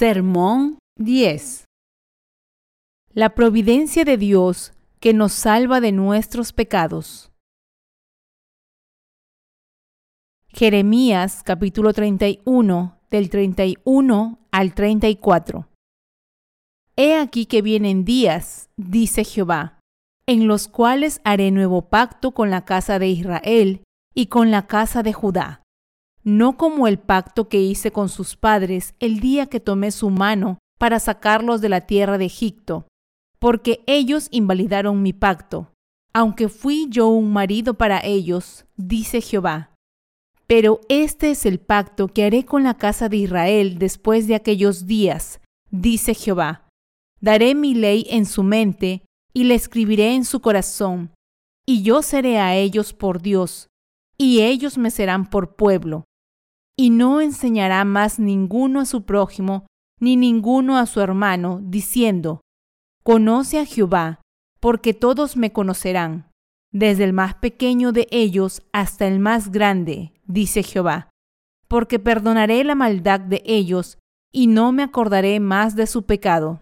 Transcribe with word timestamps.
Sermón 0.00 0.78
10 0.96 1.66
La 3.12 3.34
providencia 3.34 4.02
de 4.06 4.16
Dios 4.16 4.72
que 4.98 5.12
nos 5.12 5.34
salva 5.34 5.82
de 5.82 5.92
nuestros 5.92 6.54
pecados. 6.54 7.30
Jeremías 10.48 11.42
capítulo 11.44 11.92
31 11.92 12.98
del 13.10 13.28
31 13.28 14.38
al 14.50 14.74
34 14.74 15.68
He 16.96 17.14
aquí 17.18 17.44
que 17.44 17.60
vienen 17.60 18.06
días, 18.06 18.70
dice 18.78 19.22
Jehová, 19.22 19.80
en 20.24 20.46
los 20.46 20.66
cuales 20.66 21.20
haré 21.24 21.50
nuevo 21.50 21.90
pacto 21.90 22.32
con 22.32 22.48
la 22.48 22.64
casa 22.64 22.98
de 22.98 23.08
Israel 23.08 23.82
y 24.14 24.28
con 24.28 24.50
la 24.50 24.66
casa 24.66 25.02
de 25.02 25.12
Judá 25.12 25.59
no 26.22 26.56
como 26.56 26.86
el 26.86 26.98
pacto 26.98 27.48
que 27.48 27.60
hice 27.60 27.90
con 27.90 28.08
sus 28.08 28.36
padres 28.36 28.94
el 29.00 29.20
día 29.20 29.46
que 29.46 29.60
tomé 29.60 29.90
su 29.90 30.10
mano 30.10 30.58
para 30.78 30.98
sacarlos 30.98 31.60
de 31.60 31.68
la 31.68 31.82
tierra 31.82 32.18
de 32.18 32.26
Egipto, 32.26 32.86
porque 33.38 33.82
ellos 33.86 34.28
invalidaron 34.30 35.02
mi 35.02 35.12
pacto, 35.12 35.72
aunque 36.12 36.48
fui 36.48 36.86
yo 36.90 37.08
un 37.08 37.32
marido 37.32 37.74
para 37.74 38.00
ellos, 38.04 38.66
dice 38.76 39.20
Jehová. 39.20 39.74
Pero 40.46 40.80
este 40.88 41.30
es 41.30 41.46
el 41.46 41.60
pacto 41.60 42.08
que 42.08 42.24
haré 42.24 42.44
con 42.44 42.64
la 42.64 42.76
casa 42.76 43.08
de 43.08 43.18
Israel 43.18 43.78
después 43.78 44.26
de 44.26 44.34
aquellos 44.34 44.86
días, 44.86 45.40
dice 45.70 46.14
Jehová. 46.14 46.66
Daré 47.20 47.54
mi 47.54 47.74
ley 47.74 48.06
en 48.10 48.26
su 48.26 48.42
mente 48.42 49.02
y 49.32 49.44
la 49.44 49.54
escribiré 49.54 50.14
en 50.14 50.24
su 50.24 50.40
corazón, 50.40 51.12
y 51.66 51.82
yo 51.82 52.02
seré 52.02 52.38
a 52.38 52.56
ellos 52.56 52.92
por 52.92 53.22
Dios, 53.22 53.68
y 54.18 54.40
ellos 54.40 54.76
me 54.76 54.90
serán 54.90 55.30
por 55.30 55.54
pueblo 55.54 56.04
y 56.76 56.90
no 56.90 57.20
enseñará 57.20 57.84
más 57.84 58.18
ninguno 58.18 58.80
a 58.80 58.86
su 58.86 59.04
prójimo, 59.04 59.66
ni 60.00 60.16
ninguno 60.16 60.78
a 60.78 60.86
su 60.86 61.00
hermano, 61.00 61.60
diciendo, 61.62 62.40
Conoce 63.02 63.58
a 63.58 63.66
Jehová, 63.66 64.20
porque 64.60 64.94
todos 64.94 65.36
me 65.36 65.52
conocerán, 65.52 66.30
desde 66.72 67.04
el 67.04 67.12
más 67.12 67.34
pequeño 67.34 67.92
de 67.92 68.06
ellos 68.10 68.62
hasta 68.72 69.06
el 69.06 69.18
más 69.18 69.50
grande, 69.50 70.12
dice 70.24 70.62
Jehová, 70.62 71.10
porque 71.68 71.98
perdonaré 71.98 72.64
la 72.64 72.74
maldad 72.74 73.20
de 73.20 73.42
ellos, 73.44 73.98
y 74.32 74.46
no 74.46 74.72
me 74.72 74.82
acordaré 74.82 75.40
más 75.40 75.76
de 75.76 75.86
su 75.86 76.04
pecado. 76.04 76.60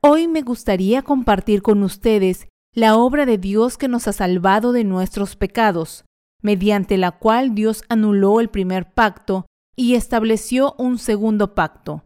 Hoy 0.00 0.28
me 0.28 0.42
gustaría 0.42 1.02
compartir 1.02 1.62
con 1.62 1.82
ustedes 1.82 2.48
la 2.74 2.96
obra 2.96 3.26
de 3.26 3.38
Dios 3.38 3.76
que 3.76 3.88
nos 3.88 4.08
ha 4.08 4.12
salvado 4.12 4.72
de 4.72 4.84
nuestros 4.84 5.36
pecados, 5.36 6.04
mediante 6.42 6.96
la 6.98 7.12
cual 7.12 7.54
Dios 7.54 7.82
anuló 7.88 8.40
el 8.40 8.48
primer 8.48 8.92
pacto 8.92 9.46
y 9.76 9.94
estableció 9.94 10.74
un 10.78 10.98
segundo 10.98 11.54
pacto. 11.54 12.04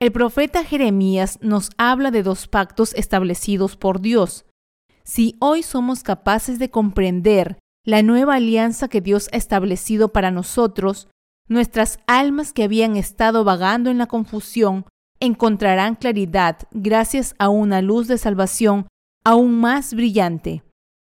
El 0.00 0.12
profeta 0.12 0.64
Jeremías 0.64 1.38
nos 1.42 1.70
habla 1.76 2.10
de 2.10 2.22
dos 2.22 2.48
pactos 2.48 2.94
establecidos 2.94 3.76
por 3.76 4.00
Dios. 4.00 4.46
Si 5.04 5.36
hoy 5.40 5.62
somos 5.62 6.02
capaces 6.02 6.58
de 6.58 6.70
comprender 6.70 7.58
la 7.84 8.02
nueva 8.02 8.36
alianza 8.36 8.88
que 8.88 9.00
Dios 9.00 9.28
ha 9.32 9.36
establecido 9.36 10.12
para 10.12 10.30
nosotros, 10.30 11.08
nuestras 11.48 11.98
almas 12.06 12.52
que 12.52 12.62
habían 12.62 12.96
estado 12.96 13.44
vagando 13.44 13.90
en 13.90 13.98
la 13.98 14.06
confusión 14.06 14.86
encontrarán 15.18 15.96
claridad 15.96 16.58
gracias 16.70 17.34
a 17.38 17.48
una 17.48 17.82
luz 17.82 18.08
de 18.08 18.16
salvación 18.16 18.86
aún 19.24 19.60
más 19.60 19.92
brillante 19.92 20.62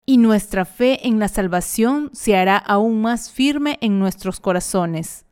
y 0.04 0.18
nuestra 0.18 0.64
fe 0.64 1.06
en 1.06 1.18
la 1.18 1.28
salvación 1.28 2.10
se 2.12 2.36
hará 2.36 2.56
aún 2.56 3.00
más 3.00 3.30
firme 3.30 3.78
en 3.80 3.98
nuestros 3.98 4.40
corazones. 4.40 5.26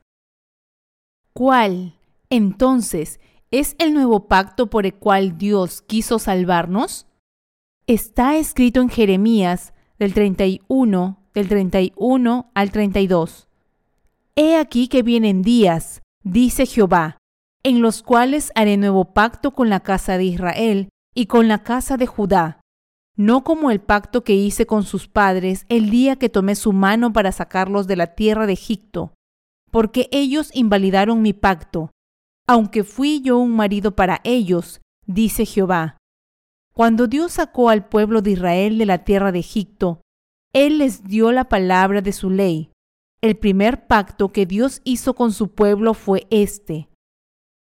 ¿Cuál, 1.32 1.94
entonces, 2.28 3.20
es 3.50 3.74
el 3.78 3.94
nuevo 3.94 4.28
pacto 4.28 4.68
por 4.68 4.86
el 4.86 4.94
cual 4.94 5.38
Dios 5.38 5.82
quiso 5.82 6.18
salvarnos? 6.18 7.06
Está 7.86 8.36
escrito 8.36 8.80
en 8.80 8.88
Jeremías 8.88 9.74
del 9.98 10.14
31, 10.14 11.18
del 11.34 11.48
31 11.48 12.50
al 12.54 12.70
32. 12.70 13.48
He 14.36 14.56
aquí 14.56 14.86
que 14.86 15.02
vienen 15.02 15.42
días, 15.42 16.02
dice 16.22 16.66
Jehová, 16.66 17.18
en 17.64 17.82
los 17.82 18.02
cuales 18.02 18.52
haré 18.54 18.76
nuevo 18.76 19.12
pacto 19.12 19.50
con 19.50 19.68
la 19.68 19.80
casa 19.80 20.16
de 20.16 20.24
Israel 20.24 20.88
y 21.14 21.26
con 21.26 21.48
la 21.48 21.64
casa 21.64 21.96
de 21.96 22.06
Judá 22.06 22.59
no 23.16 23.44
como 23.44 23.70
el 23.70 23.80
pacto 23.80 24.24
que 24.24 24.34
hice 24.34 24.66
con 24.66 24.82
sus 24.82 25.08
padres 25.08 25.66
el 25.68 25.90
día 25.90 26.16
que 26.16 26.28
tomé 26.28 26.54
su 26.54 26.72
mano 26.72 27.12
para 27.12 27.32
sacarlos 27.32 27.86
de 27.86 27.96
la 27.96 28.14
tierra 28.14 28.46
de 28.46 28.54
Egipto, 28.54 29.12
porque 29.70 30.08
ellos 30.10 30.50
invalidaron 30.54 31.22
mi 31.22 31.32
pacto, 31.32 31.90
aunque 32.46 32.82
fui 32.82 33.20
yo 33.22 33.38
un 33.38 33.54
marido 33.54 33.94
para 33.94 34.20
ellos, 34.24 34.80
dice 35.06 35.46
Jehová. 35.46 35.98
Cuando 36.72 37.06
Dios 37.06 37.32
sacó 37.32 37.68
al 37.68 37.88
pueblo 37.88 38.22
de 38.22 38.32
Israel 38.32 38.78
de 38.78 38.86
la 38.86 39.04
tierra 39.04 39.32
de 39.32 39.40
Egipto, 39.40 40.00
Él 40.52 40.78
les 40.78 41.04
dio 41.04 41.32
la 41.32 41.48
palabra 41.48 42.00
de 42.00 42.12
su 42.12 42.30
ley. 42.30 42.70
El 43.20 43.36
primer 43.36 43.86
pacto 43.86 44.32
que 44.32 44.46
Dios 44.46 44.80
hizo 44.84 45.14
con 45.14 45.32
su 45.32 45.54
pueblo 45.54 45.94
fue 45.94 46.26
este. 46.30 46.88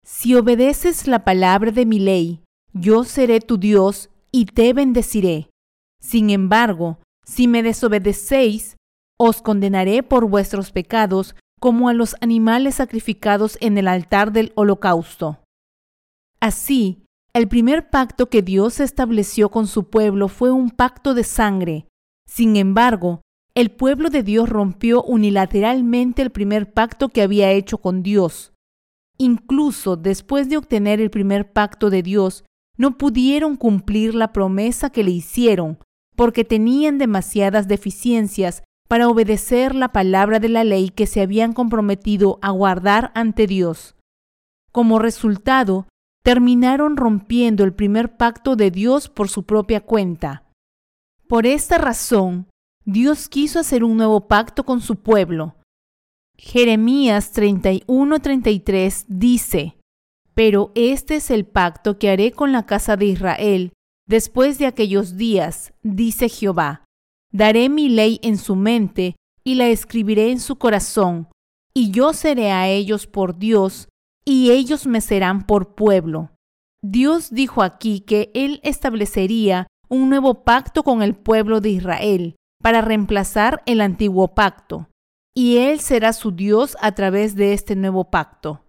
Si 0.05 0.35
obedeces 0.35 1.07
la 1.07 1.25
palabra 1.25 1.71
de 1.71 1.85
mi 1.85 1.99
ley, 1.99 2.43
yo 2.73 3.05
seré 3.05 3.41
tu 3.41 3.59
Dios 3.59 4.09
y 4.33 4.47
te 4.47 4.73
bendeciré. 4.73 5.51
Sin 6.01 6.31
embargo, 6.31 6.99
si 7.25 7.47
me 7.47 7.63
desobedecéis, 7.63 8.77
os 9.19 9.43
condenaré 9.43 10.03
por 10.03 10.27
vuestros 10.29 10.73
pecados 10.73 11.37
como 11.61 11.89
a 11.89 11.95
los 11.95 12.17
animales 12.21 12.77
sacrificados 12.77 13.57
en 13.61 13.79
el 13.79 13.87
altar 13.87 14.33
del 14.33 14.53
holocausto. 14.57 15.39
Así, 16.41 17.05
el 17.35 17.47
primer 17.47 17.89
pacto 17.89 18.29
que 18.29 18.43
Dios 18.43 18.81
estableció 18.81 19.49
con 19.51 19.69
su 19.69 19.89
pueblo 19.89 20.27
fue 20.27 20.51
un 20.51 20.71
pacto 20.71 21.15
de 21.15 21.23
sangre. 21.23 21.87
Sin 22.27 22.57
embargo, 22.57 23.21
el 23.55 23.71
pueblo 23.71 24.11
de 24.11 24.23
Dios 24.23 24.49
rompió 24.49 25.03
unilateralmente 25.03 26.23
el 26.23 26.31
primer 26.31 26.73
pacto 26.73 27.11
que 27.11 27.23
había 27.23 27.53
hecho 27.53 27.79
con 27.79 28.03
Dios. 28.03 28.53
Incluso 29.19 29.97
después 29.97 30.49
de 30.49 30.57
obtener 30.57 31.01
el 31.01 31.11
primer 31.11 31.53
pacto 31.53 31.91
de 31.91 32.03
Dios, 32.03 32.45
no 32.83 32.99
pudieron 32.99 33.55
cumplir 33.55 34.13
la 34.13 34.33
promesa 34.33 34.91
que 34.91 35.05
le 35.05 35.13
hicieron 35.13 35.79
porque 36.17 36.45
tenían 36.45 36.99
demasiadas 36.99 37.69
deficiencias 37.69 38.65
para 38.89 39.09
obedecer 39.09 39.77
la 39.77 39.93
palabra 39.93 40.41
de 40.41 40.49
la 40.49 40.65
ley 40.65 40.89
que 40.89 41.07
se 41.07 41.21
habían 41.21 41.53
comprometido 41.53 42.41
a 42.43 42.51
guardar 42.51 43.13
ante 43.15 43.47
Dios. 43.47 43.95
Como 44.73 44.99
resultado, 44.99 45.87
terminaron 46.25 46.97
rompiendo 46.97 47.63
el 47.63 47.73
primer 47.73 48.17
pacto 48.17 48.57
de 48.57 48.73
Dios 48.73 49.09
por 49.09 49.29
su 49.29 49.45
propia 49.45 49.81
cuenta. 49.81 50.43
Por 51.29 51.47
esta 51.47 51.79
razón, 51.79 52.49
Dios 52.85 53.29
quiso 53.29 53.61
hacer 53.61 53.85
un 53.85 53.97
nuevo 53.97 54.27
pacto 54.27 54.65
con 54.65 54.81
su 54.81 54.97
pueblo. 54.97 55.55
Jeremías 56.37 57.33
31:33 57.33 59.05
dice, 59.07 59.77
pero 60.35 60.73
este 60.75 61.17
es 61.17 61.31
el 61.31 61.45
pacto 61.45 61.99
que 61.99 62.11
haré 62.11 62.33
con 62.33 62.53
la 62.53 62.67
casa 62.67 62.97
de 62.97 63.07
Israel 63.07 63.73
después 64.07 64.59
de 64.59 64.67
aquellos 64.67 65.17
días, 65.17 65.73
dice 65.83 66.29
Jehová. 66.29 66.85
Daré 67.33 67.69
mi 67.69 67.89
ley 67.89 68.21
en 68.23 68.37
su 68.37 68.57
mente 68.57 69.17
y 69.45 69.55
la 69.55 69.69
escribiré 69.69 70.31
en 70.31 70.41
su 70.41 70.57
corazón, 70.57 71.29
y 71.75 71.91
yo 71.91 72.13
seré 72.13 72.53
a 72.53 72.69
ellos 72.69 73.07
por 73.07 73.39
Dios, 73.39 73.89
y 74.25 74.51
ellos 74.51 74.87
me 74.87 75.01
serán 75.01 75.47
por 75.47 75.75
pueblo. 75.75 76.31
Dios 76.83 77.31
dijo 77.31 77.63
aquí 77.63 78.01
que 78.01 78.31
Él 78.35 78.61
establecería 78.63 79.67
un 79.89 80.09
nuevo 80.11 80.45
pacto 80.45 80.83
con 80.83 81.03
el 81.03 81.15
pueblo 81.15 81.61
de 81.61 81.71
Israel 81.71 82.37
para 82.63 82.83
reemplazar 82.83 83.63
el 83.67 83.81
antiguo 83.81 84.35
pacto, 84.35 84.89
y 85.35 85.59
Él 85.59 85.81
será 85.81 86.13
su 86.13 86.33
Dios 86.33 86.77
a 86.81 86.93
través 86.93 87.35
de 87.35 87.53
este 87.53 87.77
nuevo 87.77 88.11
pacto. 88.11 88.65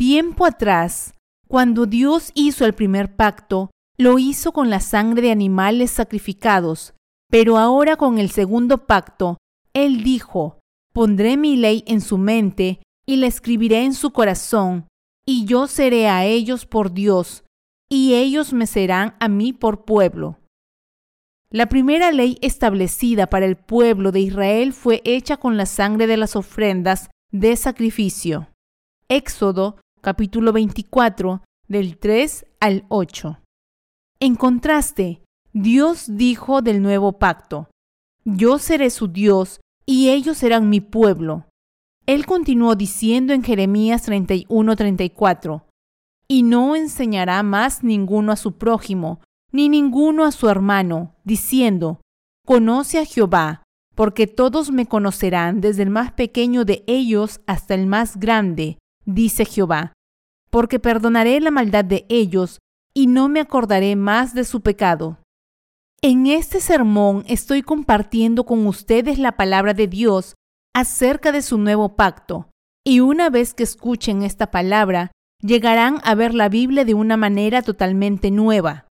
Tiempo 0.00 0.46
atrás, 0.46 1.12
cuando 1.46 1.84
Dios 1.84 2.30
hizo 2.32 2.64
el 2.64 2.72
primer 2.72 3.16
pacto, 3.16 3.70
lo 3.98 4.18
hizo 4.18 4.50
con 4.52 4.70
la 4.70 4.80
sangre 4.80 5.20
de 5.20 5.30
animales 5.30 5.90
sacrificados, 5.90 6.94
pero 7.30 7.58
ahora 7.58 7.96
con 7.96 8.16
el 8.16 8.30
segundo 8.30 8.86
pacto, 8.86 9.36
Él 9.74 10.02
dijo, 10.02 10.58
pondré 10.94 11.36
mi 11.36 11.58
ley 11.58 11.84
en 11.86 12.00
su 12.00 12.16
mente 12.16 12.80
y 13.04 13.16
la 13.16 13.26
escribiré 13.26 13.84
en 13.84 13.92
su 13.92 14.10
corazón, 14.10 14.88
y 15.26 15.44
yo 15.44 15.66
seré 15.66 16.08
a 16.08 16.24
ellos 16.24 16.64
por 16.64 16.94
Dios, 16.94 17.44
y 17.90 18.14
ellos 18.14 18.54
me 18.54 18.66
serán 18.66 19.16
a 19.20 19.28
mí 19.28 19.52
por 19.52 19.84
pueblo. 19.84 20.38
La 21.50 21.66
primera 21.66 22.10
ley 22.10 22.38
establecida 22.40 23.26
para 23.26 23.44
el 23.44 23.56
pueblo 23.58 24.12
de 24.12 24.20
Israel 24.20 24.72
fue 24.72 25.02
hecha 25.04 25.36
con 25.36 25.58
la 25.58 25.66
sangre 25.66 26.06
de 26.06 26.16
las 26.16 26.36
ofrendas 26.36 27.10
de 27.30 27.54
sacrificio. 27.54 28.48
Éxodo 29.10 29.76
capítulo 30.00 30.52
24, 30.52 31.42
del 31.68 31.98
3 31.98 32.46
al 32.60 32.84
8. 32.88 33.38
En 34.18 34.34
contraste, 34.34 35.22
Dios 35.52 36.06
dijo 36.08 36.62
del 36.62 36.82
nuevo 36.82 37.18
pacto, 37.18 37.68
Yo 38.24 38.58
seré 38.58 38.90
su 38.90 39.08
Dios 39.08 39.60
y 39.86 40.10
ellos 40.10 40.38
serán 40.38 40.68
mi 40.68 40.80
pueblo. 40.80 41.46
Él 42.06 42.26
continuó 42.26 42.74
diciendo 42.74 43.32
en 43.34 43.42
Jeremías 43.42 44.08
31:34, 44.08 45.62
y 46.28 46.42
no 46.42 46.76
enseñará 46.76 47.42
más 47.42 47.84
ninguno 47.84 48.32
a 48.32 48.36
su 48.36 48.52
prójimo, 48.52 49.20
ni 49.52 49.68
ninguno 49.68 50.24
a 50.24 50.32
su 50.32 50.48
hermano, 50.48 51.14
diciendo, 51.24 52.00
Conoce 52.46 52.98
a 52.98 53.04
Jehová, 53.04 53.62
porque 53.94 54.26
todos 54.26 54.70
me 54.70 54.86
conocerán 54.86 55.60
desde 55.60 55.82
el 55.82 55.90
más 55.90 56.12
pequeño 56.12 56.64
de 56.64 56.84
ellos 56.86 57.40
hasta 57.46 57.74
el 57.74 57.86
más 57.86 58.18
grande, 58.18 58.78
dice 59.14 59.44
Jehová, 59.44 59.92
porque 60.50 60.78
perdonaré 60.78 61.40
la 61.40 61.50
maldad 61.50 61.84
de 61.84 62.06
ellos 62.08 62.58
y 62.94 63.06
no 63.06 63.28
me 63.28 63.40
acordaré 63.40 63.96
más 63.96 64.34
de 64.34 64.44
su 64.44 64.60
pecado. 64.60 65.18
En 66.02 66.26
este 66.26 66.60
sermón 66.60 67.24
estoy 67.28 67.62
compartiendo 67.62 68.44
con 68.44 68.66
ustedes 68.66 69.18
la 69.18 69.32
palabra 69.32 69.74
de 69.74 69.86
Dios 69.86 70.34
acerca 70.74 71.30
de 71.32 71.42
su 71.42 71.58
nuevo 71.58 71.96
pacto, 71.96 72.48
y 72.84 73.00
una 73.00 73.28
vez 73.28 73.54
que 73.54 73.62
escuchen 73.62 74.22
esta 74.22 74.50
palabra, 74.50 75.12
llegarán 75.42 76.00
a 76.04 76.14
ver 76.14 76.34
la 76.34 76.48
Biblia 76.48 76.84
de 76.84 76.94
una 76.94 77.16
manera 77.16 77.62
totalmente 77.62 78.30
nueva. 78.30 78.86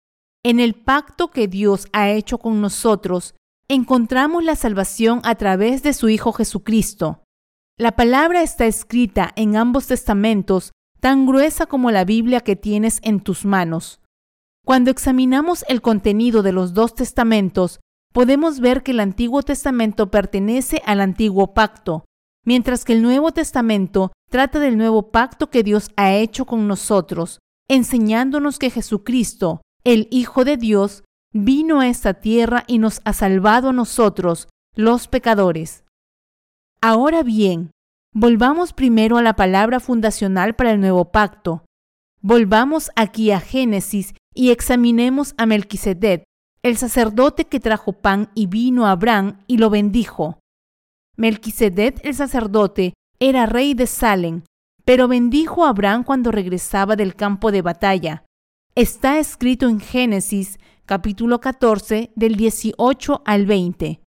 En 0.44 0.60
el 0.60 0.74
pacto 0.74 1.30
que 1.30 1.48
Dios 1.48 1.88
ha 1.92 2.10
hecho 2.10 2.38
con 2.38 2.60
nosotros, 2.60 3.34
encontramos 3.68 4.44
la 4.44 4.56
salvación 4.56 5.20
a 5.24 5.34
través 5.34 5.82
de 5.82 5.92
su 5.92 6.08
Hijo 6.08 6.32
Jesucristo. 6.32 7.22
La 7.78 7.92
palabra 7.92 8.40
está 8.40 8.64
escrita 8.64 9.32
en 9.36 9.54
ambos 9.54 9.88
testamentos, 9.88 10.72
tan 10.98 11.26
gruesa 11.26 11.66
como 11.66 11.90
la 11.90 12.06
Biblia 12.06 12.40
que 12.40 12.56
tienes 12.56 13.00
en 13.02 13.20
tus 13.20 13.44
manos. 13.44 14.00
Cuando 14.64 14.90
examinamos 14.90 15.62
el 15.68 15.82
contenido 15.82 16.42
de 16.42 16.52
los 16.52 16.72
dos 16.72 16.94
testamentos, 16.94 17.80
podemos 18.14 18.60
ver 18.60 18.82
que 18.82 18.92
el 18.92 19.00
Antiguo 19.00 19.42
Testamento 19.42 20.10
pertenece 20.10 20.80
al 20.86 21.02
Antiguo 21.02 21.52
Pacto, 21.52 22.06
mientras 22.46 22.86
que 22.86 22.94
el 22.94 23.02
Nuevo 23.02 23.32
Testamento 23.32 24.10
trata 24.30 24.58
del 24.58 24.78
nuevo 24.78 25.10
pacto 25.10 25.50
que 25.50 25.62
Dios 25.62 25.90
ha 25.96 26.14
hecho 26.14 26.46
con 26.46 26.66
nosotros, 26.66 27.40
enseñándonos 27.68 28.58
que 28.58 28.70
Jesucristo, 28.70 29.60
el 29.84 30.08
Hijo 30.10 30.46
de 30.46 30.56
Dios, 30.56 31.04
vino 31.34 31.80
a 31.80 31.88
esta 31.88 32.14
tierra 32.14 32.64
y 32.66 32.78
nos 32.78 33.02
ha 33.04 33.12
salvado 33.12 33.68
a 33.68 33.74
nosotros, 33.74 34.48
los 34.74 35.08
pecadores. 35.08 35.84
Ahora 36.80 37.22
bien, 37.22 37.70
volvamos 38.12 38.72
primero 38.72 39.16
a 39.16 39.22
la 39.22 39.34
palabra 39.34 39.80
fundacional 39.80 40.54
para 40.54 40.72
el 40.72 40.80
nuevo 40.80 41.06
pacto. 41.10 41.64
Volvamos 42.20 42.90
aquí 42.96 43.30
a 43.30 43.40
Génesis 43.40 44.14
y 44.34 44.50
examinemos 44.50 45.34
a 45.38 45.46
Melquisedec, 45.46 46.24
el 46.62 46.76
sacerdote 46.76 47.46
que 47.46 47.60
trajo 47.60 47.92
pan 47.92 48.30
y 48.34 48.46
vino 48.46 48.86
a 48.86 48.92
Abraham 48.92 49.38
y 49.46 49.58
lo 49.58 49.70
bendijo. 49.70 50.40
Melquisedec 51.16 52.04
el 52.04 52.14
sacerdote 52.14 52.94
era 53.18 53.46
rey 53.46 53.74
de 53.74 53.86
Salem, 53.86 54.42
pero 54.84 55.08
bendijo 55.08 55.64
a 55.64 55.70
Abraham 55.70 56.04
cuando 56.04 56.30
regresaba 56.30 56.96
del 56.96 57.14
campo 57.14 57.50
de 57.50 57.62
batalla. 57.62 58.24
Está 58.74 59.18
escrito 59.18 59.68
en 59.68 59.80
Génesis 59.80 60.58
capítulo 60.84 61.40
14 61.40 62.10
del 62.14 62.36
18 62.36 63.22
al 63.24 63.46
20. 63.46 64.00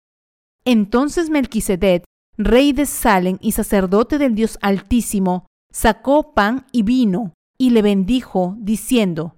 Entonces 0.65 1.29
Melquisedec, 1.29 2.03
rey 2.37 2.71
de 2.71 2.85
Salem 2.85 3.37
y 3.41 3.53
sacerdote 3.53 4.17
del 4.17 4.35
Dios 4.35 4.59
Altísimo, 4.61 5.47
sacó 5.71 6.33
pan 6.33 6.65
y 6.71 6.83
vino 6.83 7.33
y 7.57 7.71
le 7.71 7.81
bendijo, 7.81 8.55
diciendo, 8.59 9.35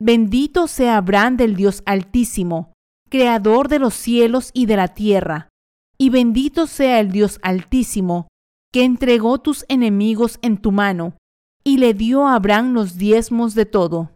Bendito 0.00 0.68
sea 0.68 0.96
Abraham 0.96 1.36
del 1.36 1.56
Dios 1.56 1.82
Altísimo, 1.84 2.72
creador 3.10 3.68
de 3.68 3.80
los 3.80 3.94
cielos 3.94 4.50
y 4.54 4.66
de 4.66 4.76
la 4.76 4.88
tierra, 4.88 5.48
y 5.98 6.10
bendito 6.10 6.68
sea 6.68 7.00
el 7.00 7.10
Dios 7.10 7.40
Altísimo, 7.42 8.28
que 8.72 8.84
entregó 8.84 9.38
tus 9.38 9.64
enemigos 9.68 10.38
en 10.42 10.58
tu 10.58 10.70
mano, 10.70 11.16
y 11.64 11.78
le 11.78 11.94
dio 11.94 12.28
a 12.28 12.36
Abraham 12.36 12.72
los 12.72 12.96
diezmos 12.96 13.56
de 13.56 13.66
todo. 13.66 14.12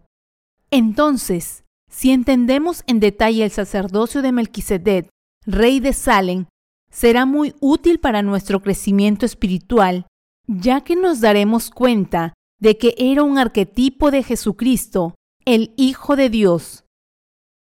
Entonces, 0.71 1.65
si 1.91 2.13
entendemos 2.13 2.85
en 2.87 3.01
detalle 3.01 3.45
el 3.45 3.51
sacerdocio 3.51 4.23
de 4.23 4.33
Melquisedec, 4.33 5.09
rey 5.45 5.81
de 5.81 5.93
Salem, 5.93 6.47
será 6.93 7.27
muy 7.27 7.55
útil 7.61 7.99
para 7.99 8.23
nuestro 8.23 8.61
crecimiento 8.61 9.27
espiritual, 9.27 10.07
ya 10.47 10.83
que 10.83 10.95
nos 10.95 11.21
daremos 11.21 11.71
cuenta 11.71 12.35
de 12.61 12.79
que 12.79 12.95
era 12.99 13.25
un 13.25 13.39
arquetipo 13.39 14.11
de 14.11 14.23
Jesucristo, 14.23 15.15
el 15.45 15.73
Hijo 15.77 16.15
de 16.15 16.31
Dios. 16.31 16.85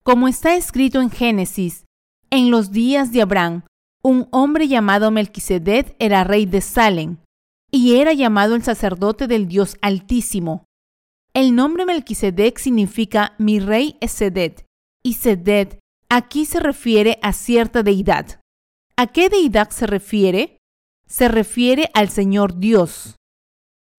Como 0.03 0.27
está 0.27 0.55
escrito 0.55 1.01
en 1.01 1.11
Génesis, 1.11 1.85
en 2.31 2.49
los 2.49 2.71
días 2.71 3.11
de 3.11 3.21
Abraham, 3.21 3.63
un 4.01 4.27
hombre 4.31 4.67
llamado 4.67 5.11
Melquisedec 5.11 5.95
era 5.99 6.23
rey 6.23 6.45
de 6.45 6.61
Salem, 6.61 7.17
y 7.69 7.97
era 7.97 8.13
llamado 8.13 8.55
el 8.55 8.63
sacerdote 8.63 9.27
del 9.27 9.47
Dios 9.47 9.77
Altísimo. 9.81 10.63
El 11.33 11.53
nombre 11.53 11.85
Melquisedec 11.85 12.57
significa 12.57 13.35
mi 13.37 13.59
rey 13.59 13.97
es 13.99 14.11
Seded, 14.13 14.53
y 15.03 15.13
Seded 15.13 15.77
aquí 16.09 16.45
se 16.45 16.59
refiere 16.59 17.19
a 17.21 17.33
cierta 17.33 17.83
deidad. 17.83 18.39
¿A 19.01 19.07
qué 19.07 19.29
deidad 19.29 19.69
se 19.69 19.87
refiere? 19.87 20.57
Se 21.07 21.29
refiere 21.29 21.89
al 21.93 22.09
Señor 22.09 22.59
Dios. 22.59 23.15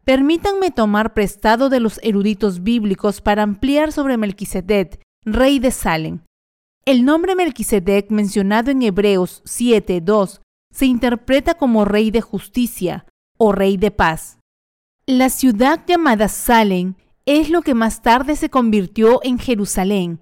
Permítanme 0.04 0.70
tomar 0.72 1.14
prestado 1.14 1.70
de 1.70 1.80
los 1.80 1.98
eruditos 2.02 2.62
bíblicos 2.62 3.22
para 3.22 3.42
ampliar 3.42 3.92
sobre 3.92 4.18
Melquisedec, 4.18 5.00
rey 5.24 5.58
de 5.58 5.70
Salem. 5.70 6.20
El 6.84 7.06
nombre 7.06 7.34
Melquisedec 7.34 8.10
mencionado 8.10 8.70
en 8.72 8.82
Hebreos 8.82 9.40
7:2 9.46 10.42
se 10.70 10.84
interpreta 10.84 11.54
como 11.54 11.86
rey 11.86 12.10
de 12.10 12.20
justicia 12.20 13.06
o 13.38 13.52
rey 13.52 13.78
de 13.78 13.92
paz. 13.92 14.38
La 15.06 15.30
ciudad 15.30 15.82
llamada 15.86 16.28
Salem 16.28 16.96
es 17.24 17.48
lo 17.48 17.62
que 17.62 17.72
más 17.72 18.02
tarde 18.02 18.36
se 18.36 18.50
convirtió 18.50 19.20
en 19.22 19.38
Jerusalén. 19.38 20.20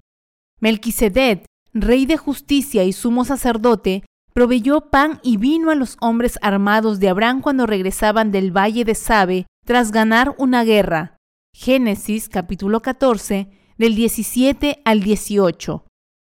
Melquisedec, 0.61 1.47
rey 1.75 2.06
de 2.06 2.16
justicia 2.16 2.85
y 2.85 2.92
sumo 2.92 3.25
sacerdote, 3.25 4.04
proveyó 4.38 4.83
pan 4.83 5.18
y 5.25 5.37
vino 5.37 5.73
a 5.73 5.75
los 5.75 5.97
hombres 6.00 6.38
armados 6.42 7.00
de 7.00 7.09
Abraham 7.09 7.40
cuando 7.40 7.66
regresaban 7.66 8.30
del 8.30 8.57
valle 8.57 8.85
de 8.85 8.95
Sabe 8.95 9.47
tras 9.66 9.90
ganar 9.90 10.37
una 10.38 10.62
guerra. 10.62 11.16
Génesis 11.52 12.28
capítulo 12.28 12.80
14 12.80 13.50
del 13.78 13.97
17 13.97 14.80
al 14.85 15.02
18 15.02 15.85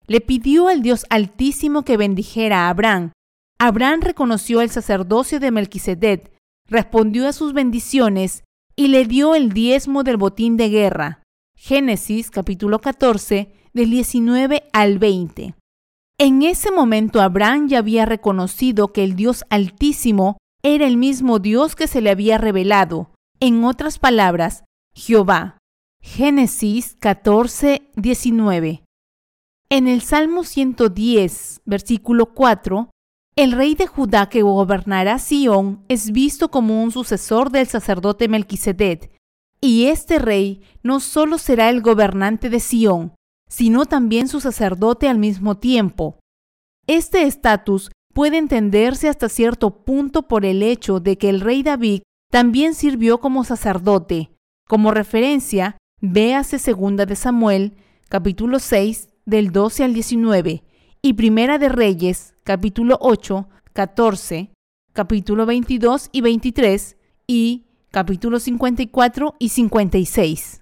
le 0.08 0.20
pidió 0.20 0.66
al 0.66 0.82
Dios 0.82 1.06
Altísimo 1.10 1.84
que 1.84 1.96
bendijera 1.96 2.66
a 2.66 2.70
Abraham. 2.70 3.12
Abraham 3.60 4.00
reconoció 4.00 4.62
el 4.62 4.70
sacerdocio 4.70 5.38
de 5.38 5.52
Melquisedec, 5.52 6.32
respondió 6.68 7.28
a 7.28 7.32
sus 7.32 7.52
bendiciones 7.52 8.42
y 8.74 8.88
le 8.88 9.04
dio 9.04 9.36
el 9.36 9.52
diezmo 9.52 10.02
del 10.02 10.16
botín 10.16 10.56
de 10.56 10.70
guerra. 10.70 11.22
Génesis 11.54 12.32
capítulo 12.32 12.80
14 12.80 13.52
del 13.72 13.90
19 13.90 14.64
al 14.72 14.98
20. 14.98 15.54
En 16.24 16.42
ese 16.42 16.70
momento 16.70 17.20
Abraham 17.20 17.66
ya 17.66 17.78
había 17.78 18.06
reconocido 18.06 18.92
que 18.92 19.02
el 19.02 19.16
Dios 19.16 19.44
Altísimo 19.50 20.36
era 20.62 20.86
el 20.86 20.96
mismo 20.96 21.40
Dios 21.40 21.74
que 21.74 21.88
se 21.88 22.00
le 22.00 22.10
había 22.10 22.38
revelado. 22.38 23.10
En 23.40 23.64
otras 23.64 23.98
palabras, 23.98 24.62
Jehová. 24.94 25.58
Génesis 26.00 26.94
14, 27.00 27.90
19. 27.96 28.84
En 29.68 29.88
el 29.88 30.00
Salmo 30.00 30.44
110, 30.44 31.62
versículo 31.64 32.26
4, 32.34 32.90
el 33.34 33.50
rey 33.50 33.74
de 33.74 33.88
Judá 33.88 34.28
que 34.28 34.42
gobernará 34.42 35.18
Sión 35.18 35.84
es 35.88 36.12
visto 36.12 36.52
como 36.52 36.84
un 36.84 36.92
sucesor 36.92 37.50
del 37.50 37.66
sacerdote 37.66 38.28
Melquisedec, 38.28 39.10
y 39.60 39.86
este 39.86 40.20
rey 40.20 40.62
no 40.84 41.00
solo 41.00 41.38
será 41.38 41.68
el 41.68 41.82
gobernante 41.82 42.48
de 42.48 42.60
Sión, 42.60 43.12
sino 43.52 43.84
también 43.84 44.28
su 44.28 44.40
sacerdote 44.40 45.10
al 45.10 45.18
mismo 45.18 45.58
tiempo. 45.58 46.18
Este 46.86 47.24
estatus 47.24 47.90
puede 48.14 48.38
entenderse 48.38 49.10
hasta 49.10 49.28
cierto 49.28 49.84
punto 49.84 50.22
por 50.22 50.46
el 50.46 50.62
hecho 50.62 51.00
de 51.00 51.18
que 51.18 51.28
el 51.28 51.42
rey 51.42 51.62
David 51.62 52.00
también 52.30 52.74
sirvió 52.74 53.20
como 53.20 53.44
sacerdote. 53.44 54.30
Como 54.66 54.90
referencia, 54.90 55.76
véase 56.00 56.58
segunda 56.58 57.04
de 57.04 57.14
Samuel, 57.14 57.76
capítulo 58.08 58.58
6, 58.58 59.10
del 59.26 59.52
12 59.52 59.84
al 59.84 59.92
19 59.92 60.64
y 61.02 61.12
Primera 61.12 61.58
de 61.58 61.68
Reyes, 61.68 62.34
capítulo 62.44 62.96
8, 63.02 63.50
14, 63.74 64.50
capítulo 64.94 65.44
22 65.44 66.08
y 66.10 66.22
23 66.22 66.96
y 67.26 67.66
capítulo 67.90 68.40
54 68.40 69.34
y 69.38 69.50
56. 69.50 70.61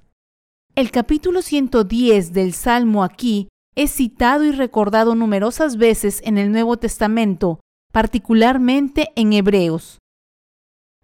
El 0.75 0.91
capítulo 0.91 1.43
110 1.43 2.33
del 2.33 2.55
Salmo 2.55 3.05
aquí 3.05 3.49
es 3.75 3.93
citado 3.93 4.45
y 4.45 4.53
recordado 4.53 5.15
numerosas 5.15 5.77
veces 5.77 6.21
en 6.25 6.39
el 6.39 6.53
Nuevo 6.53 6.77
Testamento, 6.77 7.61
particularmente 7.93 9.09
en 9.17 9.33
Hebreos. 9.33 9.99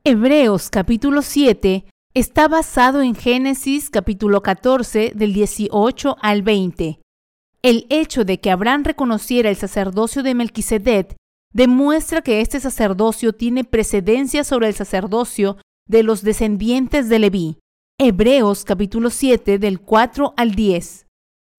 Hebreos 0.04 0.70
capítulo 0.70 1.22
7 1.22 1.84
está 2.14 2.48
basado 2.48 3.02
en 3.02 3.14
Génesis 3.14 3.90
capítulo 3.90 4.42
14 4.42 5.12
del 5.14 5.32
18 5.32 6.16
al 6.20 6.42
20 6.42 7.00
el 7.66 7.84
hecho 7.88 8.24
de 8.24 8.38
que 8.38 8.52
Abraham 8.52 8.84
reconociera 8.84 9.50
el 9.50 9.56
sacerdocio 9.56 10.22
de 10.22 10.36
Melquisedec 10.36 11.16
demuestra 11.52 12.22
que 12.22 12.40
este 12.40 12.60
sacerdocio 12.60 13.32
tiene 13.32 13.64
precedencia 13.64 14.44
sobre 14.44 14.68
el 14.68 14.74
sacerdocio 14.74 15.56
de 15.88 16.04
los 16.04 16.22
descendientes 16.22 17.08
de 17.08 17.18
Leví. 17.18 17.58
Hebreos 17.98 18.64
capítulo 18.64 19.08
7 19.08 19.58
del 19.58 19.80
4 19.80 20.34
al 20.36 20.54
10. 20.54 21.06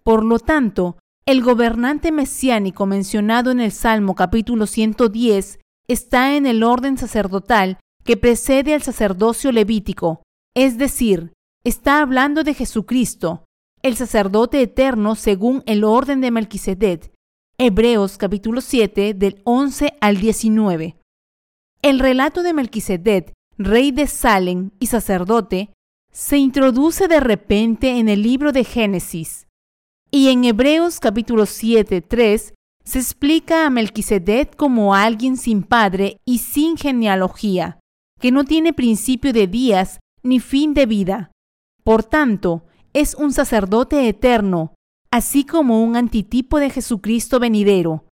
Por 0.04 0.24
lo 0.24 0.38
tanto, 0.38 1.00
el 1.26 1.42
gobernante 1.42 2.12
mesiánico 2.12 2.86
mencionado 2.86 3.50
en 3.50 3.60
el 3.60 3.72
Salmo 3.72 4.14
capítulo 4.14 4.68
110 4.68 5.58
está 5.88 6.36
en 6.36 6.46
el 6.46 6.62
orden 6.62 7.00
sacerdotal 7.00 7.80
que 8.04 8.18
precede 8.18 8.76
al 8.76 8.84
sacerdocio 8.84 9.52
levítico, 9.52 10.22
es 10.56 10.78
decir, 10.78 11.34
está 11.64 12.02
hablando 12.02 12.44
de 12.44 12.54
Jesucristo, 12.54 13.46
el 13.82 13.96
sacerdote 13.96 14.62
eterno 14.62 15.16
según 15.16 15.64
el 15.66 15.84
orden 15.84 16.22
de 16.22 16.30
Melquisedec. 16.30 17.12
Hebreos 17.58 18.20
capítulo 18.20 18.62
7 18.62 19.16
del 19.16 19.42
11 19.44 19.98
al 20.02 20.18
19. 20.18 20.98
El 21.82 21.98
relato 21.98 22.44
de 22.44 22.54
Melquisedec, 22.54 23.34
rey 23.58 23.92
de 23.92 24.06
Salem 24.06 24.70
y 24.80 24.86
sacerdote, 24.86 25.72
se 26.12 26.38
introduce 26.38 27.08
de 27.08 27.20
repente 27.20 28.00
en 28.00 28.10
el 28.10 28.24
libro 28.24 28.52
de 28.52 28.64
Génesis. 28.64 29.48
Y 30.12 30.30
en 30.30 30.46
Hebreos 30.46 31.00
capítulo 31.00 31.46
7, 31.46 32.02
3 32.02 32.54
se 32.84 33.00
explica 33.00 33.66
a 33.66 33.70
Melquisedec 33.70 34.56
como 34.56 34.96
alguien 34.96 35.36
sin 35.36 35.64
padre 35.64 36.22
y 36.26 36.40
sin 36.40 36.78
genealogía, 36.78 37.80
que 38.20 38.32
no 38.32 38.46
tiene 38.46 38.74
principio 38.74 39.34
de 39.34 39.48
días 39.48 40.00
ni 40.24 40.40
fin 40.40 40.74
de 40.74 40.86
vida. 40.86 41.32
Por 41.84 42.04
tanto, 42.04 42.66
es 42.94 43.14
un 43.16 43.34
sacerdote 43.34 44.08
eterno, 44.08 44.74
así 45.12 45.46
como 45.46 45.84
un 45.84 45.96
antitipo 45.96 46.60
de 46.60 46.70
Jesucristo 46.70 47.40
venidero. 47.40 48.06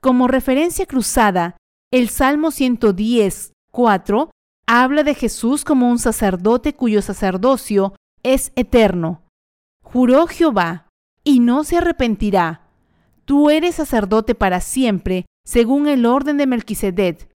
Como 0.00 0.28
referencia 0.28 0.86
cruzada, 0.86 1.56
el 1.92 2.08
Salmo 2.08 2.50
110, 2.50 3.52
4 3.70 4.30
habla 4.70 5.02
de 5.02 5.14
Jesús 5.14 5.64
como 5.64 5.90
un 5.90 5.98
sacerdote 5.98 6.74
cuyo 6.74 7.02
sacerdocio 7.02 7.94
es 8.22 8.52
eterno. 8.54 9.22
Juró 9.82 10.28
Jehová, 10.28 10.86
y 11.24 11.40
no 11.40 11.64
se 11.64 11.78
arrepentirá 11.78 12.68
Tú 13.24 13.50
eres 13.50 13.76
sacerdote 13.76 14.34
para 14.34 14.60
siempre, 14.60 15.26
según 15.44 15.86
el 15.86 16.04
orden 16.04 16.36
de 16.36 16.46
Melquisedec. 16.46 17.28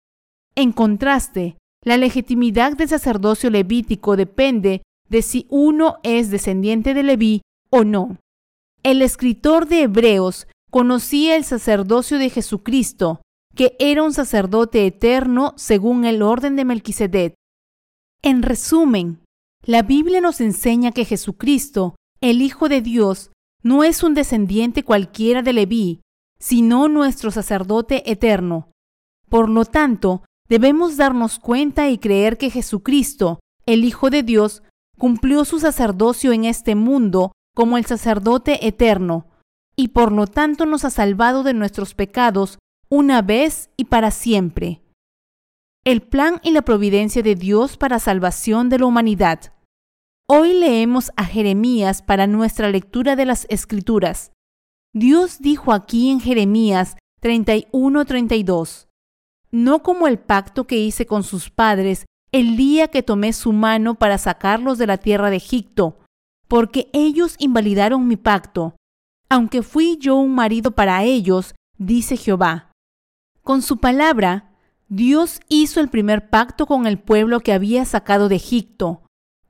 En 0.56 0.72
contraste, 0.72 1.58
la 1.84 1.98
legitimidad 1.98 2.76
del 2.76 2.90
sacerdocio 2.90 3.52
levítico 3.52 4.16
depende 4.16 4.82
de 5.10 5.22
si 5.22 5.46
uno 5.50 5.98
es 6.02 6.32
descendiente 6.32 6.96
de 6.96 7.04
Leví 7.04 7.42
o 7.70 7.84
no. 7.84 8.18
El 8.82 9.04
escritor 9.04 9.68
de 9.68 9.84
Hebreos 9.84 10.48
conocía 10.72 11.36
el 11.36 11.44
sacerdocio 11.44 12.18
de 12.18 12.32
Jesucristo, 12.32 13.22
que 13.56 13.76
era 13.80 14.04
un 14.04 14.14
sacerdote 14.14 14.86
eterno 14.86 15.54
según 15.58 16.06
el 16.06 16.22
orden 16.22 16.56
de 16.56 16.66
Melquisedec. 16.66 17.36
En 18.22 18.42
resumen, 18.42 19.24
la 19.66 19.82
Biblia 19.82 20.22
nos 20.22 20.42
enseña 20.42 20.92
que 20.92 21.06
Jesucristo, 21.06 21.96
el 22.22 22.42
Hijo 22.42 22.70
de 22.70 22.82
Dios, 22.82 23.32
no 23.62 23.84
es 23.84 24.04
un 24.04 24.14
descendiente 24.14 24.84
cualquiera 24.84 25.42
de 25.42 25.54
Leví, 25.54 26.02
sino 26.40 26.90
nuestro 26.90 27.32
sacerdote 27.32 28.12
eterno. 28.12 28.70
Por 29.30 29.50
lo 29.50 29.66
tanto, 29.66 30.24
debemos 30.50 30.98
darnos 30.98 31.40
cuenta 31.40 31.90
y 31.90 31.98
creer 31.98 32.38
que 32.38 32.50
Jesucristo, 32.50 33.40
el 33.66 33.86
Hijo 33.86 34.10
de 34.10 34.24
Dios, 34.24 34.64
cumplió 34.98 35.46
su 35.46 35.60
sacerdocio 35.60 36.34
en 36.34 36.46
este 36.46 36.76
mundo 36.76 37.32
como 37.56 37.78
el 37.78 37.86
sacerdote 37.86 38.68
eterno, 38.68 39.28
y 39.76 39.90
por 39.90 40.12
lo 40.12 40.28
tanto 40.28 40.66
nos 40.66 40.86
ha 40.86 40.90
salvado 40.90 41.44
de 41.44 41.54
nuestros 41.54 41.94
pecados 41.94 42.60
una 42.96 43.24
vez 43.24 43.72
y 43.76 43.86
para 43.86 44.12
siempre. 44.12 44.84
El 45.84 46.04
plan 46.04 46.40
y 46.44 46.52
la 46.52 46.62
providencia 46.62 47.24
de 47.24 47.34
Dios 47.34 47.76
para 47.76 47.98
salvación 47.98 48.70
de 48.70 48.78
la 48.78 48.86
humanidad. 48.86 49.52
Hoy 50.30 50.54
leemos 50.54 51.12
a 51.16 51.26
Jeremías 51.26 52.04
para 52.04 52.28
nuestra 52.28 52.70
lectura 52.70 53.16
de 53.16 53.26
las 53.26 53.48
Escrituras. 53.50 54.32
Dios 54.94 55.40
dijo 55.40 55.74
aquí 55.74 56.12
en 56.12 56.20
Jeremías 56.20 56.96
31:32, 57.20 58.90
No 59.52 59.82
como 59.82 60.06
el 60.08 60.20
pacto 60.20 60.68
que 60.68 60.78
hice 60.78 61.08
con 61.08 61.24
sus 61.24 61.50
padres 61.50 62.06
el 62.32 62.56
día 62.58 62.90
que 62.90 63.02
tomé 63.02 63.34
su 63.34 63.54
mano 63.54 63.96
para 63.96 64.20
sacarlos 64.20 64.78
de 64.78 64.86
la 64.86 65.00
tierra 65.00 65.32
de 65.32 65.38
Egipto, 65.38 65.98
porque 66.48 66.92
ellos 66.94 67.38
invalidaron 67.40 68.08
mi 68.08 68.18
pacto, 68.18 68.76
aunque 69.30 69.64
fui 69.64 69.98
yo 70.00 70.16
un 70.18 70.36
marido 70.36 70.76
para 70.76 71.04
ellos, 71.04 71.56
dice 71.80 72.18
Jehová. 72.18 72.70
Con 73.44 73.62
su 73.62 73.78
palabra, 73.78 74.52
Dios 74.88 75.40
hizo 75.50 75.80
el 75.80 75.90
primer 75.90 76.30
pacto 76.30 76.66
con 76.66 76.88
el 76.88 76.98
pueblo 77.00 77.40
que 77.40 77.54
había 77.54 77.86
sacado 77.86 78.30
de 78.30 78.36
Egipto 78.36 79.04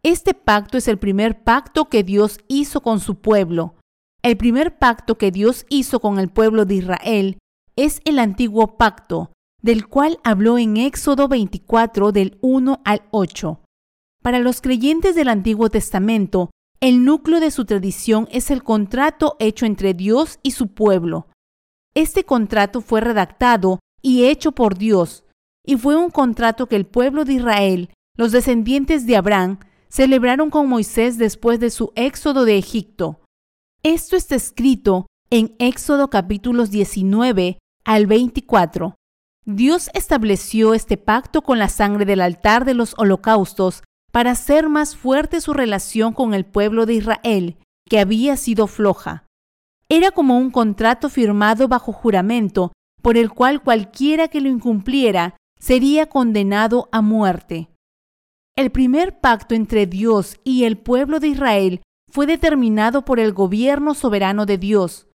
este 0.05 0.33
pacto 0.33 0.77
es 0.77 0.89
el 0.89 0.97
primer 0.97 1.45
pacto 1.45 1.85
que 1.85 2.03
Dios 2.03 2.39
hizo 2.49 2.81
con 2.81 2.99
su 2.99 3.21
pueblo. 3.21 3.75
El 4.21 4.35
primer 4.35 4.77
pacto 4.77 5.17
que 5.17 5.31
Dios 5.31 5.65
hizo 5.69 6.01
con 6.01 6.19
el 6.19 6.27
pueblo 6.27 6.65
de 6.65 6.75
Israel 6.75 7.37
es 7.77 8.01
el 8.03 8.19
antiguo 8.19 8.75
pacto, 8.75 9.31
del 9.61 9.87
cual 9.87 10.19
habló 10.25 10.57
en 10.57 10.75
Éxodo 10.75 11.29
24 11.29 12.11
del 12.11 12.37
1 12.41 12.81
al 12.83 13.03
8. 13.11 13.61
Para 14.21 14.39
los 14.39 14.59
creyentes 14.59 15.15
del 15.15 15.29
Antiguo 15.29 15.69
Testamento, 15.69 16.51
el 16.81 17.05
núcleo 17.05 17.39
de 17.39 17.51
su 17.51 17.63
tradición 17.63 18.27
es 18.29 18.51
el 18.51 18.61
contrato 18.61 19.37
hecho 19.39 19.65
entre 19.65 19.93
Dios 19.93 20.37
y 20.43 20.51
su 20.51 20.73
pueblo. 20.73 21.27
Este 21.95 22.23
contrato 22.23 22.81
fue 22.81 23.01
redactado 23.01 23.79
y 24.01 24.25
hecho 24.25 24.51
por 24.51 24.77
Dios, 24.77 25.23
y 25.65 25.77
fue 25.77 25.95
un 25.95 26.09
contrato 26.09 26.67
que 26.67 26.75
el 26.75 26.85
pueblo 26.85 27.23
de 27.25 27.33
Israel, 27.33 27.89
los 28.17 28.31
descendientes 28.31 29.05
de 29.05 29.15
Abraham, 29.15 29.59
celebraron 29.89 30.49
con 30.49 30.67
Moisés 30.67 31.17
después 31.17 31.59
de 31.59 31.69
su 31.69 31.91
éxodo 31.95 32.45
de 32.45 32.57
Egipto. 32.57 33.21
Esto 33.83 34.15
está 34.15 34.35
escrito 34.35 35.05
en 35.29 35.55
Éxodo 35.59 36.09
capítulos 36.09 36.71
19 36.71 37.59
al 37.85 38.07
24. 38.07 38.95
Dios 39.45 39.89
estableció 39.93 40.73
este 40.73 40.97
pacto 40.97 41.41
con 41.41 41.59
la 41.59 41.69
sangre 41.69 42.05
del 42.05 42.21
altar 42.21 42.65
de 42.65 42.73
los 42.73 42.95
holocaustos 42.97 43.83
para 44.11 44.31
hacer 44.31 44.69
más 44.69 44.95
fuerte 44.95 45.41
su 45.41 45.53
relación 45.53 46.13
con 46.13 46.33
el 46.33 46.45
pueblo 46.45 46.85
de 46.85 46.93
Israel, 46.93 47.57
que 47.89 47.99
había 47.99 48.37
sido 48.37 48.67
floja. 48.67 49.25
Era 49.95 50.09
como 50.09 50.39
un 50.39 50.49
contrato 50.49 51.07
firmado 51.07 51.67
bajo 51.67 51.93
juramento, 51.93 52.71
por 53.03 53.15
el 53.15 53.29
cual 53.29 53.61
cualquiera 53.61 54.27
que 54.27 54.41
lo 54.41 54.49
incumpliera 54.49 55.37
sería 55.59 56.07
condenado 56.07 56.89
a 56.91 57.01
muerte. 57.03 57.69
El 58.57 58.71
primer 58.71 59.19
pacto 59.19 59.53
entre 59.53 59.85
Dios 59.85 60.39
y 60.43 60.63
el 60.63 60.79
pueblo 60.79 61.19
de 61.19 61.27
Israel 61.27 61.81
fue 62.11 62.25
determinado 62.25 63.05
por 63.05 63.19
el 63.19 63.33
gobierno 63.33 63.93
soberano 63.93 64.47
de 64.47 64.57
Dios. 64.57 65.09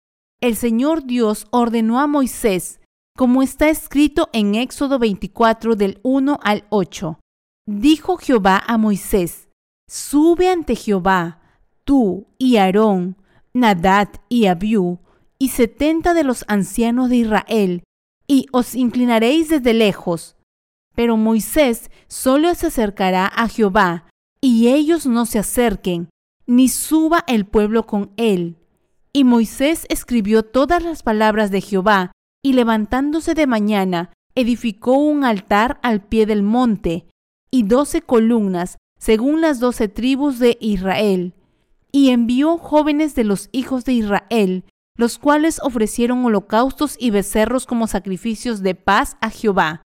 El 0.40 0.56
Señor 0.56 1.04
Dios 1.04 1.46
ordenó 1.52 2.00
a 2.00 2.08
Moisés, 2.08 2.80
como 3.16 3.44
está 3.44 3.68
escrito 3.68 4.28
en 4.32 4.56
Éxodo 4.56 4.98
24 4.98 5.76
del 5.76 6.00
1 6.02 6.40
al 6.42 6.64
8. 6.70 7.20
Dijo 7.68 8.16
Jehová 8.16 8.60
a 8.66 8.76
Moisés, 8.76 9.48
Sube 9.88 10.48
ante 10.48 10.74
Jehová, 10.74 11.42
tú 11.84 12.26
y 12.38 12.56
Aarón, 12.56 13.16
Nadad 13.54 14.08
y 14.28 14.46
Abiú, 14.46 14.99
y 15.38 15.49
setenta 15.49 16.12
de 16.12 16.25
los 16.25 16.44
ancianos 16.49 17.08
de 17.08 17.16
Israel, 17.16 17.84
y 18.26 18.46
os 18.52 18.75
inclinaréis 18.75 19.49
desde 19.49 19.75
lejos, 19.75 20.37
pero 20.94 21.16
Moisés 21.16 21.90
solo 22.08 22.54
se 22.54 22.68
acercará 22.68 23.26
a 23.26 23.49
Jehová, 23.49 24.08
y 24.40 24.68
ellos 24.68 25.06
no 25.06 25.26
se 25.26 25.38
acerquen, 25.38 26.08
ni 26.46 26.68
suba 26.68 27.25
el 27.26 27.46
pueblo 27.46 27.87
con 27.87 28.11
él. 28.16 28.56
Y 29.12 29.25
Moisés 29.25 29.87
escribió 29.88 30.42
todas 30.42 30.82
las 30.82 31.02
palabras 31.02 31.50
de 31.50 31.61
Jehová, 31.61 32.12
y 32.42 32.52
levantándose 32.52 33.34
de 33.34 33.46
mañana, 33.46 34.12
edificó 34.34 34.94
un 34.94 35.25
altar 35.25 35.78
al 35.82 36.02
pie 36.02 36.26
del 36.26 36.42
monte, 36.42 37.06
y 37.50 37.62
doce 37.62 38.02
columnas, 38.02 38.78
según 38.99 39.40
las 39.40 39.61
doce 39.61 39.88
tribus 39.88 40.38
de 40.38 40.58
Israel. 40.61 41.34
Y 41.94 42.10
envió 42.10 42.58
jóvenes 42.58 43.14
de 43.14 43.22
los 43.22 43.48
hijos 43.52 43.84
de 43.84 43.92
Israel, 43.92 44.64
los 44.96 45.16
cuales 45.16 45.60
ofrecieron 45.62 46.24
holocaustos 46.24 46.96
y 46.98 47.10
becerros 47.10 47.66
como 47.66 47.86
sacrificios 47.86 48.62
de 48.62 48.74
paz 48.74 49.16
a 49.20 49.30
Jehová. 49.30 49.82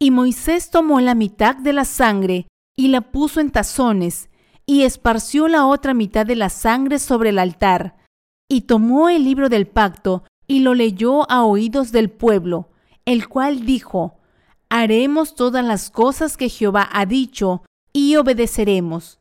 Y 0.00 0.10
Moisés 0.10 0.70
tomó 0.72 0.98
la 0.98 1.14
mitad 1.14 1.54
de 1.54 1.72
la 1.72 1.84
sangre 1.84 2.48
y 2.76 2.88
la 2.88 3.12
puso 3.12 3.38
en 3.38 3.52
tazones, 3.52 4.28
y 4.66 4.82
esparció 4.82 5.46
la 5.46 5.66
otra 5.66 5.94
mitad 5.94 6.26
de 6.26 6.34
la 6.34 6.48
sangre 6.48 6.98
sobre 6.98 7.28
el 7.28 7.38
altar, 7.38 7.96
y 8.50 8.62
tomó 8.62 9.08
el 9.08 9.22
libro 9.22 9.48
del 9.48 9.68
pacto 9.68 10.24
y 10.48 10.58
lo 10.58 10.74
leyó 10.74 11.30
a 11.30 11.44
oídos 11.44 11.92
del 11.92 12.10
pueblo, 12.10 12.70
el 13.04 13.28
cual 13.28 13.64
dijo, 13.64 14.18
Haremos 14.68 15.36
todas 15.36 15.64
las 15.64 15.90
cosas 15.90 16.36
que 16.36 16.48
Jehová 16.48 16.88
ha 16.92 17.06
dicho, 17.06 17.62
y 17.92 18.16
obedeceremos. 18.16 19.20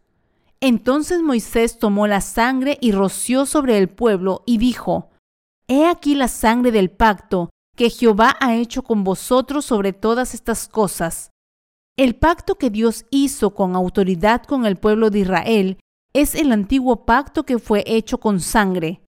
Entonces 0.67 1.22
Moisés 1.22 1.77
tomó 1.77 2.07
la 2.07 2.22
sangre 2.22 2.79
y 2.81 2.91
roció 2.91 3.45
sobre 3.45 3.77
el 3.77 3.88
pueblo, 3.88 4.41
y 4.48 4.57
dijo, 4.57 5.12
He 5.67 5.86
aquí 5.86 6.15
la 6.15 6.27
sangre 6.27 6.72
del 6.72 6.89
pacto 6.89 7.51
que 7.77 7.91
Jehová 7.91 8.36
ha 8.39 8.55
hecho 8.55 8.81
con 8.81 9.03
vosotros 9.03 9.63
sobre 9.63 9.93
todas 9.93 10.34
estas 10.34 10.67
cosas. 10.67 11.29
El 11.95 12.15
pacto 12.15 12.55
que 12.55 12.72
Dios 12.72 13.05
hizo 13.12 13.53
con 13.53 13.75
autoridad 13.75 14.41
con 14.41 14.65
el 14.65 14.77
pueblo 14.77 15.12
de 15.12 15.19
Israel 15.19 15.77
es 16.13 16.34
el 16.34 16.51
antiguo 16.51 17.05
pacto 17.05 17.45
que 17.45 17.60
fue 17.60 17.84
hecho 17.86 18.19
con 18.19 18.39
sangre. 18.39 19.03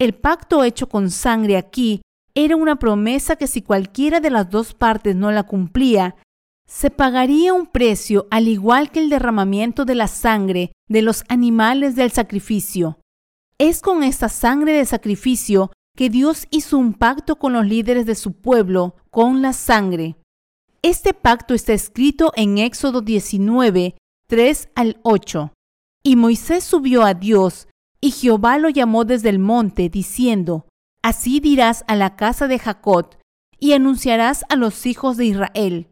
El 0.00 0.12
pacto 0.12 0.64
hecho 0.64 0.88
con 0.88 1.12
sangre 1.12 1.56
aquí 1.56 2.02
era 2.34 2.56
una 2.56 2.80
promesa 2.80 3.36
que 3.36 3.46
si 3.46 3.62
cualquiera 3.62 4.18
de 4.18 4.30
las 4.30 4.50
dos 4.50 4.74
partes 4.74 5.14
no 5.14 5.30
la 5.30 5.44
cumplía, 5.44 6.16
se 6.68 6.90
pagaría 6.90 7.54
un 7.54 7.66
precio 7.66 8.28
al 8.30 8.46
igual 8.46 8.92
que 8.92 9.00
el 9.00 9.08
derramamiento 9.08 9.86
de 9.86 9.94
la 9.94 10.06
sangre 10.06 10.72
de 10.88 11.02
los 11.02 11.24
animales 11.28 11.96
del 11.96 12.12
sacrificio. 12.12 13.00
Es 13.58 13.80
con 13.80 14.04
esta 14.04 14.28
sangre 14.28 14.72
de 14.74 14.84
sacrificio 14.84 15.72
que 15.96 16.10
Dios 16.10 16.46
hizo 16.50 16.78
un 16.78 16.94
pacto 16.94 17.36
con 17.36 17.54
los 17.54 17.66
líderes 17.66 18.06
de 18.06 18.14
su 18.14 18.34
pueblo 18.34 18.94
con 19.10 19.42
la 19.42 19.54
sangre. 19.54 20.16
Este 20.82 21.14
pacto 21.14 21.54
está 21.54 21.72
escrito 21.72 22.32
en 22.36 22.58
Éxodo 22.58 23.00
19, 23.00 23.96
3 24.28 24.68
al 24.76 25.00
8. 25.02 25.52
Y 26.04 26.14
Moisés 26.14 26.62
subió 26.62 27.02
a 27.02 27.14
Dios, 27.14 27.66
y 28.00 28.12
Jehová 28.12 28.58
lo 28.58 28.68
llamó 28.68 29.04
desde 29.04 29.30
el 29.30 29.40
monte, 29.40 29.88
diciendo, 29.88 30.66
Así 31.02 31.40
dirás 31.40 31.84
a 31.88 31.96
la 31.96 32.14
casa 32.14 32.46
de 32.46 32.60
Jacob, 32.60 33.16
y 33.58 33.72
anunciarás 33.72 34.44
a 34.50 34.54
los 34.54 34.86
hijos 34.86 35.16
de 35.16 35.24
Israel, 35.24 35.88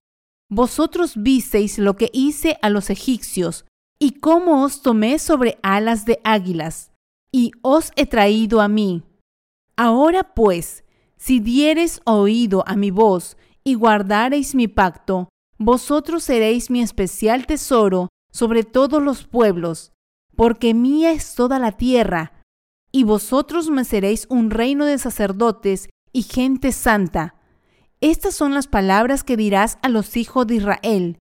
vosotros 0.49 1.15
visteis 1.17 1.79
lo 1.79 1.97
que 1.97 2.11
hice 2.13 2.59
a 2.63 2.71
los 2.71 2.91
egipcios, 2.91 3.65
y 3.99 4.21
cómo 4.21 4.63
os 4.63 4.83
tomé 4.83 5.19
sobre 5.19 5.59
alas 5.63 6.05
de 6.05 6.21
águilas, 6.25 6.93
y 7.33 7.53
os 7.63 7.93
he 7.97 8.07
traído 8.07 8.61
a 8.61 8.69
mí. 8.69 9.03
Ahora 9.77 10.35
pues, 10.35 10.85
si 11.17 11.41
diereis 11.41 12.01
oído 12.05 12.63
a 12.67 12.77
mi 12.77 12.91
voz, 12.91 13.37
y 13.65 13.75
guardareis 13.75 14.55
mi 14.55 14.69
pacto, 14.69 15.29
vosotros 15.59 16.25
seréis 16.25 16.71
mi 16.71 16.81
especial 16.83 17.47
tesoro 17.47 18.09
sobre 18.31 18.63
todos 18.63 19.03
los 19.03 19.25
pueblos, 19.25 19.93
porque 20.37 20.75
mía 20.75 21.13
es 21.13 21.35
toda 21.35 21.59
la 21.59 21.73
tierra, 21.73 22.43
y 22.93 23.05
vosotros 23.05 23.71
me 23.71 23.85
seréis 23.85 24.27
un 24.31 24.51
reino 24.51 24.85
de 24.85 24.99
sacerdotes 24.99 25.89
y 26.13 26.23
gente 26.23 26.73
santa. 26.73 27.36
Estas 28.01 28.35
son 28.35 28.53
las 28.55 28.67
palabras 28.67 29.25
que 29.25 29.37
dirás 29.37 29.79
a 29.83 29.89
los 29.89 30.17
hijos 30.17 30.47
de 30.47 30.57
Israel. 30.57 31.19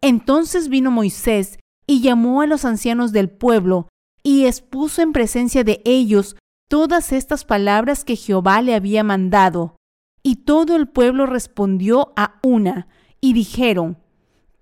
Entonces 0.00 0.68
vino 0.68 0.90
Moisés 0.90 1.58
y 1.86 2.00
llamó 2.00 2.42
a 2.42 2.46
los 2.46 2.64
ancianos 2.64 3.12
del 3.12 3.28
pueblo 3.30 3.88
y 4.22 4.46
expuso 4.46 5.02
en 5.02 5.12
presencia 5.12 5.64
de 5.64 5.82
ellos 5.84 6.36
todas 6.68 7.12
estas 7.12 7.44
palabras 7.44 8.04
que 8.04 8.16
Jehová 8.16 8.62
le 8.62 8.74
había 8.74 9.02
mandado. 9.04 9.76
Y 10.22 10.36
todo 10.36 10.76
el 10.76 10.88
pueblo 10.88 11.26
respondió 11.26 12.12
a 12.16 12.38
una 12.42 12.86
y 13.20 13.32
dijeron, 13.32 13.98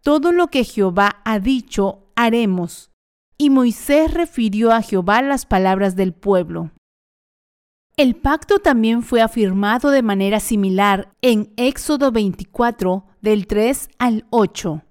Todo 0.03 0.33
lo 0.33 0.49
que 0.49 0.65
Jehová 0.65 1.21
ha 1.25 1.39
dicho 1.39 2.11
haremos. 2.17 2.91
Y 3.37 3.51
Moisés 3.51 4.13
refirió 4.13 4.73
a 4.73 4.83
Jehová 4.83 5.23
las 5.23 5.47
palabras 5.47 5.97
del 5.97 6.15
pueblo. 6.15 6.73
El 7.97 8.17
pacto 8.17 8.59
también 8.59 9.03
fue 9.03 9.21
afirmado 9.21 9.91
de 9.91 10.03
manera 10.03 10.41
similar 10.41 11.13
en 11.21 11.53
Éxodo 11.57 12.13
24 12.13 13.05
del 13.21 13.47
3 13.47 13.89
al 13.99 14.25
8. 14.31 14.83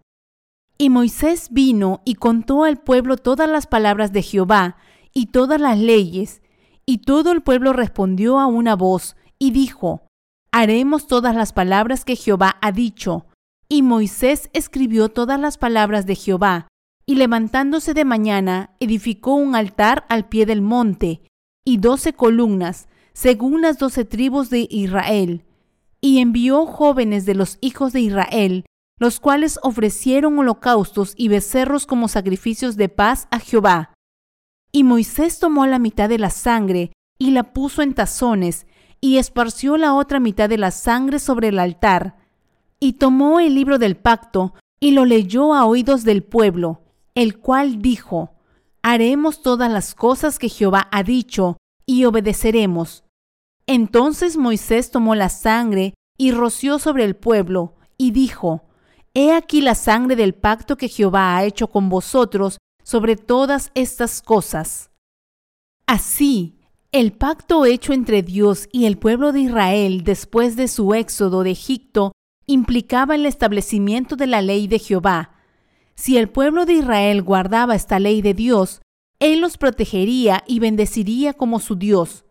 Y 0.77 0.89
Moisés 0.89 1.49
vino 1.51 2.01
y 2.05 2.15
contó 2.15 2.63
al 2.63 2.77
pueblo 2.77 3.17
todas 3.17 3.49
las 3.49 3.67
palabras 3.67 4.13
de 4.13 4.21
Jehová 4.21 4.77
y 5.13 5.27
todas 5.27 5.59
las 5.59 5.77
leyes, 5.77 6.41
y 6.85 6.99
todo 6.99 7.31
el 7.31 7.41
pueblo 7.41 7.73
respondió 7.73 8.39
a 8.39 8.45
una 8.45 8.75
voz 8.75 9.15
y 9.38 9.51
dijo, 9.51 10.03
Haremos 10.51 11.07
todas 11.07 11.35
las 11.35 11.53
palabras 11.53 12.05
que 12.05 12.15
Jehová 12.15 12.57
ha 12.62 12.71
dicho. 12.71 13.25
Y 13.67 13.83
Moisés 13.83 14.49
escribió 14.53 15.09
todas 15.09 15.39
las 15.39 15.57
palabras 15.57 16.05
de 16.07 16.15
Jehová, 16.15 16.67
y 17.05 17.15
levantándose 17.15 17.93
de 17.93 18.05
mañana, 18.05 18.71
edificó 18.79 19.35
un 19.35 19.55
altar 19.55 20.05
al 20.09 20.27
pie 20.27 20.45
del 20.45 20.62
monte, 20.62 21.21
y 21.69 21.77
doce 21.77 22.13
columnas, 22.13 22.88
según 23.13 23.62
las 23.62 23.77
doce 23.77 24.03
tribus 24.03 24.49
de 24.49 24.65
Israel, 24.71 25.45
y 26.01 26.17
envió 26.17 26.65
jóvenes 26.65 27.27
de 27.27 27.36
los 27.36 27.60
hijos 27.62 27.93
de 27.93 28.01
Israel, 28.01 28.65
los 28.97 29.19
cuales 29.19 29.60
ofrecieron 29.62 30.39
holocaustos 30.39 31.13
y 31.15 31.27
becerros 31.27 31.86
como 31.86 32.08
sacrificios 32.08 32.75
de 32.75 32.89
paz 32.89 33.27
a 33.29 33.38
Jehová. 33.38 33.93
Y 34.71 34.84
Moisés 34.84 35.38
tomó 35.38 35.67
la 35.67 35.77
mitad 35.77 36.10
de 36.10 36.17
la 36.17 36.32
sangre 36.32 36.91
y 37.19 37.29
la 37.32 37.53
puso 37.53 37.84
en 37.84 37.93
tazones, 37.93 38.65
y 38.99 39.17
esparció 39.17 39.77
la 39.77 39.93
otra 39.93 40.19
mitad 40.19 40.49
de 40.49 40.58
la 40.58 40.71
sangre 40.71 41.19
sobre 41.19 41.49
el 41.49 41.60
altar, 41.60 42.17
y 42.79 42.93
tomó 42.93 43.39
el 43.39 43.53
libro 43.53 43.77
del 43.77 43.95
pacto, 43.95 44.55
y 44.79 44.89
lo 44.89 45.05
leyó 45.05 45.53
a 45.53 45.65
oídos 45.65 46.03
del 46.03 46.23
pueblo, 46.23 46.82
el 47.13 47.38
cual 47.38 47.79
dijo, 47.79 48.32
Haremos 48.81 49.41
todas 49.41 49.71
las 49.71 49.95
cosas 49.95 50.39
que 50.39 50.49
Jehová 50.49 50.87
ha 50.91 51.03
dicho, 51.03 51.57
y 51.85 52.05
obedeceremos. 52.05 53.03
Entonces 53.67 54.37
Moisés 54.37 54.91
tomó 54.91 55.15
la 55.15 55.29
sangre 55.29 55.93
y 56.17 56.31
roció 56.31 56.79
sobre 56.79 57.03
el 57.03 57.15
pueblo, 57.15 57.75
y 57.97 58.11
dijo, 58.11 58.63
He 59.13 59.33
aquí 59.33 59.61
la 59.61 59.75
sangre 59.75 60.15
del 60.15 60.33
pacto 60.33 60.77
que 60.77 60.87
Jehová 60.87 61.35
ha 61.35 61.43
hecho 61.43 61.67
con 61.67 61.89
vosotros 61.89 62.57
sobre 62.83 63.15
todas 63.15 63.71
estas 63.75 64.21
cosas. 64.21 64.91
Así, 65.85 66.59
el 66.91 67.13
pacto 67.13 67.65
hecho 67.65 67.93
entre 67.93 68.23
Dios 68.23 68.67
y 68.71 68.85
el 68.85 68.97
pueblo 68.97 69.31
de 69.31 69.41
Israel 69.41 70.03
después 70.03 70.55
de 70.55 70.67
su 70.67 70.93
éxodo 70.93 71.43
de 71.43 71.51
Egipto 71.51 72.13
implicaba 72.47 73.15
el 73.15 73.25
establecimiento 73.25 74.15
de 74.15 74.25
la 74.25 74.41
ley 74.41 74.67
de 74.67 74.79
Jehová. 74.79 75.38
Si 75.99 76.15
el 76.15 76.29
pueblo 76.29 76.65
de 76.65 76.75
Israel 76.75 77.21
guardaba 77.21 77.75
esta 77.75 77.99
ley 77.99 78.21
de 78.21 78.33
Dios, 78.33 78.81
Él 79.19 79.41
los 79.41 79.57
protegería 79.57 80.45
y 80.47 80.59
bendeciría 80.59 81.33
como 81.33 81.59
su 81.59 81.75
Dios. 81.75 82.23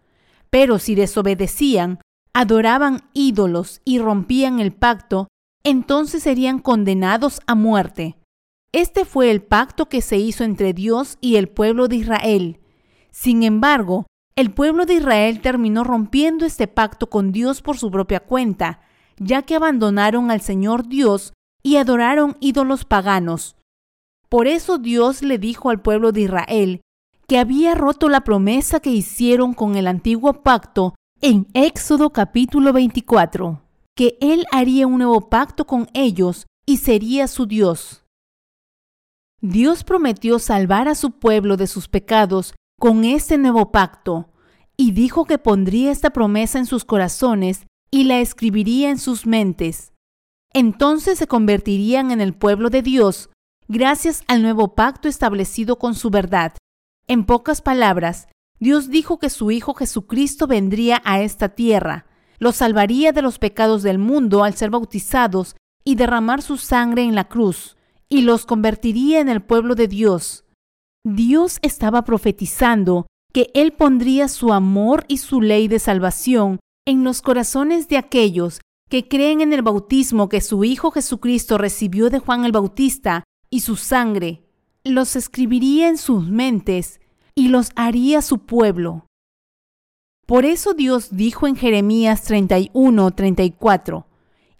Pero 0.49 0.79
si 0.79 0.95
desobedecían, 0.95 2.01
adoraban 2.33 3.03
ídolos 3.13 3.83
y 3.85 3.99
rompían 3.99 4.59
el 4.59 4.73
pacto, 4.73 5.29
entonces 5.65 6.23
serían 6.23 6.61
condenados 6.61 7.41
a 7.47 7.55
muerte. 7.55 8.17
Este 8.73 9.05
fue 9.05 9.31
el 9.31 9.43
pacto 9.43 9.91
que 9.91 10.01
se 10.01 10.17
hizo 10.17 10.45
entre 10.45 10.73
Dios 10.73 11.19
y 11.21 11.37
el 11.37 11.51
pueblo 11.51 11.89
de 11.89 11.97
Israel. 11.97 12.61
Sin 13.11 13.43
embargo, 13.43 14.07
el 14.35 14.51
pueblo 14.51 14.87
de 14.87 14.95
Israel 14.95 15.43
terminó 15.43 15.85
rompiendo 15.85 16.47
este 16.47 16.69
pacto 16.69 17.11
con 17.11 17.33
Dios 17.33 17.61
por 17.61 17.77
su 17.77 17.91
propia 17.91 18.21
cuenta, 18.21 18.81
ya 19.19 19.43
que 19.43 19.57
abandonaron 19.57 20.31
al 20.31 20.41
Señor 20.41 20.89
Dios 20.89 21.35
y 21.63 21.77
adoraron 21.77 22.39
ídolos 22.41 22.87
paganos. 22.87 23.57
Por 24.29 24.47
eso 24.47 24.79
Dios 24.79 25.23
le 25.23 25.39
dijo 25.39 25.71
al 25.71 25.81
pueblo 25.81 26.13
de 26.13 26.23
Israel 26.23 26.81
que 27.27 27.39
había 27.39 27.75
roto 27.75 28.09
la 28.09 28.23
promesa 28.23 28.81
que 28.81 28.91
hicieron 28.91 29.55
con 29.55 29.77
el 29.77 29.87
antiguo 29.87 30.43
pacto 30.43 30.95
en 31.21 31.47
Éxodo 31.53 32.11
capítulo 32.11 32.73
24, 32.73 33.63
que 33.95 34.17
Él 34.21 34.47
haría 34.51 34.87
un 34.87 34.99
nuevo 34.99 35.29
pacto 35.29 35.67
con 35.67 35.89
ellos 35.95 36.47
y 36.67 36.79
sería 36.79 37.29
su 37.29 37.47
Dios. 37.47 38.05
Dios 39.41 39.85
prometió 39.85 40.39
salvar 40.39 40.89
a 40.89 40.95
su 40.95 41.13
pueblo 41.13 41.57
de 41.57 41.67
sus 41.67 41.89
pecados 41.89 42.55
con 42.79 43.05
este 43.05 43.39
nuevo 43.39 43.73
pacto, 43.73 44.31
y 44.77 44.93
dijo 44.93 45.25
que 45.25 45.39
pondría 45.39 45.91
esta 45.91 46.11
promesa 46.11 46.59
en 46.59 46.67
sus 46.67 46.85
corazones 46.85 47.67
y 47.91 48.05
la 48.05 48.21
escribiría 48.21 48.91
en 48.91 48.99
sus 48.99 49.27
mentes. 49.27 49.93
Entonces 50.55 51.19
se 51.19 51.27
convertirían 51.27 52.11
en 52.11 52.21
el 52.21 52.33
pueblo 52.33 52.71
de 52.71 52.83
Dios 52.83 53.31
gracias 53.69 54.25
al 54.27 54.43
nuevo 54.43 54.75
pacto 54.75 55.09
establecido 55.09 55.77
con 55.77 55.95
su 55.95 56.11
verdad. 56.11 56.55
En 57.07 57.25
pocas 57.25 57.61
palabras, 57.61 58.29
Dios 58.59 58.89
dijo 58.89 59.19
que 59.19 59.31
su 59.31 59.51
Hijo 59.51 59.75
Jesucristo 59.75 60.47
vendría 60.47 61.01
a 61.05 61.21
esta 61.21 61.51
tierra, 61.51 62.07
los 62.39 62.57
salvaría 62.57 63.13
de 63.13 63.23
los 63.23 63.39
pecados 63.39 63.83
del 63.83 63.99
mundo 63.99 64.43
al 64.43 64.55
ser 64.55 64.71
bautizados 64.71 65.55
y 65.85 65.95
derramar 65.95 66.43
su 66.43 66.57
sangre 66.57 67.03
en 67.03 67.15
la 67.15 67.29
cruz, 67.29 67.77
y 68.09 68.23
los 68.23 68.47
convertiría 68.47 69.21
en 69.21 69.29
el 69.29 69.43
pueblo 69.43 69.75
de 69.75 69.87
Dios. 69.87 70.45
Dios 71.05 71.59
estaba 71.63 72.03
profetizando 72.03 73.07
que 73.33 73.51
Él 73.55 73.73
pondría 73.73 74.29
su 74.29 74.53
amor 74.53 75.05
y 75.09 75.19
su 75.19 75.41
ley 75.41 75.69
de 75.69 75.79
salvación 75.79 76.59
en 76.87 77.05
los 77.05 77.23
corazones 77.23 77.89
de 77.89 77.99
aquellos 77.99 78.61
que 78.89 79.07
creen 79.07 79.43
en 79.43 79.53
el 79.53 79.63
bautismo 79.63 80.31
que 80.31 80.41
su 80.41 80.65
Hijo 80.65 80.91
Jesucristo 80.91 81.59
recibió 81.59 82.09
de 82.09 82.19
Juan 82.19 82.47
el 82.47 82.53
Bautista 82.53 83.25
y 83.51 83.61
su 83.61 83.77
sangre 83.77 84.43
los 84.85 85.17
escribiría 85.17 85.89
en 85.89 85.99
sus 85.99 86.29
mentes 86.29 87.01
y 87.35 87.49
los 87.49 87.71
haría 87.77 88.23
su 88.23 88.39
pueblo. 88.39 89.07
Por 90.27 90.45
eso 90.45 90.75
Dios 90.75 91.17
dijo 91.17 91.47
en 91.47 91.57
Jeremías 91.57 92.23
31, 92.25 93.11
34, 93.13 94.07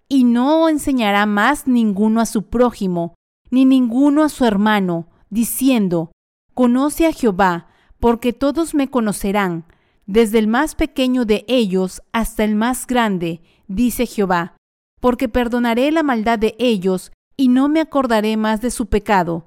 y 0.09 0.25
no 0.25 0.69
enseñará 0.69 1.27
más 1.27 1.67
ninguno 1.67 2.21
a 2.21 2.27
su 2.27 2.45
prójimo, 2.45 3.15
ni 3.51 3.65
ninguno 3.65 4.23
a 4.23 4.29
su 4.29 4.45
hermano, 4.45 5.09
diciendo, 5.29 6.13
Conoce 6.55 7.07
a 7.07 7.13
Jehová, 7.13 7.69
porque 8.01 8.33
todos 8.33 8.75
me 8.75 8.89
conocerán, 8.89 9.65
desde 10.07 10.39
el 10.39 10.47
más 10.47 10.75
pequeño 10.75 11.27
de 11.27 11.45
ellos 11.49 12.01
hasta 12.13 12.45
el 12.45 12.55
más 12.55 12.87
grande, 12.87 13.43
dice 13.67 14.07
Jehová, 14.07 14.57
porque 15.01 15.29
perdonaré 15.29 15.93
la 15.93 16.03
maldad 16.03 16.39
de 16.39 16.57
ellos 16.59 17.13
y 17.41 17.49
no 17.49 17.69
me 17.69 17.81
acordaré 17.81 18.37
más 18.37 18.61
de 18.61 18.71
su 18.71 18.87
pecado. 18.87 19.47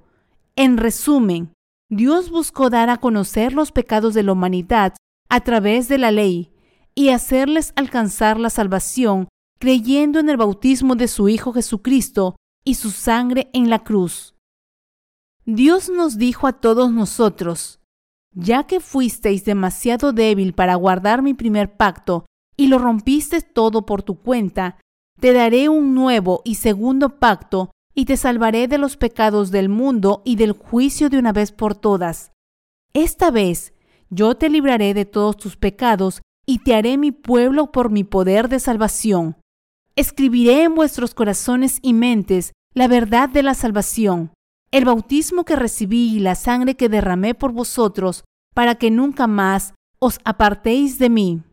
En 0.55 0.77
resumen, 0.77 1.53
Dios 1.89 2.31
buscó 2.31 2.69
dar 2.69 2.89
a 2.89 2.97
conocer 2.97 3.53
los 3.53 3.73
pecados 3.73 4.13
de 4.13 4.23
la 4.23 4.31
humanidad 4.31 4.93
a 5.29 5.41
través 5.41 5.89
de 5.89 5.97
la 5.97 6.09
ley 6.09 6.53
y 6.95 7.09
hacerles 7.09 7.73
alcanzar 7.75 8.39
la 8.39 8.49
salvación 8.49 9.27
creyendo 9.59 10.19
en 10.19 10.29
el 10.29 10.37
bautismo 10.37 10.95
de 10.95 11.07
su 11.07 11.27
Hijo 11.27 11.51
Jesucristo 11.51 12.37
y 12.63 12.75
su 12.75 12.91
sangre 12.91 13.49
en 13.53 13.69
la 13.69 13.79
cruz. 13.79 14.35
Dios 15.45 15.89
nos 15.89 16.17
dijo 16.17 16.47
a 16.47 16.53
todos 16.53 16.91
nosotros, 16.91 17.81
ya 18.33 18.63
que 18.63 18.79
fuisteis 18.79 19.43
demasiado 19.43 20.13
débil 20.13 20.53
para 20.53 20.75
guardar 20.75 21.21
mi 21.21 21.33
primer 21.33 21.75
pacto 21.75 22.25
y 22.55 22.67
lo 22.67 22.79
rompiste 22.79 23.41
todo 23.41 23.85
por 23.85 24.01
tu 24.01 24.15
cuenta, 24.15 24.77
te 25.19 25.33
daré 25.33 25.67
un 25.67 25.93
nuevo 25.93 26.41
y 26.45 26.55
segundo 26.55 27.19
pacto 27.19 27.71
y 27.93 28.05
te 28.05 28.17
salvaré 28.17 28.67
de 28.67 28.77
los 28.77 28.97
pecados 28.97 29.51
del 29.51 29.69
mundo 29.69 30.21
y 30.25 30.35
del 30.35 30.53
juicio 30.53 31.09
de 31.09 31.17
una 31.19 31.33
vez 31.33 31.51
por 31.51 31.75
todas. 31.75 32.31
Esta 32.93 33.31
vez 33.31 33.73
yo 34.09 34.35
te 34.35 34.49
libraré 34.49 34.93
de 34.93 35.05
todos 35.05 35.37
tus 35.37 35.57
pecados 35.57 36.21
y 36.45 36.59
te 36.59 36.75
haré 36.75 36.97
mi 36.97 37.11
pueblo 37.11 37.71
por 37.71 37.89
mi 37.89 38.03
poder 38.03 38.49
de 38.49 38.59
salvación. 38.59 39.37
Escribiré 39.95 40.63
en 40.63 40.75
vuestros 40.75 41.13
corazones 41.13 41.79
y 41.81 41.93
mentes 41.93 42.53
la 42.73 42.87
verdad 42.87 43.29
de 43.29 43.43
la 43.43 43.53
salvación, 43.53 44.33
el 44.71 44.85
bautismo 44.85 45.43
que 45.43 45.55
recibí 45.55 46.15
y 46.15 46.19
la 46.19 46.35
sangre 46.35 46.75
que 46.75 46.89
derramé 46.89 47.35
por 47.35 47.51
vosotros, 47.51 48.23
para 48.53 48.75
que 48.75 48.91
nunca 48.91 49.27
más 49.27 49.73
os 49.99 50.19
apartéis 50.23 50.97
de 50.97 51.09
mí. 51.09 51.43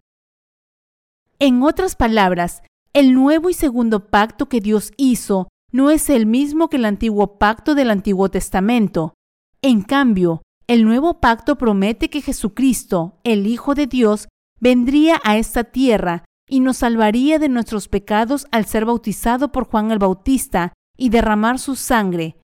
En 1.41 1.63
otras 1.63 1.97
palabras, 1.97 2.63
el 2.93 3.15
nuevo 3.15 3.51
y 3.51 3.55
segundo 3.55 4.09
pacto 4.09 4.49
que 4.49 4.61
Dios 4.61 4.93
hizo 4.97 5.49
no 5.71 5.91
es 5.91 6.09
el 6.11 6.27
mismo 6.27 6.69
que 6.69 6.77
el 6.77 6.85
antiguo 6.85 7.39
pacto 7.39 7.75
del 7.75 7.91
Antiguo 7.91 8.31
Testamento. 8.31 9.15
En 9.63 9.83
cambio, 9.83 10.43
el 10.67 10.85
nuevo 10.85 11.21
pacto 11.21 11.57
promete 11.57 12.11
que 12.11 12.23
Jesucristo, 12.23 13.19
el 13.25 13.47
Hijo 13.47 13.75
de 13.75 13.87
Dios, 13.87 14.29
vendría 14.61 15.21
a 15.25 15.37
esta 15.37 15.65
tierra 15.65 16.25
y 16.49 16.61
nos 16.61 16.79
salvaría 16.79 17.39
de 17.39 17.49
nuestros 17.49 17.89
pecados 17.89 18.47
al 18.51 18.65
ser 18.65 18.85
bautizado 18.85 19.53
por 19.53 19.65
Juan 19.65 19.91
el 19.91 19.99
Bautista 19.99 20.73
y 20.97 21.11
derramar 21.11 21.59
su 21.59 21.77
sangre, 21.77 22.37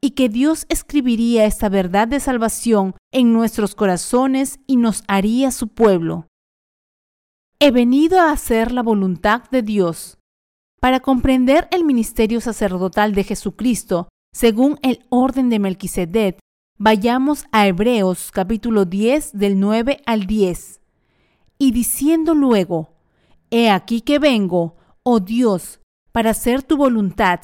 y 0.00 0.12
que 0.12 0.28
Dios 0.28 0.66
escribiría 0.68 1.44
esta 1.44 1.68
verdad 1.68 2.08
de 2.08 2.20
salvación 2.20 2.94
en 3.12 3.32
nuestros 3.32 3.74
corazones 3.74 4.60
y 4.66 4.76
nos 4.76 5.02
haría 5.08 5.50
su 5.50 5.68
pueblo. 5.68 6.26
He 7.60 7.72
venido 7.72 8.20
a 8.20 8.30
hacer 8.30 8.70
la 8.70 8.82
voluntad 8.82 9.42
de 9.50 9.62
Dios. 9.62 10.17
Para 10.80 11.00
comprender 11.00 11.66
el 11.72 11.84
ministerio 11.84 12.40
sacerdotal 12.40 13.12
de 13.12 13.24
Jesucristo, 13.24 14.08
según 14.32 14.78
el 14.82 15.04
orden 15.08 15.48
de 15.48 15.58
Melquisedec, 15.58 16.38
vayamos 16.78 17.46
a 17.50 17.66
Hebreos 17.66 18.30
capítulo 18.30 18.84
10 18.84 19.36
del 19.36 19.58
9 19.58 20.00
al 20.06 20.26
10. 20.26 20.80
Y 21.58 21.72
diciendo 21.72 22.34
luego, 22.34 22.94
He 23.50 23.70
aquí 23.70 24.02
que 24.02 24.20
vengo, 24.20 24.76
oh 25.02 25.18
Dios, 25.18 25.80
para 26.12 26.30
hacer 26.30 26.62
tu 26.62 26.76
voluntad. 26.76 27.40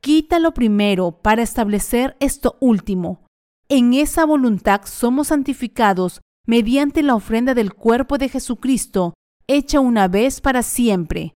Quítalo 0.00 0.54
primero 0.54 1.10
para 1.10 1.42
establecer 1.42 2.16
esto 2.20 2.56
último. 2.60 3.24
En 3.68 3.94
esa 3.94 4.24
voluntad 4.24 4.82
somos 4.84 5.28
santificados 5.28 6.20
mediante 6.46 7.02
la 7.02 7.16
ofrenda 7.16 7.54
del 7.54 7.74
cuerpo 7.74 8.16
de 8.16 8.28
Jesucristo, 8.28 9.14
hecha 9.48 9.80
una 9.80 10.06
vez 10.06 10.40
para 10.40 10.62
siempre. 10.62 11.34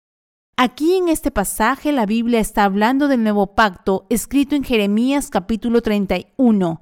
Aquí 0.57 0.95
en 0.95 1.09
este 1.09 1.33
pasaje 1.33 1.91
la 1.91 2.07
Biblia 2.07 2.39
está 2.39 2.63
hablando 2.63 3.09
del 3.09 3.25
nuevo 3.25 3.57
pacto 3.57 4.07
escrito 4.09 4.55
en 4.55 4.63
Jeremías 4.63 5.29
capítulo 5.29 5.83
31. 5.83 6.81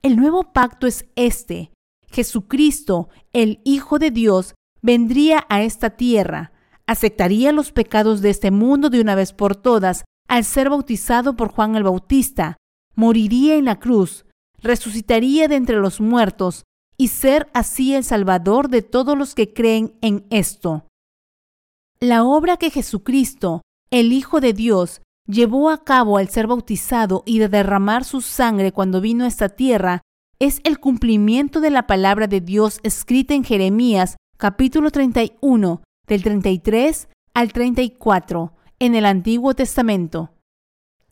El 0.00 0.16
nuevo 0.16 0.54
pacto 0.54 0.86
es 0.86 1.04
este. 1.14 1.70
Jesucristo, 2.10 3.10
el 3.34 3.60
Hijo 3.64 3.98
de 3.98 4.10
Dios, 4.10 4.54
vendría 4.80 5.44
a 5.50 5.62
esta 5.62 5.90
tierra, 5.90 6.52
aceptaría 6.86 7.52
los 7.52 7.72
pecados 7.72 8.22
de 8.22 8.30
este 8.30 8.50
mundo 8.50 8.88
de 8.88 9.02
una 9.02 9.14
vez 9.14 9.34
por 9.34 9.54
todas 9.54 10.04
al 10.26 10.44
ser 10.46 10.70
bautizado 10.70 11.36
por 11.36 11.48
Juan 11.48 11.76
el 11.76 11.82
Bautista, 11.82 12.56
moriría 12.94 13.56
en 13.56 13.66
la 13.66 13.78
cruz, 13.78 14.24
resucitaría 14.62 15.46
de 15.46 15.56
entre 15.56 15.76
los 15.76 16.00
muertos 16.00 16.64
y 16.96 17.08
ser 17.08 17.50
así 17.52 17.94
el 17.94 18.04
Salvador 18.04 18.70
de 18.70 18.80
todos 18.80 19.18
los 19.18 19.34
que 19.34 19.52
creen 19.52 19.92
en 20.00 20.24
esto. 20.30 20.86
La 22.00 22.24
obra 22.24 22.56
que 22.56 22.70
Jesucristo, 22.70 23.62
el 23.90 24.12
Hijo 24.12 24.40
de 24.40 24.52
Dios, 24.52 25.00
llevó 25.26 25.70
a 25.70 25.84
cabo 25.84 26.18
al 26.18 26.28
ser 26.28 26.46
bautizado 26.46 27.22
y 27.24 27.38
de 27.38 27.48
derramar 27.48 28.04
su 28.04 28.20
sangre 28.20 28.72
cuando 28.72 29.00
vino 29.00 29.24
a 29.24 29.28
esta 29.28 29.48
tierra, 29.48 30.02
es 30.38 30.60
el 30.64 30.80
cumplimiento 30.80 31.60
de 31.60 31.70
la 31.70 31.86
palabra 31.86 32.26
de 32.26 32.40
Dios 32.40 32.80
escrita 32.82 33.34
en 33.34 33.44
Jeremías 33.44 34.16
capítulo 34.36 34.90
31, 34.90 35.82
del 36.06 36.22
33 36.22 37.08
al 37.32 37.52
34, 37.52 38.52
en 38.80 38.94
el 38.94 39.06
Antiguo 39.06 39.54
Testamento. 39.54 40.34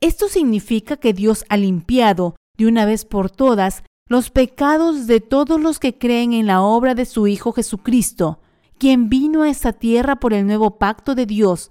Esto 0.01 0.29
significa 0.29 0.97
que 0.97 1.15
Dios 1.15 1.45
ha 1.49 1.57
limpiado, 1.57 2.37
de 2.59 2.67
una 2.67 2.85
vez 2.85 3.05
por 3.05 3.31
todas, 3.31 3.85
los 4.09 4.31
pecados 4.31 5.07
de 5.07 5.21
todos 5.21 5.61
los 5.61 5.79
que 5.79 5.97
creen 5.97 6.33
en 6.35 6.47
la 6.47 6.61
obra 6.61 6.95
de 6.95 7.07
su 7.07 7.29
Hijo 7.29 7.53
Jesucristo, 7.53 8.41
quien 8.83 9.09
vino 9.09 9.45
a 9.45 9.49
esta 9.49 9.73
tierra 9.73 10.17
por 10.17 10.33
el 10.33 10.45
nuevo 10.45 10.77
pacto 10.79 11.15
de 11.15 11.25
Dios. 11.25 11.71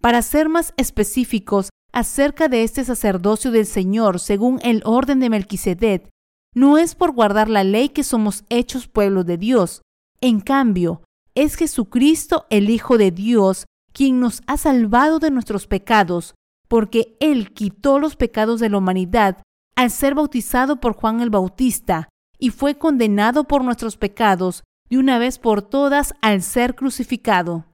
Para 0.00 0.22
ser 0.22 0.48
más 0.48 0.74
específicos 0.76 1.70
acerca 1.92 2.48
de 2.48 2.64
este 2.64 2.84
sacerdocio 2.84 3.52
del 3.52 3.64
Señor 3.64 4.18
según 4.18 4.58
el 4.64 4.82
orden 4.84 5.20
de 5.20 5.30
Melquisedec, 5.30 6.10
no 6.56 6.76
es 6.76 6.96
por 6.96 7.12
guardar 7.12 7.48
la 7.48 7.62
ley 7.62 7.90
que 7.90 8.02
somos 8.02 8.42
hechos 8.48 8.88
pueblo 8.88 9.22
de 9.22 9.38
Dios. 9.38 9.82
En 10.20 10.40
cambio, 10.40 11.04
es 11.36 11.54
Jesucristo 11.54 12.44
el 12.50 12.70
Hijo 12.70 12.98
de 12.98 13.12
Dios 13.12 13.66
quien 13.92 14.18
nos 14.18 14.42
ha 14.48 14.56
salvado 14.56 15.20
de 15.20 15.30
nuestros 15.30 15.68
pecados, 15.68 16.34
porque 16.66 17.16
Él 17.20 17.52
quitó 17.52 18.00
los 18.00 18.16
pecados 18.16 18.58
de 18.58 18.68
la 18.68 18.78
humanidad 18.78 19.42
al 19.76 19.92
ser 19.92 20.16
bautizado 20.16 20.80
por 20.80 20.94
Juan 20.94 21.20
el 21.20 21.30
Bautista 21.30 22.08
y 22.36 22.50
fue 22.50 22.74
condenado 22.74 23.44
por 23.44 23.62
nuestros 23.62 23.96
pecados 23.96 24.64
de 24.88 24.98
una 24.98 25.18
vez 25.18 25.38
por 25.38 25.62
todas 25.62 26.14
al 26.20 26.42
ser 26.42 26.74
crucificado. 26.74 27.66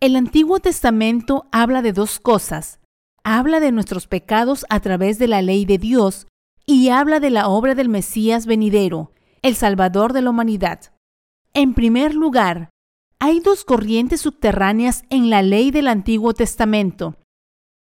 El 0.00 0.16
Antiguo 0.16 0.60
Testamento 0.60 1.46
habla 1.50 1.82
de 1.82 1.92
dos 1.92 2.20
cosas. 2.20 2.80
Habla 3.24 3.60
de 3.60 3.72
nuestros 3.72 4.06
pecados 4.06 4.64
a 4.70 4.80
través 4.80 5.18
de 5.18 5.28
la 5.28 5.42
ley 5.42 5.64
de 5.64 5.78
Dios 5.78 6.28
y 6.66 6.90
habla 6.90 7.18
de 7.18 7.30
la 7.30 7.48
obra 7.48 7.74
del 7.74 7.88
Mesías 7.88 8.46
venidero, 8.46 9.12
el 9.42 9.54
Salvador 9.54 10.12
de 10.12 10.22
la 10.22 10.30
humanidad. 10.30 10.92
En 11.52 11.74
primer 11.74 12.14
lugar, 12.14 12.70
hay 13.18 13.40
dos 13.40 13.64
corrientes 13.64 14.20
subterráneas 14.20 15.02
en 15.10 15.30
la 15.30 15.42
ley 15.42 15.70
del 15.72 15.88
Antiguo 15.88 16.32
Testamento. 16.32 17.16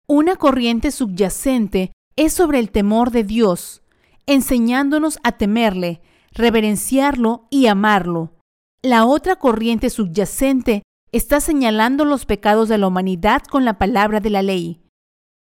Una 0.08 0.38
corriente 0.38 0.92
subyacente 0.92 1.92
es 2.16 2.32
sobre 2.34 2.60
el 2.60 2.72
temor 2.72 3.12
de 3.12 3.26
Dios, 3.26 3.82
enseñándonos 4.26 5.20
a 5.24 5.34
temerle, 5.34 6.02
reverenciarlo 6.38 7.48
y 7.50 7.66
amarlo. 7.66 8.36
La 8.82 9.06
otra 9.06 9.38
corriente 9.38 9.90
subyacente 9.90 10.84
está 11.12 11.42
señalando 11.42 12.06
los 12.06 12.26
pecados 12.26 12.70
de 12.70 12.78
la 12.78 12.88
humanidad 12.88 13.42
con 13.44 13.66
la 13.66 13.78
palabra 13.80 14.20
de 14.20 14.30
la 14.30 14.44
ley. 14.44 14.84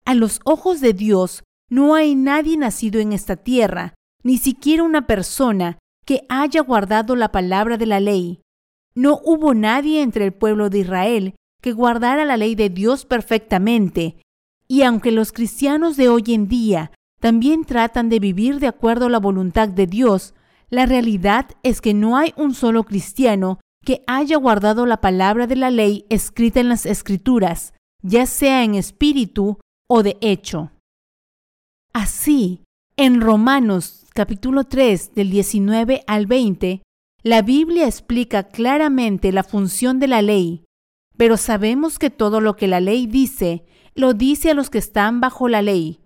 A 0.05 0.15
los 0.15 0.41
ojos 0.45 0.81
de 0.81 0.93
Dios 0.93 1.43
no 1.69 1.95
hay 1.95 2.15
nadie 2.15 2.57
nacido 2.57 3.01
en 3.01 3.13
esta 3.13 3.37
tierra, 3.37 3.95
ni 4.23 4.39
siquiera 4.39 4.83
una 4.83 5.07
persona 5.07 5.79
que 6.07 6.25
haya 6.29 6.61
guardado 6.61 7.17
la 7.17 7.33
palabra 7.33 7.77
de 7.77 7.87
la 7.87 7.99
ley. 8.01 8.41
No 8.95 9.21
hubo 9.25 9.55
nadie 9.55 10.03
entre 10.03 10.27
el 10.27 10.33
pueblo 10.33 10.71
de 10.71 10.79
Israel 10.81 11.35
que 11.61 11.73
guardara 11.73 12.25
la 12.25 12.37
ley 12.37 12.55
de 12.55 12.69
Dios 12.69 13.07
perfectamente, 13.07 14.19
y 14.69 14.83
aunque 14.83 15.11
los 15.11 15.33
cristianos 15.33 15.97
de 15.97 16.09
hoy 16.09 16.23
en 16.29 16.47
día 16.47 16.93
también 17.21 17.65
tratan 17.65 18.11
de 18.11 18.21
vivir 18.21 18.61
de 18.61 18.67
acuerdo 18.67 19.07
a 19.07 19.11
la 19.11 19.19
voluntad 19.19 19.69
de 19.69 19.87
Dios, 19.87 20.35
la 20.71 20.87
realidad 20.87 21.51
es 21.63 21.81
que 21.81 21.95
no 21.95 22.17
hay 22.17 22.33
un 22.37 22.55
solo 22.55 22.85
cristiano 22.85 23.61
que 23.85 24.03
haya 24.07 24.37
guardado 24.37 24.87
la 24.87 25.01
palabra 25.01 25.47
de 25.47 25.57
la 25.57 25.71
ley 25.71 26.07
escrita 26.09 26.61
en 26.61 26.69
las 26.69 26.87
escrituras, 26.87 27.75
ya 28.03 28.27
sea 28.27 28.65
en 28.65 28.75
espíritu 28.75 29.59
o 29.89 30.03
de 30.03 30.17
hecho. 30.21 30.73
Así, 31.93 32.65
en 32.97 33.21
Romanos 33.21 34.07
capítulo 34.15 34.65
3 34.65 35.15
del 35.15 35.31
19 35.31 36.03
al 36.07 36.27
20, 36.27 36.83
la 37.23 37.43
Biblia 37.43 37.87
explica 37.87 38.45
claramente 38.45 39.33
la 39.33 39.45
función 39.45 39.99
de 39.99 40.09
la 40.09 40.23
ley, 40.23 40.65
pero 41.17 41.37
sabemos 41.37 41.99
que 41.99 42.11
todo 42.11 42.41
lo 42.41 42.57
que 42.57 42.69
la 42.69 42.81
ley 42.81 43.07
dice 43.07 43.65
lo 43.95 44.13
dice 44.13 44.51
a 44.51 44.55
los 44.55 44.71
que 44.71 44.79
están 44.79 45.21
bajo 45.21 45.49
la 45.49 45.63
ley, 45.63 46.01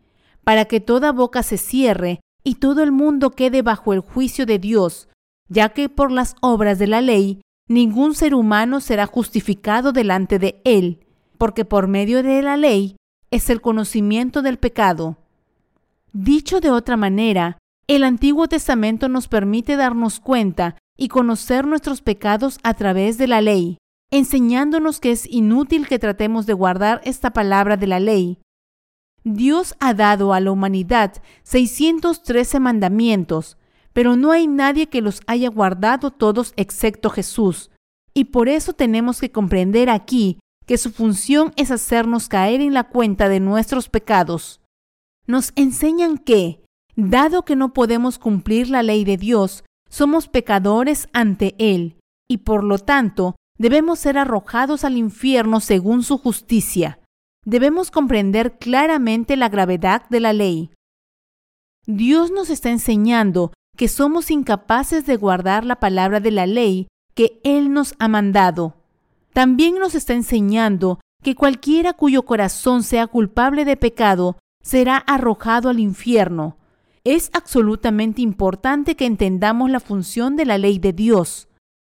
para 0.44 0.66
que 0.66 0.80
toda 0.80 1.12
boca 1.12 1.42
se 1.42 1.56
cierre 1.56 2.20
y 2.48 2.54
todo 2.54 2.82
el 2.82 2.92
mundo 2.92 3.32
quede 3.32 3.60
bajo 3.60 3.92
el 3.92 4.00
juicio 4.00 4.46
de 4.46 4.58
Dios, 4.58 5.10
ya 5.50 5.68
que 5.68 5.90
por 5.90 6.10
las 6.10 6.34
obras 6.40 6.78
de 6.78 6.86
la 6.86 7.02
ley 7.02 7.42
ningún 7.68 8.14
ser 8.14 8.34
humano 8.34 8.80
será 8.80 9.04
justificado 9.04 9.92
delante 9.92 10.38
de 10.38 10.62
él, 10.64 11.04
porque 11.36 11.66
por 11.66 11.88
medio 11.88 12.22
de 12.22 12.40
la 12.40 12.56
ley 12.56 12.96
es 13.30 13.50
el 13.50 13.60
conocimiento 13.60 14.40
del 14.40 14.56
pecado. 14.56 15.18
Dicho 16.14 16.60
de 16.60 16.70
otra 16.70 16.96
manera, 16.96 17.58
el 17.86 18.02
Antiguo 18.02 18.48
Testamento 18.48 19.10
nos 19.10 19.28
permite 19.28 19.76
darnos 19.76 20.18
cuenta 20.18 20.76
y 20.96 21.08
conocer 21.08 21.66
nuestros 21.66 22.00
pecados 22.00 22.60
a 22.62 22.72
través 22.72 23.18
de 23.18 23.26
la 23.26 23.42
ley, 23.42 23.76
enseñándonos 24.10 25.00
que 25.00 25.10
es 25.10 25.30
inútil 25.30 25.86
que 25.86 25.98
tratemos 25.98 26.46
de 26.46 26.54
guardar 26.54 27.02
esta 27.04 27.30
palabra 27.30 27.76
de 27.76 27.88
la 27.88 28.00
ley. 28.00 28.40
Dios 29.34 29.74
ha 29.80 29.94
dado 29.94 30.32
a 30.32 30.40
la 30.40 30.50
humanidad 30.50 31.14
613 31.42 32.60
mandamientos, 32.60 33.56
pero 33.92 34.16
no 34.16 34.32
hay 34.32 34.46
nadie 34.46 34.88
que 34.88 35.00
los 35.00 35.20
haya 35.26 35.48
guardado 35.48 36.10
todos 36.10 36.52
excepto 36.56 37.10
Jesús, 37.10 37.70
y 38.14 38.24
por 38.24 38.48
eso 38.48 38.72
tenemos 38.72 39.20
que 39.20 39.30
comprender 39.30 39.90
aquí 39.90 40.38
que 40.66 40.78
su 40.78 40.90
función 40.90 41.52
es 41.56 41.70
hacernos 41.70 42.28
caer 42.28 42.60
en 42.60 42.74
la 42.74 42.84
cuenta 42.84 43.28
de 43.28 43.40
nuestros 43.40 43.88
pecados. 43.88 44.60
Nos 45.26 45.52
enseñan 45.56 46.18
que, 46.18 46.62
dado 46.94 47.44
que 47.44 47.56
no 47.56 47.72
podemos 47.72 48.18
cumplir 48.18 48.68
la 48.68 48.82
ley 48.82 49.04
de 49.04 49.16
Dios, 49.16 49.64
somos 49.88 50.28
pecadores 50.28 51.08
ante 51.12 51.54
Él, 51.58 51.98
y 52.28 52.38
por 52.38 52.64
lo 52.64 52.78
tanto 52.78 53.36
debemos 53.58 53.98
ser 53.98 54.18
arrojados 54.18 54.84
al 54.84 54.96
infierno 54.96 55.60
según 55.60 56.02
su 56.02 56.18
justicia. 56.18 57.00
Debemos 57.48 57.90
comprender 57.90 58.58
claramente 58.58 59.34
la 59.34 59.48
gravedad 59.48 60.02
de 60.10 60.20
la 60.20 60.34
ley. 60.34 60.70
Dios 61.86 62.30
nos 62.30 62.50
está 62.50 62.68
enseñando 62.68 63.54
que 63.74 63.88
somos 63.88 64.30
incapaces 64.30 65.06
de 65.06 65.16
guardar 65.16 65.64
la 65.64 65.76
palabra 65.76 66.20
de 66.20 66.30
la 66.30 66.46
ley 66.46 66.88
que 67.14 67.40
Él 67.44 67.72
nos 67.72 67.94
ha 67.98 68.06
mandado. 68.06 68.74
También 69.32 69.78
nos 69.78 69.94
está 69.94 70.12
enseñando 70.12 71.00
que 71.22 71.34
cualquiera 71.34 71.94
cuyo 71.94 72.26
corazón 72.26 72.82
sea 72.82 73.06
culpable 73.06 73.64
de 73.64 73.78
pecado 73.78 74.36
será 74.62 74.98
arrojado 74.98 75.70
al 75.70 75.80
infierno. 75.80 76.58
Es 77.02 77.30
absolutamente 77.32 78.20
importante 78.20 78.94
que 78.94 79.06
entendamos 79.06 79.70
la 79.70 79.80
función 79.80 80.36
de 80.36 80.44
la 80.44 80.58
ley 80.58 80.78
de 80.78 80.92
Dios. 80.92 81.48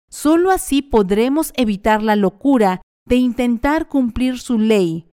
Solo 0.09 0.51
así 0.51 0.81
podremos 0.81 1.53
evitar 1.57 2.03
la 2.03 2.17
locura 2.17 2.81
de 3.07 3.17
intentar 3.17 3.87
cumplir 3.89 4.39
su 4.39 4.59
ley. 4.59 5.12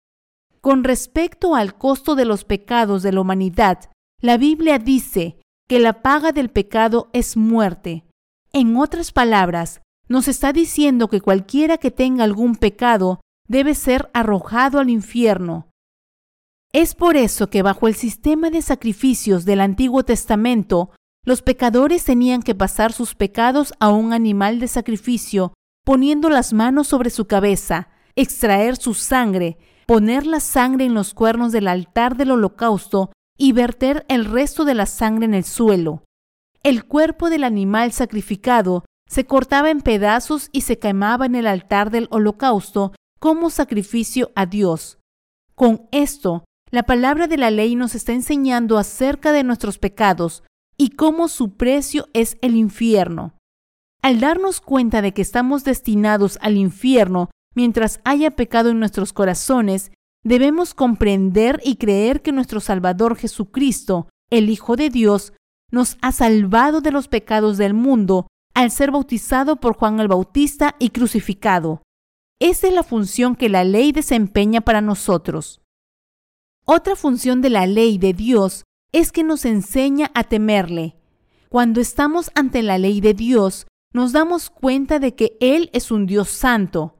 Con 0.64 0.82
respecto 0.82 1.56
al 1.56 1.76
costo 1.76 2.14
de 2.14 2.24
los 2.24 2.44
pecados 2.44 3.02
de 3.02 3.12
la 3.12 3.20
humanidad, 3.20 3.90
la 4.22 4.38
Biblia 4.38 4.78
dice 4.78 5.38
que 5.68 5.78
la 5.78 6.00
paga 6.00 6.32
del 6.32 6.48
pecado 6.48 7.10
es 7.12 7.36
muerte. 7.36 8.06
En 8.50 8.74
otras 8.78 9.12
palabras, 9.12 9.82
nos 10.08 10.26
está 10.26 10.54
diciendo 10.54 11.08
que 11.08 11.20
cualquiera 11.20 11.76
que 11.76 11.90
tenga 11.90 12.24
algún 12.24 12.56
pecado 12.56 13.20
debe 13.46 13.74
ser 13.74 14.10
arrojado 14.14 14.78
al 14.78 14.88
infierno. 14.88 15.68
Es 16.72 16.94
por 16.94 17.18
eso 17.18 17.50
que 17.50 17.60
bajo 17.60 17.86
el 17.86 17.94
sistema 17.94 18.48
de 18.48 18.62
sacrificios 18.62 19.44
del 19.44 19.60
Antiguo 19.60 20.02
Testamento, 20.02 20.92
los 21.26 21.42
pecadores 21.42 22.04
tenían 22.04 22.42
que 22.42 22.54
pasar 22.54 22.94
sus 22.94 23.14
pecados 23.14 23.74
a 23.80 23.90
un 23.90 24.14
animal 24.14 24.60
de 24.60 24.68
sacrificio, 24.68 25.52
poniendo 25.84 26.30
las 26.30 26.54
manos 26.54 26.86
sobre 26.86 27.10
su 27.10 27.26
cabeza, 27.26 27.90
extraer 28.16 28.76
su 28.76 28.94
sangre, 28.94 29.58
poner 29.86 30.26
la 30.26 30.40
sangre 30.40 30.84
en 30.84 30.94
los 30.94 31.14
cuernos 31.14 31.52
del 31.52 31.68
altar 31.68 32.16
del 32.16 32.30
holocausto 32.30 33.12
y 33.36 33.52
verter 33.52 34.04
el 34.08 34.24
resto 34.24 34.64
de 34.64 34.74
la 34.74 34.86
sangre 34.86 35.24
en 35.24 35.34
el 35.34 35.44
suelo. 35.44 36.04
El 36.62 36.84
cuerpo 36.84 37.30
del 37.30 37.44
animal 37.44 37.92
sacrificado 37.92 38.84
se 39.08 39.26
cortaba 39.26 39.70
en 39.70 39.80
pedazos 39.80 40.48
y 40.52 40.62
se 40.62 40.78
quemaba 40.78 41.26
en 41.26 41.34
el 41.34 41.46
altar 41.46 41.90
del 41.90 42.08
holocausto 42.10 42.92
como 43.20 43.50
sacrificio 43.50 44.32
a 44.34 44.46
Dios. 44.46 44.98
Con 45.54 45.88
esto, 45.92 46.44
la 46.70 46.84
palabra 46.84 47.26
de 47.26 47.36
la 47.36 47.50
ley 47.50 47.76
nos 47.76 47.94
está 47.94 48.12
enseñando 48.12 48.78
acerca 48.78 49.32
de 49.32 49.44
nuestros 49.44 49.78
pecados 49.78 50.42
y 50.76 50.90
cómo 50.90 51.28
su 51.28 51.56
precio 51.56 52.08
es 52.12 52.36
el 52.40 52.56
infierno. 52.56 53.34
Al 54.02 54.20
darnos 54.20 54.60
cuenta 54.60 55.00
de 55.00 55.12
que 55.12 55.22
estamos 55.22 55.64
destinados 55.64 56.38
al 56.42 56.56
infierno 56.56 57.30
mientras 57.54 58.00
haya 58.04 58.30
pecado 58.32 58.70
en 58.70 58.78
nuestros 58.78 59.12
corazones, 59.12 59.90
debemos 60.22 60.74
comprender 60.74 61.60
y 61.64 61.76
creer 61.76 62.22
que 62.22 62.32
nuestro 62.32 62.60
Salvador 62.60 63.16
Jesucristo, 63.16 64.08
el 64.30 64.50
Hijo 64.50 64.76
de 64.76 64.90
Dios, 64.90 65.32
nos 65.70 65.96
ha 66.02 66.12
salvado 66.12 66.80
de 66.80 66.92
los 66.92 67.08
pecados 67.08 67.58
del 67.58 67.74
mundo 67.74 68.26
al 68.54 68.70
ser 68.70 68.90
bautizado 68.90 69.56
por 69.56 69.76
Juan 69.76 70.00
el 70.00 70.08
Bautista 70.08 70.76
y 70.78 70.90
crucificado. 70.90 71.82
Esa 72.40 72.68
es 72.68 72.74
la 72.74 72.82
función 72.82 73.36
que 73.36 73.48
la 73.48 73.64
ley 73.64 73.92
desempeña 73.92 74.60
para 74.60 74.80
nosotros. 74.80 75.60
Otra 76.64 76.96
función 76.96 77.40
de 77.42 77.50
la 77.50 77.66
ley 77.66 77.98
de 77.98 78.12
Dios 78.12 78.64
es 78.92 79.12
que 79.12 79.24
nos 79.24 79.44
enseña 79.44 80.10
a 80.14 80.24
temerle. 80.24 80.96
Cuando 81.48 81.80
estamos 81.80 82.30
ante 82.34 82.62
la 82.62 82.78
ley 82.78 83.00
de 83.00 83.14
Dios, 83.14 83.66
nos 83.92 84.12
damos 84.12 84.50
cuenta 84.50 84.98
de 84.98 85.14
que 85.14 85.36
Él 85.40 85.70
es 85.72 85.90
un 85.90 86.06
Dios 86.06 86.28
santo, 86.30 86.96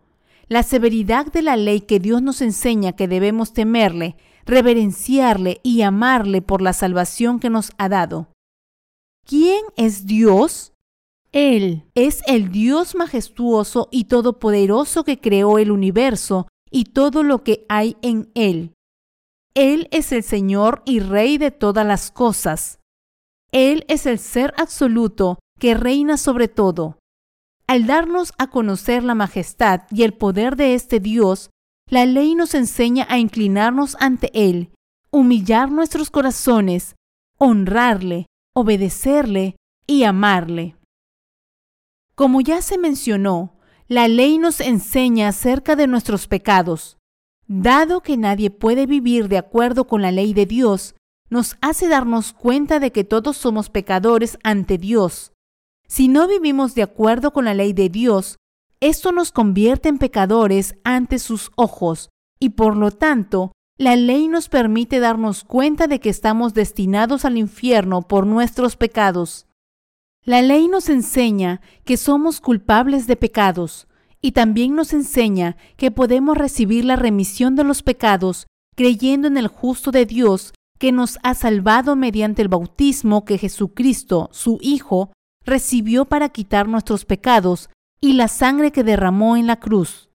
la 0.49 0.63
severidad 0.63 1.27
de 1.27 1.43
la 1.43 1.57
ley 1.57 1.81
que 1.81 2.01
Dios 2.01 2.23
nos 2.23 2.41
enseña 2.43 2.93
que 2.93 3.09
debemos 3.09 3.53
temerle, 3.53 4.17
reverenciarle 4.45 5.61
y 5.63 5.83
amarle 5.83 6.43
por 6.43 6.63
la 6.63 6.73
salvación 6.73 7.41
que 7.41 7.51
nos 7.51 7.73
ha 7.79 7.89
dado. 7.89 8.29
¿Quién 9.27 9.63
es 9.77 10.07
Dios? 10.07 10.73
Él 11.33 11.85
es 11.95 12.23
el 12.27 12.53
Dios 12.53 12.95
majestuoso 12.95 13.89
y 13.91 14.05
todopoderoso 14.05 15.03
que 15.03 15.21
creó 15.21 15.59
el 15.59 15.71
universo 15.71 16.47
y 16.71 16.85
todo 16.85 17.23
lo 17.23 17.43
que 17.43 17.65
hay 17.69 17.97
en 18.03 18.31
él. 18.35 18.75
Él 19.55 19.89
es 19.93 20.13
el 20.13 20.23
Señor 20.23 20.83
y 20.85 21.01
Rey 21.01 21.39
de 21.39 21.51
todas 21.51 21.87
las 21.87 22.11
cosas. 22.11 22.81
Él 23.53 23.85
es 23.89 24.07
el 24.07 24.19
ser 24.19 24.53
absoluto 24.59 25.39
que 25.59 25.75
reina 25.75 26.17
sobre 26.17 26.49
todo. 26.49 26.99
Al 27.66 27.87
darnos 27.87 28.33
a 28.38 28.48
conocer 28.48 29.03
la 29.03 29.14
majestad 29.14 29.83
y 29.90 30.03
el 30.03 30.12
poder 30.12 30.57
de 30.57 30.74
este 30.74 31.00
Dios, 31.00 31.50
la 31.88 32.05
ley 32.05 32.35
nos 32.35 32.55
enseña 32.55 33.07
a 33.09 33.18
inclinarnos 33.18 33.96
ante 34.00 34.31
Él, 34.35 34.70
humillar 35.11 35.70
nuestros 35.70 36.11
corazones, 36.11 36.96
honrarle, 37.38 38.27
obedecerle 38.55 39.57
y 39.87 40.05
amarle. 40.05 40.77
Como 42.14 42.40
ya 42.40 42.62
se 42.62 42.79
mencionó, 42.79 43.57
la 43.88 44.09
ley 44.09 44.38
nos 44.38 44.61
enseña 44.61 45.29
acerca 45.29 45.74
de 45.77 45.87
nuestros 45.87 46.27
pecados. 46.27 46.96
Dado 47.46 48.03
que 48.03 48.16
nadie 48.16 48.50
puede 48.50 48.87
vivir 48.87 49.29
de 49.29 49.38
acuerdo 49.38 49.87
con 49.87 50.00
la 50.00 50.12
ley 50.12 50.33
de 50.33 50.46
Dios, 50.46 50.94
nos 51.29 51.57
hace 51.61 51.88
darnos 51.88 52.33
cuenta 52.33 52.79
de 52.79 52.92
que 52.92 53.05
todos 53.05 53.37
somos 53.37 53.68
pecadores 53.68 54.38
ante 54.42 54.79
Dios. 54.79 55.34
Si 55.87 56.09
no 56.09 56.27
vivimos 56.27 56.75
de 56.75 56.83
acuerdo 56.83 57.33
con 57.33 57.44
la 57.44 57.55
ley 57.55 57.73
de 57.73 57.88
Dios, 57.88 58.38
esto 58.81 59.12
nos 59.12 59.33
convierte 59.33 59.88
en 59.88 59.99
pecadores 59.99 60.77
ante 60.85 61.18
sus 61.18 61.53
ojos 61.57 62.11
y 62.38 62.51
por 62.51 62.77
lo 62.77 62.90
tanto, 62.90 63.53
la 63.79 63.97
ley 63.97 64.29
nos 64.29 64.49
permite 64.49 65.01
darnos 65.01 65.44
cuenta 65.44 65.87
de 65.87 66.01
que 66.01 66.11
estamos 66.11 66.55
destinados 66.55 67.25
al 67.25 67.38
infierno 67.38 68.03
por 68.03 68.27
nuestros 68.27 68.77
pecados. 68.77 69.47
La 70.25 70.42
ley 70.42 70.68
nos 70.68 70.88
enseña 70.88 71.61
que 71.85 71.97
somos 71.97 72.40
culpables 72.40 73.07
de 73.07 73.16
pecados 73.16 73.88
y 74.20 74.33
también 74.33 74.75
nos 74.75 74.92
enseña 74.92 75.57
que 75.77 75.90
podemos 75.90 76.38
recibir 76.38 76.85
la 76.85 76.97
remisión 76.97 77.57
de 77.57 77.64
los 77.64 77.83
pecados 77.83 78.47
creyendo 78.77 79.29
en 79.29 79.37
el 79.37 79.49
justo 79.49 79.90
de 79.90 80.07
Dios 80.07 80.53
que 80.79 80.92
nos 80.92 81.18
ha 81.23 81.35
salvado 81.35 81.97
mediante 81.97 82.42
el 82.42 82.49
bautismo 82.49 83.25
que 83.25 83.38
Jesucristo, 83.38 84.29
su 84.33 84.59
Hijo, 84.61 85.12
recibió 85.45 86.05
para 86.05 86.29
quitar 86.29 86.69
nuestros 86.69 87.05
pecados 87.05 87.71
y 88.01 88.15
la 88.15 88.29
sangre 88.29 88.73
que 88.73 88.85
derramó 88.85 89.37
en 89.37 89.47
la 89.47 89.57
cruz. 89.61 90.11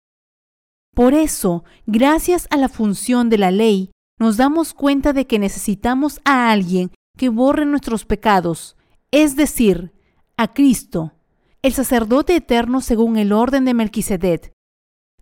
Por 0.94 1.14
eso, 1.14 1.64
gracias 1.86 2.48
a 2.52 2.58
la 2.58 2.70
función 2.70 3.30
de 3.30 3.38
la 3.38 3.52
ley, 3.52 3.92
nos 4.20 4.38
damos 4.38 4.74
cuenta 4.74 5.14
de 5.14 5.28
que 5.28 5.40
necesitamos 5.40 6.20
a 6.26 6.52
alguien 6.52 6.92
que 7.18 7.30
borre 7.30 7.66
nuestros 7.66 8.06
pecados, 8.06 8.76
es 9.12 9.36
decir, 9.36 9.94
a 10.38 10.54
Cristo, 10.54 11.14
el 11.62 11.74
sacerdote 11.74 12.36
eterno 12.36 12.82
según 12.82 13.18
el 13.18 13.32
orden 13.32 13.66
de 13.66 13.74
Melquisedec. 13.74 14.54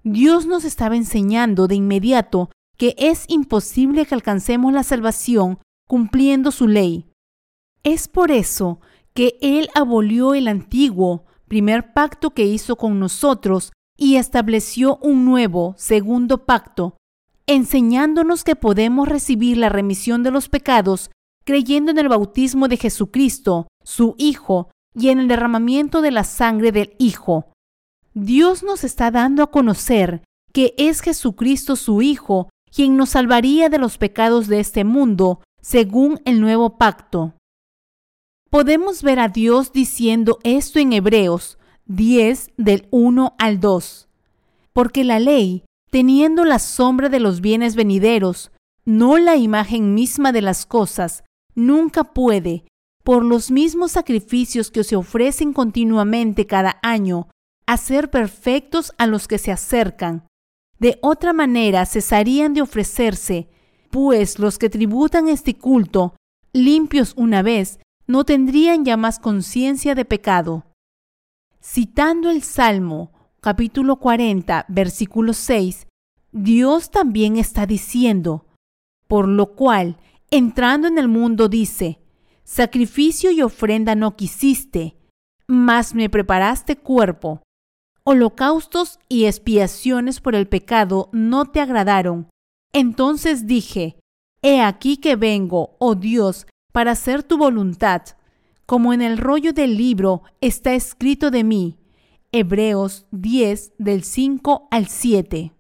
Dios 0.04 0.46
nos 0.46 0.63
estaba 0.63 0.96
enseñando 0.96 1.67
de 1.67 1.76
inmediato 1.76 2.50
que 2.78 2.96
es 2.98 3.26
imposible 3.28 4.06
que 4.06 4.15
alcancemos 4.15 4.72
la 4.72 4.84
salvación 4.84 5.60
cumpliendo 5.88 6.52
su 6.52 6.67
ley. 6.67 7.08
Es 7.84 8.08
por 8.08 8.32
eso 8.32 8.80
que 9.17 9.39
Él 9.41 9.69
abolió 9.73 10.36
el 10.36 10.47
antiguo 10.47 11.25
primer 11.47 11.91
pacto 11.91 12.36
que 12.36 12.45
hizo 12.45 12.75
con 12.75 12.99
nosotros 12.99 13.71
y 13.97 14.17
estableció 14.17 14.97
un 14.97 15.25
nuevo 15.25 15.73
segundo 15.75 16.45
pacto, 16.45 16.97
enseñándonos 17.47 18.43
que 18.43 18.56
podemos 18.56 19.08
recibir 19.08 19.58
la 19.58 19.69
remisión 19.69 20.21
de 20.21 20.30
los 20.30 20.49
pecados 20.49 21.10
creyendo 21.45 21.89
en 21.89 21.97
el 21.97 22.10
bautismo 22.10 22.67
de 22.67 22.77
Jesucristo, 22.77 23.67
su 23.84 24.13
Hijo, 24.19 24.69
y 24.93 25.10
en 25.10 25.17
el 25.17 25.27
derramamiento 25.27 26.03
de 26.03 26.12
la 26.12 26.23
sangre 26.23 26.71
del 26.71 26.93
Hijo. 26.99 27.47
Dios 28.13 28.62
nos 28.62 28.84
está 28.84 29.10
dando 29.10 29.41
a 29.41 29.49
conocer 29.49 30.21
que 30.53 30.75
es 30.77 31.01
Jesucristo 31.01 31.75
su 31.75 32.03
Hijo 32.03 32.49
quien 32.71 32.95
nos 32.95 33.10
salvaría 33.10 33.69
de 33.69 33.80
los 33.80 33.97
pecados 33.97 34.45
de 34.45 34.60
este 34.60 34.84
mundo, 34.84 35.41
según 35.60 36.21
el 36.25 36.39
nuevo 36.39 36.77
pacto. 36.77 37.34
Podemos 38.49 39.03
ver 39.03 39.19
a 39.19 39.27
Dios 39.27 39.73
diciendo 39.73 40.39
esto 40.43 40.79
en 40.79 40.93
Hebreos 40.93 41.57
10 41.88 42.51
del 42.55 42.88
1 42.91 43.36
al 43.38 43.60
2. 43.60 44.07
Porque 44.71 45.03
la 45.03 45.19
ley, 45.19 45.65
teniendo 45.91 46.45
la 46.45 46.60
sombra 46.60 47.10
de 47.10 47.19
los 47.19 47.41
bienes 47.41 47.75
venideros, 47.75 48.51
no 48.86 49.17
la 49.17 49.36
imagen 49.36 49.93
misma 49.93 50.31
de 50.31 50.41
las 50.41 50.65
cosas, 50.65 51.25
nunca 51.55 52.05
puede, 52.05 52.63
por 53.03 53.25
los 53.25 53.51
mismos 53.51 53.91
sacrificios 53.91 54.71
que 54.71 54.86
se 54.86 54.95
ofrecen 54.95 55.51
continuamente 55.51 56.45
cada 56.45 56.79
año, 56.83 57.27
hacer 57.65 58.10
perfectos 58.10 58.93
a 58.97 59.07
los 59.07 59.27
que 59.27 59.39
se 59.39 59.51
acercan. 59.51 60.25
De 60.79 60.99
otra 61.01 61.33
manera 61.33 61.86
cesarían 61.86 62.53
de 62.53 62.62
ofrecerse, 62.62 63.49
pues 63.89 64.39
los 64.39 64.57
que 64.57 64.69
tributan 64.69 65.27
este 65.27 65.57
culto, 65.57 66.15
limpios 66.53 67.13
una 67.17 67.41
vez, 67.41 67.79
no 68.08 68.24
tendrían 68.24 68.86
ya 68.86 68.98
más 68.98 69.20
conciencia 69.20 69.93
de 69.93 70.06
pecado. 70.06 70.65
Citando 71.62 72.30
el 72.30 72.41
Salmo 72.41 73.12
capítulo 73.41 73.98
40, 73.98 74.65
versículo 74.70 75.34
6, 75.34 75.88
Dios 76.32 76.91
también 76.91 77.38
está 77.38 77.65
diciendo, 77.65 78.46
por 79.08 79.28
lo 79.28 79.56
cual, 79.56 79.98
entrando 80.32 80.88
en 80.88 80.98
el 80.98 81.08
mundo 81.08 81.48
dice, 81.50 82.00
sacrificio 82.43 83.32
y 83.32 83.41
ofrenda 83.41 83.96
no 83.96 84.15
quisiste, 84.15 84.98
mas 85.48 85.93
me 85.93 86.10
preparaste 86.10 86.78
cuerpo. 86.78 87.41
Holocaustos 88.04 89.00
y 89.10 89.26
expiaciones 89.26 90.22
por 90.22 90.36
el 90.36 90.48
pecado 90.48 91.10
no 91.12 91.46
te 91.46 91.60
agradaron. 91.60 92.30
Entonces 92.72 93.48
dije, 93.48 94.00
He 94.41 94.62
aquí 94.62 94.98
que 94.98 95.15
vengo, 95.15 95.76
oh 95.80 95.96
Dios, 95.96 96.46
para 96.71 96.91
hacer 96.91 97.23
tu 97.23 97.38
voluntad, 97.38 98.03
como 98.65 98.93
en 98.93 99.01
el 99.01 99.17
rollo 99.17 99.53
del 99.53 99.77
libro 99.77 100.23
está 100.41 100.73
escrito 100.73 101.32
de 101.32 101.43
mí. 101.43 101.77
Hebreos 102.32 103.06
10 103.12 103.73
del 103.77 104.03
5 104.03 104.67
al 104.69 104.88
7. 104.88 105.53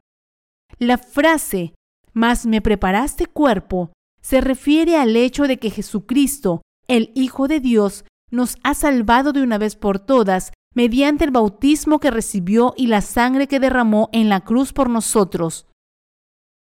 La 0.79 0.97
frase, 0.97 1.73
mas 2.13 2.45
me 2.45 2.61
preparaste 2.61 3.25
cuerpo, 3.25 3.91
se 4.21 4.41
refiere 4.41 4.97
al 4.97 5.15
hecho 5.15 5.47
de 5.47 5.57
que 5.57 5.69
Jesucristo, 5.69 6.61
el 6.87 7.11
Hijo 7.15 7.47
de 7.47 7.61
Dios, 7.61 8.03
nos 8.29 8.57
ha 8.63 8.73
salvado 8.73 9.31
de 9.31 9.41
una 9.41 9.57
vez 9.57 9.75
por 9.75 9.99
todas 9.99 10.51
mediante 10.75 11.23
el 11.23 11.31
bautismo 11.31 11.99
que 11.99 12.11
recibió 12.11 12.73
y 12.75 12.87
la 12.87 13.01
sangre 13.01 13.47
que 13.47 13.59
derramó 13.59 14.09
en 14.11 14.29
la 14.29 14.41
cruz 14.41 14.73
por 14.73 14.89
nosotros. 14.89 15.65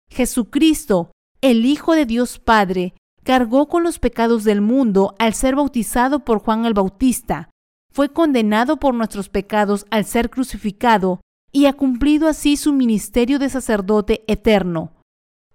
Jesucristo, 0.09 1.11
el 1.41 1.65
Hijo 1.65 1.93
de 1.93 2.05
Dios 2.05 2.39
Padre, 2.39 2.93
cargó 3.23 3.67
con 3.67 3.83
los 3.83 3.99
pecados 3.99 4.43
del 4.43 4.61
mundo 4.61 5.15
al 5.19 5.33
ser 5.33 5.55
bautizado 5.55 6.25
por 6.25 6.39
Juan 6.39 6.65
el 6.65 6.73
Bautista, 6.73 7.49
fue 7.91 8.09
condenado 8.09 8.77
por 8.77 8.93
nuestros 8.93 9.29
pecados 9.29 9.85
al 9.91 10.05
ser 10.05 10.29
crucificado 10.29 11.21
y 11.51 11.65
ha 11.65 11.73
cumplido 11.73 12.27
así 12.27 12.55
su 12.55 12.71
ministerio 12.73 13.37
de 13.37 13.49
sacerdote 13.49 14.23
eterno. 14.27 14.93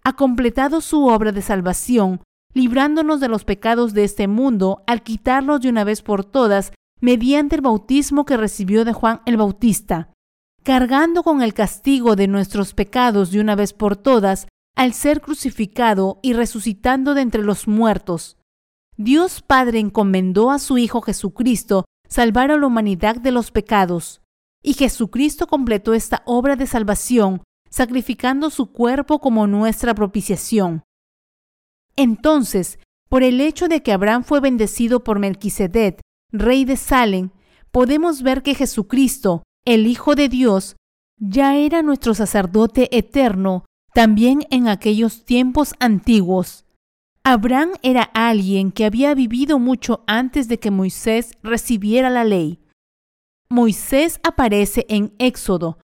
Ha 0.04 0.14
completado 0.14 0.80
su 0.80 1.06
obra 1.06 1.32
de 1.32 1.42
salvación, 1.42 2.20
librándonos 2.52 3.20
de 3.20 3.28
los 3.28 3.44
pecados 3.44 3.94
de 3.94 4.04
este 4.04 4.28
mundo 4.28 4.82
al 4.86 5.02
quitarlos 5.02 5.62
de 5.62 5.70
una 5.70 5.84
vez 5.84 6.02
por 6.02 6.24
todas 6.24 6.72
mediante 7.00 7.56
el 7.56 7.62
bautismo 7.62 8.24
que 8.24 8.36
recibió 8.36 8.84
de 8.84 8.92
Juan 8.92 9.20
el 9.26 9.36
Bautista, 9.36 10.10
cargando 10.62 11.22
con 11.22 11.42
el 11.42 11.54
castigo 11.54 12.16
de 12.16 12.28
nuestros 12.28 12.74
pecados 12.74 13.30
de 13.30 13.40
una 13.40 13.54
vez 13.54 13.72
por 13.72 13.96
todas 13.96 14.46
al 14.76 14.92
ser 14.92 15.22
crucificado 15.22 16.20
y 16.22 16.34
resucitando 16.34 17.14
de 17.14 17.22
entre 17.22 17.42
los 17.42 17.66
muertos. 17.66 18.36
Dios 18.96 19.42
Padre 19.42 19.78
encomendó 19.78 20.50
a 20.50 20.58
su 20.58 20.78
Hijo 20.78 21.00
Jesucristo 21.00 21.86
salvar 22.08 22.50
a 22.50 22.58
la 22.58 22.66
humanidad 22.66 23.16
de 23.16 23.32
los 23.32 23.50
pecados, 23.50 24.20
y 24.62 24.74
Jesucristo 24.74 25.46
completó 25.46 25.94
esta 25.94 26.22
obra 26.26 26.56
de 26.56 26.66
salvación, 26.66 27.42
sacrificando 27.70 28.50
su 28.50 28.70
cuerpo 28.72 29.18
como 29.18 29.46
nuestra 29.46 29.94
propiciación. 29.94 30.82
Entonces, 31.96 32.78
por 33.08 33.22
el 33.22 33.40
hecho 33.40 33.68
de 33.68 33.82
que 33.82 33.92
Abraham 33.92 34.24
fue 34.24 34.40
bendecido 34.40 35.02
por 35.02 35.18
Melquisedec, 35.18 36.00
rey 36.32 36.64
de 36.64 36.76
Salem, 36.76 37.30
podemos 37.70 38.22
ver 38.22 38.42
que 38.42 38.54
Jesucristo, 38.54 39.42
el 39.64 39.86
Hijo 39.86 40.14
de 40.14 40.28
Dios, 40.28 40.76
ya 41.18 41.56
era 41.56 41.82
nuestro 41.82 42.14
sacerdote 42.14 42.96
eterno 42.96 43.64
también 43.96 44.46
en 44.50 44.68
aquellos 44.68 45.24
tiempos 45.24 45.72
antiguos. 45.80 46.66
Abraham 47.24 47.70
era 47.82 48.02
alguien 48.02 48.70
que 48.70 48.84
había 48.84 49.14
vivido 49.14 49.58
mucho 49.58 50.04
antes 50.06 50.48
de 50.48 50.58
que 50.58 50.70
Moisés 50.70 51.30
recibiera 51.42 52.10
la 52.10 52.22
ley. 52.22 52.60
Moisés 53.48 54.20
aparece 54.22 54.84
en 54.90 55.14
Éxodo, 55.18 55.78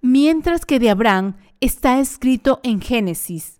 mientras 0.00 0.64
que 0.64 0.78
de 0.78 0.88
Abraham 0.88 1.34
está 1.58 1.98
escrito 1.98 2.60
en 2.62 2.80
Génesis. 2.80 3.58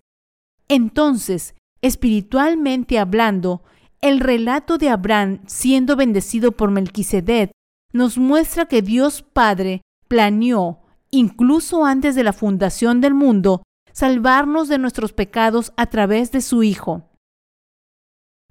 Entonces, 0.69 1.57
espiritualmente 1.83 3.01
hablando, 3.01 3.65
el 4.01 4.21
relato 4.21 4.79
de 4.79 4.91
Abraham 4.91 5.41
siendo 5.49 5.97
bendecido 5.97 6.53
por 6.53 6.71
Melquisedec 6.71 7.51
nos 7.93 8.17
muestra 8.17 8.67
que 8.67 8.81
Dios 8.81 9.23
Padre 9.23 9.81
planeó, 10.07 10.83
incluso 11.11 11.85
antes 11.85 12.15
de 12.15 12.23
la 12.23 12.33
fundación 12.33 13.01
del 13.01 13.15
mundo, 13.15 13.65
salvarnos 13.99 14.69
de 14.69 14.79
nuestros 14.79 15.13
pecados 15.13 15.73
a 15.77 15.87
través 15.87 16.31
de 16.31 16.41
su 16.41 16.63
Hijo. 16.63 17.11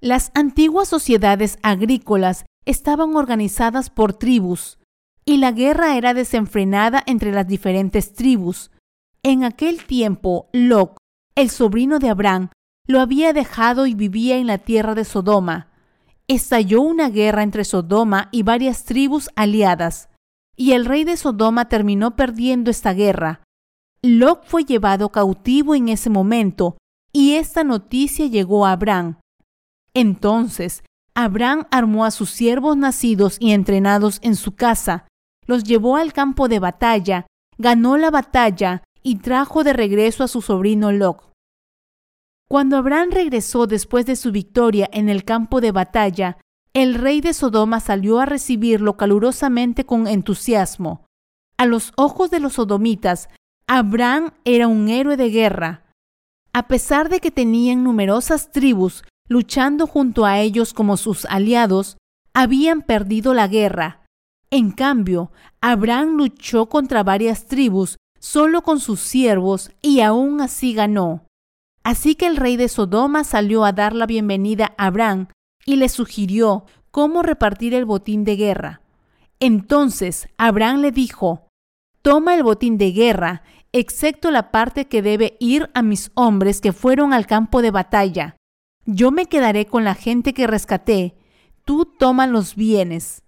Las 0.01 0.29
antiguas 0.35 0.89
sociedades 0.89 1.57
agrícolas 1.63 2.45
estaban 2.65 3.15
organizadas 3.15 3.89
por 3.89 4.11
tribus, 4.11 4.77
y 5.23 5.37
la 5.37 5.53
guerra 5.53 5.95
era 5.95 6.13
desenfrenada 6.13 7.01
entre 7.05 7.31
las 7.31 7.47
diferentes 7.47 8.11
tribus. 8.11 8.71
En 9.23 9.45
aquel 9.45 9.85
tiempo, 9.85 10.49
Lot, 10.51 10.97
el 11.35 11.49
sobrino 11.49 11.99
de 11.99 12.09
Abraham, 12.09 12.49
lo 12.85 12.99
había 12.99 13.31
dejado 13.31 13.87
y 13.87 13.93
vivía 13.93 14.35
en 14.35 14.47
la 14.47 14.57
tierra 14.57 14.95
de 14.95 15.05
Sodoma. 15.05 15.71
Estalló 16.27 16.81
una 16.81 17.09
guerra 17.09 17.43
entre 17.43 17.63
Sodoma 17.63 18.27
y 18.33 18.43
varias 18.43 18.83
tribus 18.83 19.29
aliadas, 19.37 20.09
y 20.57 20.73
el 20.73 20.83
rey 20.83 21.05
de 21.05 21.15
Sodoma 21.15 21.69
terminó 21.69 22.17
perdiendo 22.17 22.69
esta 22.69 22.91
guerra, 22.91 23.46
Lot 24.07 24.45
fue 24.45 24.63
llevado 24.63 25.09
cautivo 25.09 25.75
en 25.75 25.89
ese 25.89 26.09
momento 26.09 26.77
y 27.11 27.33
esta 27.33 27.65
noticia 27.65 28.27
llegó 28.27 28.65
a 28.65 28.71
Abraham. 28.71 29.19
Entonces, 29.93 30.83
Abraham 31.13 31.65
armó 31.71 32.05
a 32.05 32.11
sus 32.11 32.29
siervos 32.29 32.77
nacidos 32.77 33.35
y 33.41 33.51
entrenados 33.51 34.19
en 34.21 34.35
su 34.35 34.55
casa, 34.55 35.07
los 35.45 35.65
llevó 35.65 35.97
al 35.97 36.13
campo 36.13 36.47
de 36.47 36.59
batalla, 36.59 37.27
ganó 37.57 37.97
la 37.97 38.09
batalla 38.09 38.83
y 39.03 39.17
trajo 39.17 39.65
de 39.65 39.73
regreso 39.73 40.23
a 40.23 40.29
su 40.29 40.41
sobrino 40.41 40.91
Lot. 40.93 41.33
Cuando 42.47 42.77
Abraham 42.77 43.09
regresó 43.11 43.67
después 43.67 44.05
de 44.05 44.15
su 44.15 44.31
victoria 44.31 44.89
en 44.93 45.09
el 45.09 45.25
campo 45.25 45.59
de 45.59 45.73
batalla, 45.73 46.37
el 46.73 46.93
rey 46.93 47.19
de 47.19 47.33
Sodoma 47.33 47.81
salió 47.81 48.19
a 48.19 48.25
recibirlo 48.25 48.95
calurosamente 48.95 49.85
con 49.85 50.07
entusiasmo. 50.07 51.05
A 51.57 51.65
los 51.65 51.91
ojos 51.97 52.29
de 52.29 52.39
los 52.39 52.53
sodomitas, 52.53 53.27
Abraham 53.69 54.31
era 54.45 54.69
un 54.69 54.87
héroe 54.87 55.17
de 55.17 55.29
guerra. 55.29 55.83
A 56.53 56.69
pesar 56.69 57.09
de 57.09 57.19
que 57.19 57.31
tenían 57.31 57.83
numerosas 57.83 58.49
tribus 58.51 59.03
luchando 59.27 59.87
junto 59.87 60.23
a 60.25 60.39
ellos 60.39 60.73
como 60.73 60.95
sus 60.95 61.25
aliados, 61.25 61.97
habían 62.33 62.81
perdido 62.81 63.33
la 63.33 63.49
guerra. 63.49 64.05
En 64.51 64.71
cambio, 64.71 65.33
Abraham 65.59 66.15
luchó 66.15 66.67
contra 66.69 67.03
varias 67.03 67.47
tribus 67.47 67.97
solo 68.19 68.61
con 68.61 68.79
sus 68.79 69.01
siervos 69.01 69.71
y 69.81 69.99
aún 69.99 70.39
así 70.39 70.73
ganó. 70.73 71.25
Así 71.83 72.15
que 72.15 72.27
el 72.27 72.37
rey 72.37 72.55
de 72.55 72.69
Sodoma 72.69 73.25
salió 73.25 73.65
a 73.65 73.73
dar 73.73 73.93
la 73.93 74.05
bienvenida 74.05 74.73
a 74.77 74.85
Abraham 74.85 75.27
y 75.65 75.75
le 75.75 75.89
sugirió 75.89 76.65
cómo 76.91 77.21
repartir 77.21 77.73
el 77.73 77.83
botín 77.83 78.23
de 78.23 78.37
guerra. 78.37 78.81
Entonces 79.41 80.29
Abraham 80.37 80.79
le 80.79 80.91
dijo, 80.91 81.47
Toma 82.01 82.35
el 82.35 82.43
botín 82.43 82.77
de 82.77 82.93
guerra 82.93 83.43
excepto 83.71 84.31
la 84.31 84.51
parte 84.51 84.85
que 84.85 85.01
debe 85.01 85.37
ir 85.39 85.69
a 85.73 85.81
mis 85.81 86.11
hombres 86.15 86.61
que 86.61 86.73
fueron 86.73 87.13
al 87.13 87.27
campo 87.27 87.61
de 87.61 87.71
batalla. 87.71 88.37
Yo 88.85 89.11
me 89.11 89.25
quedaré 89.25 89.65
con 89.65 89.83
la 89.83 89.95
gente 89.95 90.33
que 90.33 90.47
rescaté, 90.47 91.15
tú 91.65 91.85
toma 91.85 92.27
los 92.27 92.55
bienes. 92.55 93.23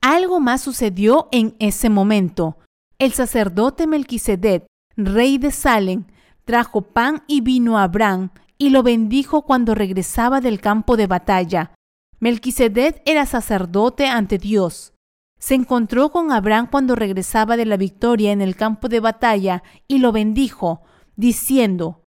Algo 0.00 0.40
más 0.40 0.62
sucedió 0.62 1.28
en 1.30 1.54
ese 1.58 1.90
momento. 1.90 2.58
El 2.98 3.12
sacerdote 3.12 3.86
Melquisedec, 3.86 4.66
rey 4.96 5.38
de 5.38 5.50
Salem, 5.50 6.04
trajo 6.44 6.82
pan 6.82 7.22
y 7.26 7.42
vino 7.42 7.78
a 7.78 7.84
Abraham 7.84 8.30
y 8.58 8.70
lo 8.70 8.82
bendijo 8.82 9.42
cuando 9.42 9.74
regresaba 9.74 10.40
del 10.40 10.60
campo 10.60 10.96
de 10.96 11.06
batalla. 11.06 11.74
Melquisedec 12.18 13.00
era 13.06 13.24
sacerdote 13.24 14.06
ante 14.06 14.36
Dios. 14.36 14.92
Se 15.40 15.54
encontró 15.54 16.10
con 16.10 16.30
Abraham 16.30 16.68
cuando 16.70 16.94
regresaba 16.94 17.56
de 17.56 17.64
la 17.64 17.78
victoria 17.78 18.30
en 18.30 18.42
el 18.42 18.54
campo 18.54 18.88
de 18.88 19.00
batalla 19.00 19.62
y 19.88 19.98
lo 19.98 20.12
bendijo. 20.12 20.82
diciendo, 21.16 22.04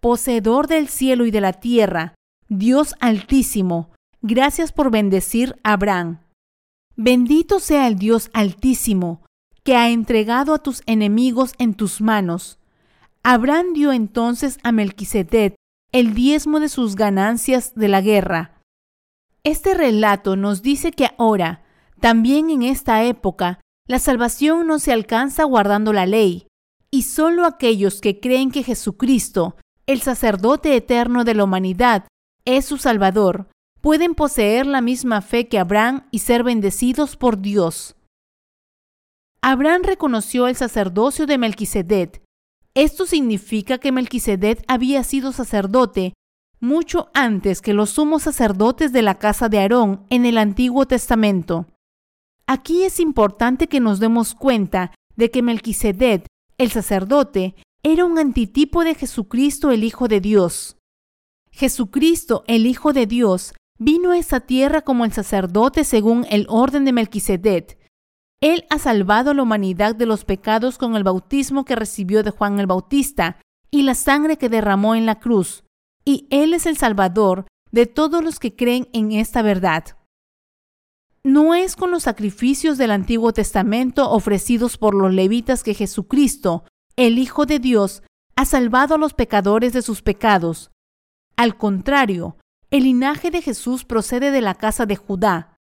Poseedor 0.00 0.66
del 0.66 0.88
cielo 0.88 1.26
y 1.26 1.30
de 1.30 1.40
la 1.40 1.52
tierra, 1.52 2.14
Dios 2.48 2.94
altísimo, 2.98 3.90
gracias 4.22 4.72
por 4.72 4.90
bendecir 4.90 5.56
a 5.62 5.74
Abraham. 5.74 6.20
Bendito 6.96 7.60
sea 7.60 7.86
el 7.86 7.96
Dios 7.96 8.30
altísimo, 8.32 9.22
que 9.62 9.76
ha 9.76 9.90
entregado 9.90 10.54
a 10.54 10.58
tus 10.58 10.82
enemigos 10.86 11.52
en 11.58 11.74
tus 11.74 12.00
manos. 12.00 12.58
Abraham 13.22 13.74
dio 13.74 13.92
entonces 13.92 14.58
a 14.62 14.72
Melquisedec 14.72 15.54
el 15.92 16.14
diezmo 16.14 16.58
de 16.58 16.68
sus 16.68 16.96
ganancias 16.96 17.74
de 17.74 17.88
la 17.88 18.00
guerra. 18.00 18.60
Este 19.44 19.74
relato 19.74 20.36
nos 20.36 20.62
dice 20.62 20.92
que 20.92 21.10
ahora, 21.18 21.62
también 22.00 22.50
en 22.50 22.62
esta 22.62 23.04
época, 23.04 23.60
la 23.86 23.98
salvación 23.98 24.66
no 24.66 24.78
se 24.78 24.92
alcanza 24.92 25.44
guardando 25.44 25.92
la 25.92 26.06
ley, 26.06 26.46
y 26.90 27.02
solo 27.02 27.44
aquellos 27.44 28.00
que 28.00 28.20
creen 28.20 28.50
que 28.50 28.62
Jesucristo, 28.62 29.56
el 29.86 30.00
sacerdote 30.02 30.76
eterno 30.76 31.24
de 31.24 31.34
la 31.34 31.44
humanidad, 31.44 32.06
es 32.44 32.64
su 32.64 32.78
Salvador, 32.78 33.48
pueden 33.80 34.14
poseer 34.14 34.66
la 34.66 34.80
misma 34.80 35.22
fe 35.22 35.48
que 35.48 35.58
Abraham 35.58 36.06
y 36.10 36.20
ser 36.20 36.42
bendecidos 36.42 37.16
por 37.16 37.40
Dios. 37.40 37.96
Abraham 39.40 39.82
reconoció 39.84 40.48
el 40.48 40.56
sacerdocio 40.56 41.26
de 41.26 41.38
Melquisedec. 41.38 42.22
Esto 42.74 43.06
significa 43.06 43.78
que 43.78 43.92
Melquisedec 43.92 44.64
había 44.68 45.04
sido 45.04 45.32
sacerdote 45.32 46.14
mucho 46.60 47.08
antes 47.14 47.62
que 47.62 47.72
los 47.72 47.90
sumos 47.90 48.24
sacerdotes 48.24 48.92
de 48.92 49.02
la 49.02 49.18
casa 49.18 49.48
de 49.48 49.60
Aarón 49.60 50.04
en 50.10 50.26
el 50.26 50.38
Antiguo 50.38 50.86
Testamento. 50.86 51.66
Aquí 52.50 52.84
es 52.84 52.98
importante 52.98 53.66
que 53.66 53.78
nos 53.78 54.00
demos 54.00 54.34
cuenta 54.34 54.94
de 55.16 55.30
que 55.30 55.42
Melquisedec, 55.42 56.24
el 56.56 56.70
sacerdote, 56.70 57.54
era 57.82 58.06
un 58.06 58.18
antitipo 58.18 58.84
de 58.84 58.94
Jesucristo 58.94 59.70
el 59.70 59.84
Hijo 59.84 60.08
de 60.08 60.22
Dios. 60.22 60.78
Jesucristo, 61.50 62.44
el 62.46 62.66
Hijo 62.66 62.94
de 62.94 63.06
Dios, 63.06 63.52
vino 63.78 64.12
a 64.12 64.18
esta 64.18 64.40
tierra 64.40 64.80
como 64.80 65.04
el 65.04 65.12
sacerdote 65.12 65.84
según 65.84 66.24
el 66.30 66.46
orden 66.48 66.86
de 66.86 66.92
Melquisedec. 66.92 67.78
Él 68.40 68.64
ha 68.70 68.78
salvado 68.78 69.32
a 69.32 69.34
la 69.34 69.42
humanidad 69.42 69.94
de 69.94 70.06
los 70.06 70.24
pecados 70.24 70.78
con 70.78 70.96
el 70.96 71.04
bautismo 71.04 71.66
que 71.66 71.76
recibió 71.76 72.22
de 72.22 72.30
Juan 72.30 72.58
el 72.60 72.66
Bautista 72.66 73.42
y 73.70 73.82
la 73.82 73.94
sangre 73.94 74.38
que 74.38 74.48
derramó 74.48 74.94
en 74.94 75.04
la 75.04 75.20
cruz, 75.20 75.64
y 76.02 76.26
Él 76.30 76.54
es 76.54 76.64
el 76.64 76.78
Salvador 76.78 77.44
de 77.72 77.84
todos 77.84 78.24
los 78.24 78.38
que 78.38 78.56
creen 78.56 78.88
en 78.94 79.12
esta 79.12 79.42
verdad. 79.42 79.97
No 81.24 81.54
es 81.54 81.76
con 81.76 81.90
los 81.90 82.04
sacrificios 82.04 82.78
del 82.78 82.90
Antiguo 82.90 83.32
Testamento 83.32 84.10
ofrecidos 84.10 84.78
por 84.78 84.94
los 84.94 85.12
levitas 85.12 85.62
que 85.62 85.74
Jesucristo, 85.74 86.64
el 86.96 87.18
Hijo 87.18 87.46
de 87.46 87.58
Dios, 87.58 88.02
ha 88.36 88.44
salvado 88.44 88.94
a 88.94 88.98
los 88.98 89.14
pecadores 89.14 89.72
de 89.72 89.82
sus 89.82 90.02
pecados. 90.02 90.70
Al 91.36 91.56
contrario, 91.56 92.36
el 92.70 92.84
linaje 92.84 93.30
de 93.30 93.42
Jesús 93.42 93.84
procede 93.84 94.30
de 94.30 94.40
la 94.40 94.54
casa 94.54 94.86
de 94.86 94.96
Judá. 94.96 95.56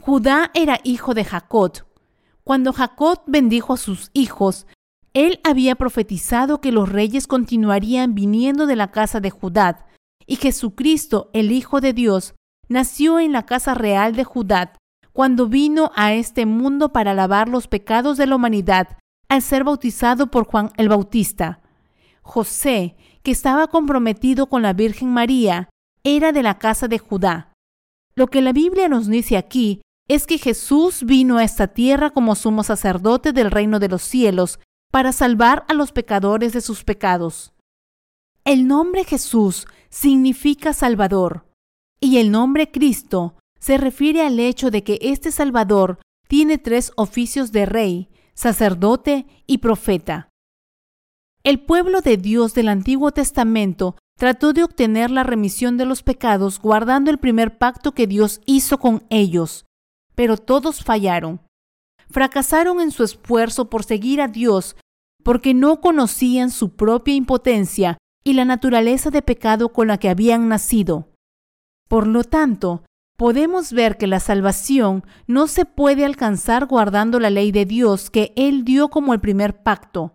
Judá 0.00 0.50
era 0.54 0.80
hijo 0.84 1.14
de 1.14 1.24
Jacob. 1.24 1.72
Cuando 2.44 2.72
Jacob 2.72 3.22
bendijo 3.26 3.74
a 3.74 3.76
sus 3.76 4.10
hijos, 4.14 4.66
él 5.12 5.40
había 5.44 5.74
profetizado 5.74 6.60
que 6.60 6.72
los 6.72 6.88
reyes 6.88 7.26
continuarían 7.26 8.14
viniendo 8.14 8.66
de 8.66 8.76
la 8.76 8.90
casa 8.90 9.20
de 9.20 9.30
Judá, 9.30 9.86
y 10.26 10.36
Jesucristo, 10.36 11.30
el 11.32 11.50
Hijo 11.50 11.80
de 11.80 11.92
Dios, 11.92 12.34
nació 12.68 13.18
en 13.20 13.32
la 13.32 13.44
casa 13.46 13.74
real 13.74 14.14
de 14.14 14.24
Judá 14.24 14.72
cuando 15.12 15.48
vino 15.48 15.90
a 15.96 16.12
este 16.12 16.46
mundo 16.46 16.92
para 16.92 17.14
lavar 17.14 17.48
los 17.48 17.66
pecados 17.66 18.18
de 18.18 18.26
la 18.26 18.36
humanidad 18.36 18.98
al 19.28 19.42
ser 19.42 19.64
bautizado 19.64 20.28
por 20.28 20.46
Juan 20.46 20.70
el 20.76 20.88
Bautista. 20.88 21.60
José, 22.22 22.96
que 23.22 23.30
estaba 23.30 23.66
comprometido 23.66 24.48
con 24.48 24.62
la 24.62 24.74
Virgen 24.74 25.12
María, 25.12 25.70
era 26.04 26.32
de 26.32 26.42
la 26.42 26.58
casa 26.58 26.88
de 26.88 26.98
Judá. 26.98 27.52
Lo 28.14 28.28
que 28.28 28.42
la 28.42 28.52
Biblia 28.52 28.88
nos 28.88 29.08
dice 29.08 29.36
aquí 29.36 29.82
es 30.08 30.26
que 30.26 30.38
Jesús 30.38 31.02
vino 31.04 31.38
a 31.38 31.44
esta 31.44 31.68
tierra 31.68 32.10
como 32.10 32.34
sumo 32.34 32.62
sacerdote 32.62 33.32
del 33.32 33.50
reino 33.50 33.78
de 33.78 33.88
los 33.88 34.02
cielos 34.02 34.60
para 34.90 35.12
salvar 35.12 35.64
a 35.68 35.74
los 35.74 35.92
pecadores 35.92 36.52
de 36.52 36.60
sus 36.60 36.84
pecados. 36.84 37.52
El 38.44 38.66
nombre 38.66 39.04
Jesús 39.04 39.66
significa 39.90 40.72
Salvador 40.72 41.47
y 42.00 42.18
el 42.18 42.30
nombre 42.30 42.70
Cristo 42.70 43.34
se 43.58 43.76
refiere 43.76 44.22
al 44.22 44.38
hecho 44.38 44.70
de 44.70 44.84
que 44.84 44.98
este 45.02 45.30
Salvador 45.32 46.00
tiene 46.28 46.58
tres 46.58 46.92
oficios 46.96 47.52
de 47.52 47.66
rey, 47.66 48.08
sacerdote 48.34 49.26
y 49.46 49.58
profeta. 49.58 50.28
El 51.42 51.60
pueblo 51.60 52.00
de 52.00 52.16
Dios 52.16 52.54
del 52.54 52.68
Antiguo 52.68 53.10
Testamento 53.12 53.96
trató 54.18 54.52
de 54.52 54.64
obtener 54.64 55.10
la 55.10 55.22
remisión 55.22 55.76
de 55.76 55.86
los 55.86 56.02
pecados 56.02 56.60
guardando 56.60 57.10
el 57.10 57.18
primer 57.18 57.56
pacto 57.58 57.92
que 57.92 58.06
Dios 58.06 58.40
hizo 58.46 58.78
con 58.78 59.04
ellos, 59.10 59.64
pero 60.14 60.36
todos 60.36 60.84
fallaron. 60.84 61.40
Fracasaron 62.10 62.80
en 62.80 62.90
su 62.90 63.04
esfuerzo 63.04 63.70
por 63.70 63.84
seguir 63.84 64.20
a 64.20 64.28
Dios 64.28 64.76
porque 65.22 65.54
no 65.54 65.80
conocían 65.80 66.50
su 66.50 66.74
propia 66.74 67.14
impotencia 67.14 67.98
y 68.24 68.32
la 68.32 68.44
naturaleza 68.44 69.10
de 69.10 69.22
pecado 69.22 69.72
con 69.72 69.88
la 69.88 69.98
que 69.98 70.08
habían 70.08 70.48
nacido. 70.48 71.08
Por 71.88 72.06
lo 72.06 72.22
tanto, 72.22 72.84
podemos 73.16 73.72
ver 73.72 73.96
que 73.96 74.06
la 74.06 74.20
salvación 74.20 75.04
no 75.26 75.46
se 75.46 75.64
puede 75.64 76.04
alcanzar 76.04 76.66
guardando 76.66 77.18
la 77.18 77.30
ley 77.30 77.50
de 77.50 77.64
Dios 77.64 78.10
que 78.10 78.32
Él 78.36 78.64
dio 78.64 78.88
como 78.88 79.14
el 79.14 79.20
primer 79.20 79.62
pacto. 79.62 80.14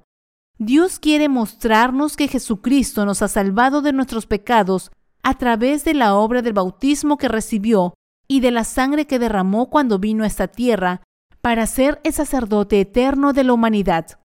Dios 0.59 0.99
quiere 0.99 1.29
mostrarnos 1.29 2.15
que 2.15 2.27
Jesucristo 2.27 3.05
nos 3.05 3.21
ha 3.21 3.27
salvado 3.27 3.81
de 3.81 3.91
nuestros 3.91 4.27
pecados 4.27 4.91
a 5.23 5.37
través 5.37 5.83
de 5.83 5.95
la 5.95 6.15
obra 6.15 6.41
del 6.41 6.53
bautismo 6.53 7.17
que 7.17 7.27
recibió 7.27 7.95
y 8.27 8.39
de 8.39 8.51
la 8.51 8.63
sangre 8.63 9.07
que 9.07 9.19
derramó 9.19 9.69
cuando 9.69 9.99
vino 9.99 10.23
a 10.23 10.27
esta 10.27 10.47
tierra 10.47 11.01
para 11.41 11.65
ser 11.65 11.99
el 12.03 12.13
sacerdote 12.13 12.79
eterno 12.79 13.33
de 13.33 13.43
la 13.43 13.53
humanidad. 13.53 14.19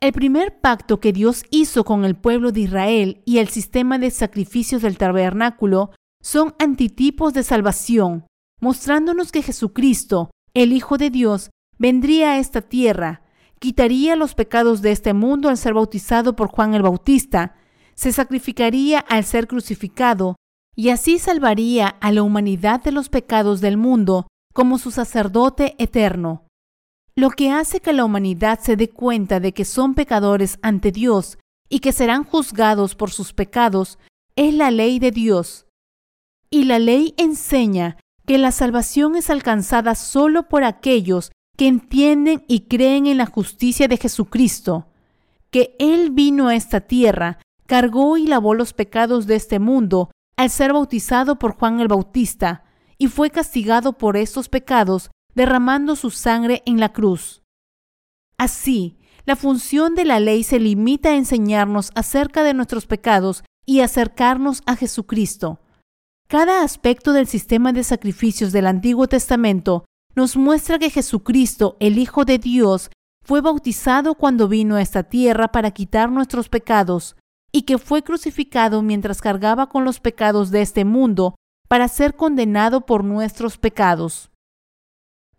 El 0.00 0.12
primer 0.12 0.60
pacto 0.60 0.98
que 0.98 1.12
Dios 1.12 1.44
hizo 1.50 1.84
con 1.84 2.04
el 2.06 2.16
pueblo 2.16 2.52
de 2.52 2.60
Israel 2.62 3.22
y 3.26 3.38
el 3.38 3.48
sistema 3.48 3.98
de 3.98 4.10
sacrificios 4.10 4.80
del 4.80 4.96
tabernáculo 4.96 5.90
son 6.22 6.54
antitipos 6.58 7.32
de 7.32 7.42
salvación, 7.42 8.26
mostrándonos 8.60 9.32
que 9.32 9.42
Jesucristo, 9.42 10.30
el 10.54 10.72
Hijo 10.72 10.98
de 10.98 11.10
Dios, 11.10 11.50
vendría 11.78 12.32
a 12.32 12.38
esta 12.38 12.60
tierra 12.60 13.22
quitaría 13.60 14.16
los 14.16 14.34
pecados 14.34 14.82
de 14.82 14.90
este 14.90 15.12
mundo 15.12 15.48
al 15.48 15.58
ser 15.58 15.74
bautizado 15.74 16.34
por 16.34 16.48
Juan 16.48 16.74
el 16.74 16.82
Bautista, 16.82 17.54
se 17.94 18.10
sacrificaría 18.10 18.98
al 18.98 19.24
ser 19.24 19.46
crucificado, 19.46 20.36
y 20.74 20.88
así 20.88 21.18
salvaría 21.18 21.86
a 21.86 22.10
la 22.10 22.22
humanidad 22.22 22.82
de 22.82 22.90
los 22.90 23.10
pecados 23.10 23.60
del 23.60 23.76
mundo 23.76 24.26
como 24.54 24.78
su 24.78 24.90
sacerdote 24.90 25.76
eterno. 25.78 26.46
Lo 27.14 27.30
que 27.30 27.50
hace 27.50 27.80
que 27.80 27.92
la 27.92 28.04
humanidad 28.04 28.60
se 28.60 28.76
dé 28.76 28.88
cuenta 28.88 29.40
de 29.40 29.52
que 29.52 29.66
son 29.66 29.94
pecadores 29.94 30.58
ante 30.62 30.90
Dios 30.90 31.38
y 31.68 31.80
que 31.80 31.92
serán 31.92 32.24
juzgados 32.24 32.94
por 32.94 33.10
sus 33.10 33.34
pecados 33.34 33.98
es 34.36 34.54
la 34.54 34.70
ley 34.70 34.98
de 34.98 35.10
Dios. 35.10 35.66
Y 36.52 36.64
la 36.64 36.78
ley 36.80 37.14
enseña 37.16 37.96
que 38.26 38.36
la 38.36 38.50
salvación 38.50 39.14
es 39.14 39.30
alcanzada 39.30 39.94
solo 39.94 40.48
por 40.48 40.64
aquellos 40.64 41.30
que 41.56 41.68
entienden 41.68 42.44
y 42.48 42.62
creen 42.62 43.06
en 43.06 43.18
la 43.18 43.26
justicia 43.26 43.86
de 43.86 43.96
Jesucristo, 43.96 44.88
que 45.50 45.76
Él 45.78 46.10
vino 46.10 46.48
a 46.48 46.56
esta 46.56 46.80
tierra, 46.80 47.38
cargó 47.66 48.16
y 48.16 48.26
lavó 48.26 48.54
los 48.54 48.72
pecados 48.72 49.26
de 49.26 49.36
este 49.36 49.58
mundo 49.58 50.10
al 50.36 50.50
ser 50.50 50.72
bautizado 50.72 51.38
por 51.38 51.54
Juan 51.54 51.80
el 51.80 51.88
Bautista, 51.88 52.64
y 52.98 53.08
fue 53.08 53.30
castigado 53.30 53.92
por 53.92 54.16
estos 54.16 54.48
pecados 54.48 55.10
derramando 55.34 55.96
su 55.96 56.10
sangre 56.10 56.62
en 56.66 56.80
la 56.80 56.92
cruz. 56.92 57.42
Así, 58.38 58.98
la 59.24 59.36
función 59.36 59.94
de 59.94 60.04
la 60.04 60.18
ley 60.18 60.42
se 60.42 60.58
limita 60.58 61.10
a 61.10 61.16
enseñarnos 61.16 61.90
acerca 61.94 62.42
de 62.42 62.54
nuestros 62.54 62.86
pecados 62.86 63.44
y 63.66 63.80
acercarnos 63.80 64.62
a 64.66 64.76
Jesucristo. 64.76 65.60
Cada 66.30 66.62
aspecto 66.62 67.12
del 67.12 67.26
sistema 67.26 67.72
de 67.72 67.82
sacrificios 67.82 68.52
del 68.52 68.68
Antiguo 68.68 69.08
Testamento 69.08 69.84
nos 70.14 70.36
muestra 70.36 70.78
que 70.78 70.88
Jesucristo, 70.88 71.76
el 71.80 71.98
Hijo 71.98 72.24
de 72.24 72.38
Dios, 72.38 72.88
fue 73.26 73.40
bautizado 73.40 74.14
cuando 74.14 74.46
vino 74.46 74.76
a 74.76 74.80
esta 74.80 75.02
tierra 75.02 75.48
para 75.48 75.72
quitar 75.72 76.08
nuestros 76.12 76.48
pecados 76.48 77.16
y 77.50 77.62
que 77.62 77.78
fue 77.78 78.04
crucificado 78.04 78.80
mientras 78.80 79.20
cargaba 79.20 79.68
con 79.68 79.84
los 79.84 79.98
pecados 79.98 80.52
de 80.52 80.62
este 80.62 80.84
mundo 80.84 81.34
para 81.66 81.88
ser 81.88 82.14
condenado 82.14 82.86
por 82.86 83.02
nuestros 83.02 83.58
pecados. 83.58 84.30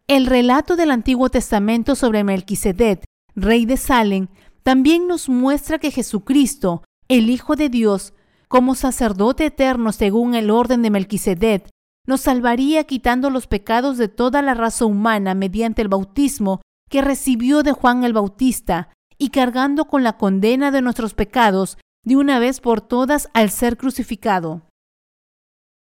El 0.07 0.25
relato 0.25 0.75
del 0.75 0.91
Antiguo 0.91 1.29
Testamento 1.29 1.95
sobre 1.95 2.25
Melquisedec, 2.25 3.05
rey 3.33 3.65
de 3.65 3.77
Salem, 3.77 4.27
también 4.61 5.07
nos 5.07 5.29
muestra 5.29 5.79
que 5.79 5.89
Jesucristo, 5.89 6.83
el 7.07 7.29
Hijo 7.29 7.55
de 7.55 7.69
Dios, 7.69 8.13
como 8.52 8.76
sacerdote 8.76 9.45
eterno 9.45 9.93
según 9.93 10.36
el 10.36 10.52
orden 10.52 10.82
de 10.82 10.89
Melquisedec, 10.89 11.70
nos 12.06 12.20
salvaría 12.20 12.84
quitando 12.84 13.30
los 13.30 13.47
pecados 13.47 13.97
de 13.97 14.10
toda 14.10 14.41
la 14.41 14.54
raza 14.54 14.86
humana 14.86 15.34
mediante 15.34 15.82
el 15.82 15.88
bautismo 15.88 16.62
que 16.89 17.02
recibió 17.02 17.64
de 17.64 17.72
Juan 17.72 18.04
el 18.04 18.12
Bautista 18.12 18.89
y 19.18 19.30
cargando 19.30 19.86
con 19.86 20.04
la 20.04 20.18
condena 20.18 20.70
de 20.70 20.82
nuestros 20.82 21.14
pecados 21.14 21.78
de 22.04 22.18
una 22.18 22.39
vez 22.39 22.60
por 22.60 22.82
todas 22.82 23.30
al 23.34 23.52
ser 23.52 23.78
crucificado. 23.78 24.64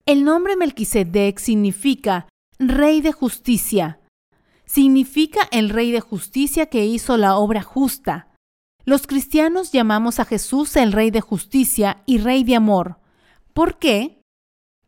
El 0.04 0.24
nombre 0.24 0.56
Melquisedec 0.56 1.38
significa 1.38 2.26
Rey 2.58 3.00
de 3.00 3.12
Justicia. 3.12 4.00
Significa 4.64 5.38
el 5.52 5.70
Rey 5.70 5.92
de 5.92 6.00
Justicia 6.00 6.66
que 6.66 6.84
hizo 6.84 7.16
la 7.16 7.36
obra 7.36 7.62
justa. 7.62 8.25
Los 8.88 9.08
cristianos 9.08 9.72
llamamos 9.72 10.20
a 10.20 10.24
Jesús 10.24 10.76
el 10.76 10.92
Rey 10.92 11.10
de 11.10 11.20
Justicia 11.20 12.04
y 12.06 12.18
Rey 12.18 12.44
de 12.44 12.54
Amor. 12.54 13.00
¿Por 13.52 13.78
qué? 13.80 14.22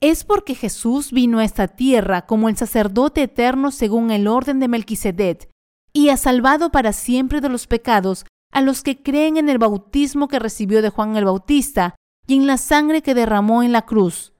Es 0.00 0.22
porque 0.22 0.54
Jesús 0.54 1.10
vino 1.10 1.40
a 1.40 1.44
esta 1.44 1.66
tierra 1.66 2.24
como 2.24 2.48
el 2.48 2.56
sacerdote 2.56 3.22
eterno 3.22 3.72
según 3.72 4.12
el 4.12 4.28
orden 4.28 4.60
de 4.60 4.68
Melquisedec 4.68 5.50
y 5.92 6.10
ha 6.10 6.16
salvado 6.16 6.70
para 6.70 6.92
siempre 6.92 7.40
de 7.40 7.48
los 7.48 7.66
pecados 7.66 8.24
a 8.52 8.60
los 8.60 8.84
que 8.84 9.02
creen 9.02 9.36
en 9.36 9.48
el 9.48 9.58
bautismo 9.58 10.28
que 10.28 10.38
recibió 10.38 10.80
de 10.80 10.90
Juan 10.90 11.16
el 11.16 11.24
Bautista 11.24 11.96
y 12.28 12.36
en 12.36 12.46
la 12.46 12.56
sangre 12.56 13.02
que 13.02 13.14
derramó 13.14 13.64
en 13.64 13.72
la 13.72 13.82
cruz. 13.82 14.32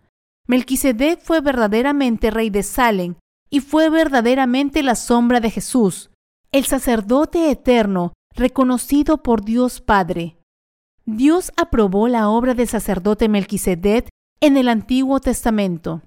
Melquisedec 0.47 1.21
fue 1.21 1.41
verdaderamente 1.41 2.31
rey 2.31 2.51
de 2.51 2.63
Salem 2.63 3.17
y 3.51 3.59
fue 3.59 3.91
verdaderamente 3.91 4.85
la 4.85 4.95
sombra 4.95 5.41
de 5.41 5.51
Jesús, 5.51 6.11
el 6.53 6.65
sacerdote 6.65 7.51
eterno 7.51 8.13
reconocido 8.39 9.23
por 9.23 9.45
Dios 9.45 9.81
Padre. 9.81 10.39
Dios 11.05 11.53
aprobó 11.57 12.09
la 12.09 12.29
obra 12.29 12.55
del 12.55 12.69
sacerdote 12.69 13.29
Melquisedec 13.29 14.09
en 14.41 14.57
el 14.57 14.69
Antiguo 14.69 15.21
Testamento. 15.21 16.03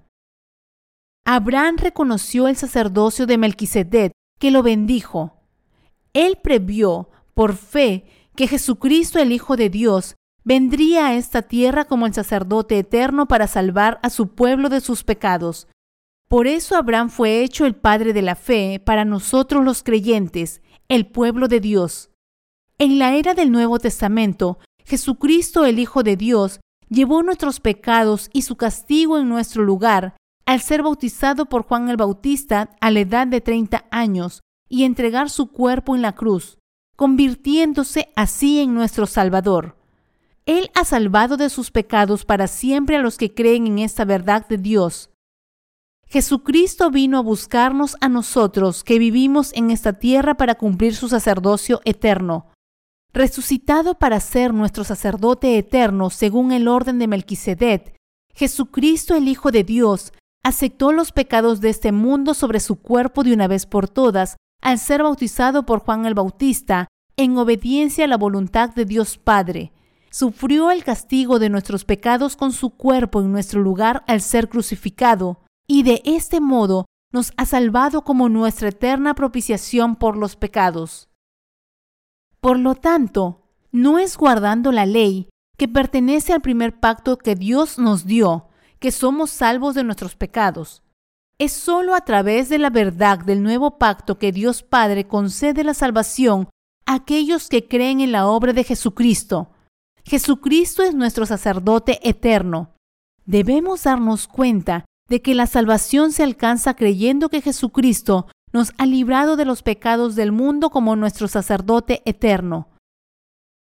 Abraham 1.26 1.78
reconoció 1.78 2.48
el 2.48 2.56
sacerdocio 2.56 3.28
de 3.28 3.38
Melquisedec, 3.38 4.12
que 4.40 4.50
lo 4.50 4.64
bendijo. 4.64 5.34
Él 6.14 6.40
previó 6.42 7.10
por 7.34 7.56
fe 7.56 8.06
que 8.36 8.48
Jesucristo 8.48 9.20
el 9.20 9.32
Hijo 9.32 9.58
de 9.58 9.70
Dios 9.70 10.16
vendría 10.44 11.08
a 11.08 11.16
esta 11.16 11.42
tierra 11.42 11.86
como 11.86 12.06
el 12.06 12.14
sacerdote 12.14 12.80
eterno 12.80 13.28
para 13.28 13.48
salvar 13.48 14.00
a 14.02 14.10
su 14.10 14.34
pueblo 14.34 14.70
de 14.70 14.82
sus 14.82 15.04
pecados. 15.04 15.68
Por 16.28 16.48
eso 16.48 16.78
Abraham 16.78 17.10
fue 17.10 17.44
hecho 17.44 17.66
el 17.66 17.76
padre 17.76 18.14
de 18.14 18.22
la 18.22 18.36
fe 18.36 18.82
para 18.84 19.04
nosotros 19.04 19.66
los 19.66 19.84
creyentes, 19.84 20.62
el 20.88 21.06
pueblo 21.06 21.48
de 21.48 21.60
Dios. 21.60 22.11
En 22.82 22.98
la 22.98 23.14
era 23.14 23.36
del 23.36 23.52
Nuevo 23.52 23.78
Testamento, 23.78 24.58
Jesucristo 24.86 25.66
el 25.66 25.78
Hijo 25.78 26.02
de 26.02 26.18
Dios 26.18 26.62
llevó 26.90 27.22
nuestros 27.22 27.60
pecados 27.60 28.32
y 28.34 28.42
su 28.42 28.56
castigo 28.56 29.20
en 29.20 29.30
nuestro 29.30 29.64
lugar 29.64 30.16
al 30.48 30.62
ser 30.62 30.82
bautizado 30.82 31.46
por 31.46 31.62
Juan 31.62 31.90
el 31.90 31.98
Bautista 31.98 32.72
a 32.82 32.90
la 32.90 33.02
edad 33.02 33.28
de 33.28 33.40
30 33.40 33.86
años 33.92 34.42
y 34.68 34.84
entregar 34.84 35.30
su 35.30 35.52
cuerpo 35.52 35.96
en 35.96 36.02
la 36.02 36.16
cruz 36.16 36.58
convirtiéndose 36.96 38.12
así 38.16 38.60
en 38.62 38.74
nuestro 38.74 39.06
Salvador. 39.06 39.78
Él 40.48 40.72
ha 40.74 40.84
salvado 40.84 41.38
de 41.38 41.52
sus 41.52 41.70
pecados 41.70 42.26
para 42.26 42.48
siempre 42.48 42.96
a 42.96 43.02
los 43.02 43.20
que 43.20 43.36
creen 43.36 43.68
en 43.68 43.78
esta 43.78 44.06
verdad 44.06 44.48
de 44.48 44.58
Dios. 44.58 45.12
Jesucristo 46.08 46.90
vino 46.90 47.20
a 47.20 47.22
buscarnos 47.22 47.96
a 48.02 48.10
nosotros 48.10 48.84
que 48.84 48.98
vivimos 48.98 49.54
en 49.54 49.70
esta 49.70 49.94
tierra 49.94 50.34
para 50.34 50.56
cumplir 50.56 50.96
su 50.96 51.10
sacerdocio 51.10 51.80
eterno. 51.86 52.51
Resucitado 53.14 53.95
para 53.95 54.22
ser 54.22 54.53
nuestro 54.53 54.86
sacerdote 54.86 55.57
eterno 55.57 56.09
según 56.09 56.53
el 56.53 56.70
orden 56.70 56.97
de 56.97 57.07
Melquisedec, 57.07 57.93
Jesucristo 58.34 59.16
el 59.16 59.28
Hijo 59.28 59.51
de 59.51 59.66
Dios 59.66 60.14
aceptó 60.43 60.93
los 60.93 61.12
pecados 61.12 61.59
de 61.59 61.70
este 61.70 61.91
mundo 61.91 62.34
sobre 62.34 62.62
su 62.62 62.78
cuerpo 62.78 63.24
de 63.24 63.34
una 63.34 63.47
vez 63.47 63.66
por 63.66 63.89
todas 63.89 64.38
al 64.62 64.80
ser 64.80 65.03
bautizado 65.03 65.66
por 65.66 65.80
Juan 65.80 66.05
el 66.05 66.14
Bautista 66.14 66.88
en 67.18 67.38
obediencia 67.38 68.05
a 68.05 68.07
la 68.07 68.18
voluntad 68.18 68.70
de 68.70 68.86
Dios 68.86 69.18
Padre. 69.18 69.74
Sufrió 70.09 70.72
el 70.72 70.86
castigo 70.86 71.38
de 71.38 71.49
nuestros 71.49 71.84
pecados 71.84 72.38
con 72.38 72.53
su 72.53 72.72
cuerpo 72.72 73.20
en 73.20 73.32
nuestro 73.32 73.62
lugar 73.62 74.03
al 74.07 74.22
ser 74.22 74.47
crucificado, 74.47 75.41
y 75.68 75.84
de 75.84 76.01
este 76.05 76.39
modo 76.39 76.86
nos 77.12 77.34
ha 77.36 77.45
salvado 77.45 78.03
como 78.03 78.30
nuestra 78.30 78.70
eterna 78.70 79.16
propiciación 79.16 79.97
por 79.97 80.16
los 80.16 80.38
pecados. 80.38 81.11
Por 82.42 82.58
lo 82.58 82.74
tanto, 82.74 83.44
no 83.72 84.00
es 84.00 84.18
guardando 84.18 84.72
la 84.72 84.88
ley 84.88 85.30
que 85.58 85.68
pertenece 85.68 86.34
al 86.34 86.42
primer 86.42 86.80
pacto 86.80 87.18
que 87.18 87.36
Dios 87.36 87.78
nos 87.78 88.06
dio, 88.06 88.50
que 88.80 88.92
somos 88.92 89.30
salvos 89.30 89.76
de 89.76 89.84
nuestros 89.84 90.16
pecados. 90.16 90.82
Es 91.38 91.54
sólo 91.54 91.94
a 91.94 92.02
través 92.02 92.50
de 92.50 92.58
la 92.58 92.72
verdad 92.72 93.20
del 93.20 93.44
nuevo 93.44 93.78
pacto 93.78 94.18
que 94.18 94.32
Dios 94.32 94.64
Padre 94.64 95.08
concede 95.08 95.64
la 95.64 95.76
salvación 95.76 96.50
a 96.88 96.96
aquellos 96.96 97.48
que 97.48 97.68
creen 97.68 98.02
en 98.02 98.12
la 98.12 98.28
obra 98.28 98.54
de 98.54 98.64
Jesucristo. 98.64 99.52
Jesucristo 100.04 100.82
es 100.82 100.96
nuestro 100.96 101.28
sacerdote 101.28 102.00
eterno. 102.08 102.74
Debemos 103.26 103.84
darnos 103.84 104.28
cuenta 104.28 104.86
de 105.08 105.22
que 105.22 105.36
la 105.36 105.46
salvación 105.46 106.12
se 106.12 106.24
alcanza 106.24 106.74
creyendo 106.74 107.30
que 107.30 107.42
Jesucristo 107.42 108.28
nos 108.54 108.74
ha 108.78 108.86
librado 108.86 109.38
de 109.38 109.45
los 109.45 109.64
pecados 109.64 110.16
del 110.16 110.32
mundo 110.32 110.70
como 110.70 110.95
nuestro 110.95 111.28
sacerdote 111.28 112.02
eterno. 112.06 112.70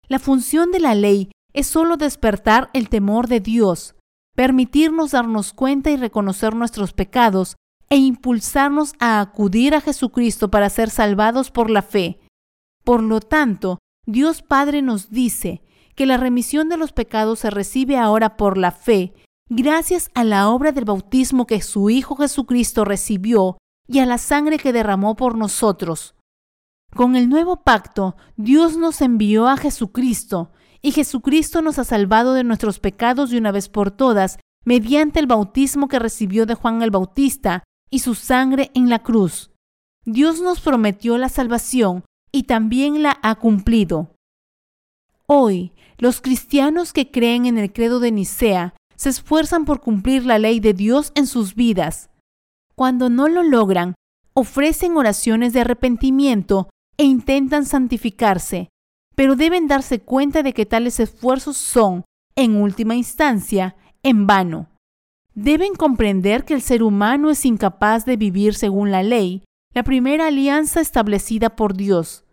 La 0.08 0.18
función 0.18 0.70
de 0.70 0.80
la 0.80 0.94
ley 0.94 1.30
es 1.52 1.66
sólo 1.66 1.96
despertar 1.96 2.70
el 2.72 2.88
temor 2.88 3.26
de 3.26 3.40
Dios, 3.40 3.96
permitirnos 4.36 5.12
darnos 5.12 5.52
cuenta 5.52 5.90
y 5.90 5.96
reconocer 5.96 6.54
nuestros 6.54 6.92
pecados 6.92 7.56
e 7.88 7.96
impulsarnos 7.96 8.92
a 8.98 9.20
acudir 9.20 9.74
a 9.74 9.80
Jesucristo 9.80 10.50
para 10.50 10.70
ser 10.70 10.90
salvados 10.90 11.50
por 11.50 11.70
la 11.70 11.82
fe. 11.82 12.20
Por 12.84 13.02
lo 13.02 13.20
tanto, 13.20 13.78
Dios 14.06 14.42
Padre 14.42 14.82
nos 14.82 15.10
dice 15.10 15.62
que 15.94 16.06
la 16.06 16.16
remisión 16.16 16.68
de 16.68 16.76
los 16.76 16.92
pecados 16.92 17.40
se 17.40 17.50
recibe 17.50 17.96
ahora 17.96 18.36
por 18.36 18.58
la 18.58 18.70
fe, 18.70 19.14
gracias 19.48 20.10
a 20.14 20.24
la 20.24 20.48
obra 20.50 20.72
del 20.72 20.84
bautismo 20.84 21.46
que 21.46 21.60
su 21.62 21.90
Hijo 21.90 22.16
Jesucristo 22.16 22.84
recibió 22.84 23.56
y 23.88 24.00
a 24.00 24.06
la 24.06 24.18
sangre 24.18 24.58
que 24.58 24.72
derramó 24.72 25.16
por 25.16 25.36
nosotros. 25.36 26.14
Con 26.94 27.16
el 27.16 27.28
nuevo 27.28 27.62
pacto, 27.62 28.16
Dios 28.36 28.76
nos 28.76 29.00
envió 29.00 29.48
a 29.48 29.56
Jesucristo, 29.56 30.50
y 30.82 30.92
Jesucristo 30.92 31.62
nos 31.62 31.78
ha 31.78 31.84
salvado 31.84 32.32
de 32.32 32.44
nuestros 32.44 32.78
pecados 32.78 33.30
de 33.30 33.38
una 33.38 33.52
vez 33.52 33.68
por 33.68 33.90
todas 33.90 34.38
mediante 34.64 35.20
el 35.20 35.26
bautismo 35.26 35.88
que 35.88 35.98
recibió 35.98 36.46
de 36.46 36.54
Juan 36.54 36.82
el 36.82 36.90
Bautista 36.90 37.64
y 37.90 38.00
su 38.00 38.14
sangre 38.14 38.70
en 38.74 38.88
la 38.88 39.00
cruz. 39.00 39.50
Dios 40.04 40.40
nos 40.40 40.60
prometió 40.60 41.18
la 41.18 41.28
salvación 41.28 42.04
y 42.32 42.44
también 42.44 43.02
la 43.02 43.18
ha 43.22 43.36
cumplido. 43.36 44.14
Hoy, 45.26 45.72
los 45.98 46.20
cristianos 46.20 46.92
que 46.92 47.10
creen 47.10 47.46
en 47.46 47.58
el 47.58 47.72
credo 47.72 48.00
de 48.00 48.12
Nicea 48.12 48.74
se 48.96 49.08
esfuerzan 49.08 49.64
por 49.64 49.80
cumplir 49.80 50.24
la 50.24 50.38
ley 50.38 50.60
de 50.60 50.72
Dios 50.72 51.12
en 51.14 51.26
sus 51.26 51.54
vidas. 51.54 52.10
Cuando 52.76 53.08
no 53.08 53.28
lo 53.28 53.42
logran, 53.42 53.94
ofrecen 54.34 54.96
oraciones 54.96 55.54
de 55.54 55.60
arrepentimiento 55.60 56.68
e 56.98 57.04
intentan 57.04 57.64
santificarse, 57.64 58.68
pero 59.14 59.34
deben 59.34 59.66
darse 59.66 60.00
cuenta 60.00 60.42
de 60.42 60.52
que 60.52 60.66
tales 60.66 61.00
esfuerzos 61.00 61.56
son, 61.56 62.04
en 62.36 62.60
última 62.60 62.94
instancia, 62.94 63.76
en 64.02 64.26
vano. 64.26 64.68
Deben 65.34 65.74
comprender 65.74 66.44
que 66.44 66.52
el 66.52 66.60
ser 66.60 66.82
humano 66.82 67.30
es 67.30 67.46
incapaz 67.46 68.04
de 68.04 68.16
vivir 68.16 68.54
según 68.54 68.90
la 68.90 69.02
ley, 69.02 69.42
la 69.74 69.82
primera 69.82 70.26
alianza 70.26 70.80
establecida 70.80 71.56
por 71.56 71.76
Dios. 71.76 72.24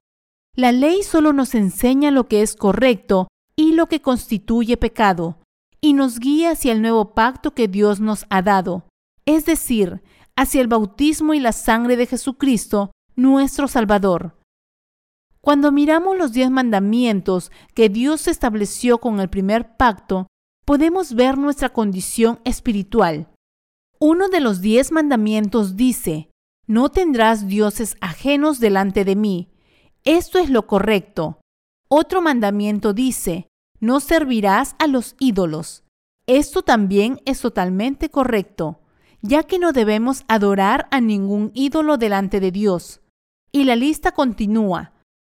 La 0.56 0.72
ley 0.72 1.04
solo 1.04 1.32
nos 1.32 1.56
enseña 1.56 2.12
lo 2.12 2.28
que 2.28 2.42
es 2.42 2.56
correcto 2.56 3.28
y 3.56 3.74
lo 3.74 3.88
que 3.88 4.02
constituye 4.02 4.76
pecado, 4.76 5.38
y 5.80 5.94
nos 5.94 6.20
guía 6.20 6.52
hacia 6.52 6.74
el 6.74 6.82
nuevo 6.82 7.14
pacto 7.14 7.54
que 7.54 7.68
Dios 7.68 8.00
nos 8.00 8.26
ha 8.30 8.42
dado, 8.42 8.86
es 9.26 9.46
decir, 9.46 10.02
hacia 10.36 10.62
el 10.62 10.68
bautismo 10.68 11.34
y 11.34 11.40
la 11.40 11.52
sangre 11.52 11.96
de 11.96 12.06
Jesucristo, 12.06 12.92
nuestro 13.16 13.68
Salvador. 13.68 14.38
Cuando 15.42 15.72
miramos 15.72 16.18
los 16.18 16.32
diez 16.32 16.50
mandamientos 16.50 17.52
que 17.74 17.90
Dios 17.90 18.28
estableció 18.28 19.00
con 19.00 19.20
el 19.20 19.30
primer 19.30 19.76
pacto, 19.76 20.28
podemos 20.66 21.14
ver 21.16 21.38
nuestra 21.38 21.70
condición 21.70 22.40
espiritual. 22.46 23.28
Uno 24.00 24.30
de 24.30 24.40
los 24.40 24.62
diez 24.62 24.92
mandamientos 24.92 25.76
dice, 25.76 26.30
no 26.66 26.90
tendrás 26.90 27.48
dioses 27.48 27.98
ajenos 28.00 28.60
delante 28.60 29.04
de 29.04 29.16
mí. 29.16 29.50
Esto 30.06 30.40
es 30.40 30.50
lo 30.50 30.66
correcto. 30.66 31.40
Otro 31.90 32.22
mandamiento 32.22 32.94
dice, 32.94 33.48
no 33.80 34.00
servirás 34.00 34.76
a 34.80 34.88
los 34.88 35.16
ídolos. 35.20 35.84
Esto 36.26 36.62
también 36.62 37.22
es 37.26 37.42
totalmente 37.42 38.10
correcto, 38.10 38.80
ya 39.24 39.42
que 39.42 39.58
no 39.58 39.72
debemos 39.72 40.24
adorar 40.28 40.88
a 40.92 41.02
ningún 41.02 41.50
ídolo 41.56 41.98
delante 41.98 42.40
de 42.40 42.52
Dios. 42.52 43.02
Y 43.52 43.64
la 43.64 43.76
lista 43.76 44.12
continúa. 44.12 44.92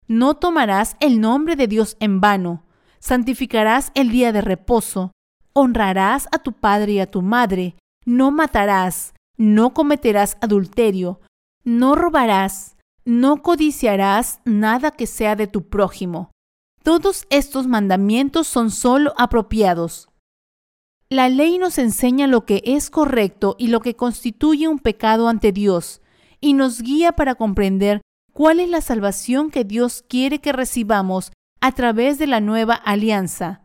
No 0.07 0.35
tomarás 0.35 0.95
el 0.99 1.19
nombre 1.19 1.55
de 1.55 1.67
Dios 1.67 1.97
en 1.99 2.21
vano. 2.21 2.63
Santificarás 2.99 3.91
el 3.95 4.11
día 4.11 4.31
de 4.31 4.41
reposo 4.41 5.11
honrarás 5.57 6.27
a 6.31 6.38
tu 6.38 6.53
padre 6.53 6.93
y 6.93 6.99
a 6.99 7.09
tu 7.09 7.23
madre, 7.23 7.75
no 8.05 8.29
matarás, 8.29 9.15
no 9.38 9.73
cometerás 9.73 10.38
adulterio, 10.39 11.19
no 11.63 11.95
robarás, 11.95 12.77
no 13.05 13.41
codiciarás 13.41 14.39
nada 14.45 14.91
que 14.91 15.07
sea 15.07 15.35
de 15.35 15.47
tu 15.47 15.67
prójimo. 15.67 16.29
Todos 16.83 17.25
estos 17.31 17.65
mandamientos 17.65 18.47
son 18.47 18.69
solo 18.69 19.13
apropiados. 19.17 20.09
La 21.10 21.30
ley 21.30 21.58
nos 21.58 21.78
enseña 21.78 22.28
lo 22.28 22.45
que 22.45 22.62
es 22.66 22.89
correcto 22.89 23.55
y 23.58 23.68
lo 23.68 23.80
que 23.80 23.95
constituye 23.95 24.68
un 24.68 24.80
pecado 24.80 25.30
ante 25.30 25.53
Dios, 25.53 26.01
y 26.41 26.51
nos 26.51 26.82
guía 26.82 27.14
para 27.14 27.36
comprender 27.36 28.01
cuál 28.34 28.60
es 28.60 28.70
la 28.70 28.82
salvación 28.82 29.49
que 29.49 29.64
Dios 29.64 30.03
quiere 30.10 30.39
que 30.39 30.51
recibamos 30.51 31.32
a 31.62 31.72
través 31.72 32.20
de 32.20 32.28
la 32.28 32.41
nueva 32.41 32.74
alianza. 32.74 33.62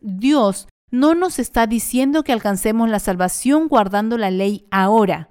Dios 0.00 0.66
no 0.90 1.14
nos 1.14 1.38
está 1.38 1.68
diciendo 1.68 2.24
que 2.24 2.32
alcancemos 2.32 2.88
la 2.88 2.98
salvación 2.98 3.68
guardando 3.68 4.18
la 4.18 4.32
ley 4.32 4.66
ahora. 4.72 5.30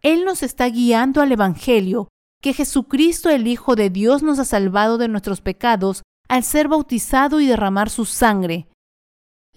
Él 0.00 0.24
nos 0.24 0.42
está 0.42 0.66
guiando 0.70 1.20
al 1.20 1.30
Evangelio, 1.30 2.08
que 2.40 2.54
Jesucristo 2.54 3.28
el 3.28 3.46
Hijo 3.46 3.76
de 3.76 3.90
Dios 3.90 4.22
nos 4.22 4.38
ha 4.38 4.44
salvado 4.46 4.96
de 4.96 5.08
nuestros 5.08 5.42
pecados 5.42 6.02
al 6.28 6.44
ser 6.44 6.68
bautizado 6.68 7.40
y 7.40 7.46
derramar 7.46 7.90
su 7.90 8.06
sangre. 8.06 8.68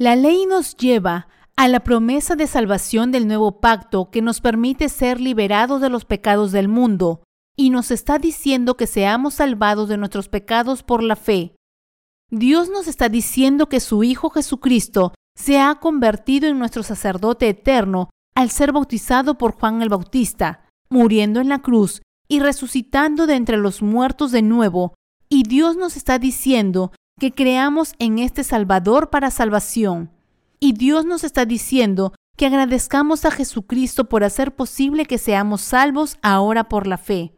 La 0.01 0.15
ley 0.15 0.47
nos 0.47 0.75
lleva 0.77 1.27
a 1.55 1.67
la 1.67 1.81
promesa 1.81 2.35
de 2.35 2.47
salvación 2.47 3.11
del 3.11 3.27
nuevo 3.27 3.59
pacto 3.59 4.09
que 4.09 4.23
nos 4.23 4.41
permite 4.41 4.89
ser 4.89 5.21
liberados 5.21 5.79
de 5.79 5.91
los 5.91 6.05
pecados 6.05 6.51
del 6.51 6.67
mundo 6.67 7.21
y 7.55 7.69
nos 7.69 7.91
está 7.91 8.17
diciendo 8.17 8.75
que 8.77 8.87
seamos 8.87 9.35
salvados 9.35 9.89
de 9.89 9.97
nuestros 9.97 10.27
pecados 10.27 10.81
por 10.81 11.03
la 11.03 11.15
fe. 11.15 11.55
Dios 12.31 12.71
nos 12.71 12.87
está 12.87 13.09
diciendo 13.09 13.69
que 13.69 13.79
su 13.79 14.03
Hijo 14.03 14.31
Jesucristo 14.31 15.13
se 15.37 15.59
ha 15.59 15.75
convertido 15.75 16.49
en 16.49 16.57
nuestro 16.57 16.81
sacerdote 16.81 17.47
eterno 17.47 18.09
al 18.33 18.49
ser 18.49 18.71
bautizado 18.71 19.37
por 19.37 19.51
Juan 19.51 19.83
el 19.83 19.89
Bautista, 19.89 20.67
muriendo 20.89 21.41
en 21.41 21.49
la 21.49 21.59
cruz 21.59 22.01
y 22.27 22.39
resucitando 22.39 23.27
de 23.27 23.35
entre 23.35 23.57
los 23.57 23.83
muertos 23.83 24.31
de 24.31 24.41
nuevo, 24.41 24.95
y 25.29 25.43
Dios 25.43 25.77
nos 25.77 25.95
está 25.95 26.17
diciendo 26.17 26.91
que 27.21 27.31
creamos 27.31 27.93
en 27.99 28.17
este 28.17 28.43
Salvador 28.43 29.11
para 29.11 29.29
salvación. 29.29 30.09
Y 30.59 30.73
Dios 30.73 31.05
nos 31.05 31.23
está 31.23 31.45
diciendo 31.45 32.15
que 32.35 32.47
agradezcamos 32.47 33.25
a 33.25 33.29
Jesucristo 33.29 34.09
por 34.09 34.23
hacer 34.23 34.55
posible 34.55 35.05
que 35.05 35.19
seamos 35.19 35.61
salvos 35.61 36.17
ahora 36.23 36.67
por 36.67 36.87
la 36.87 36.97
fe. 36.97 37.35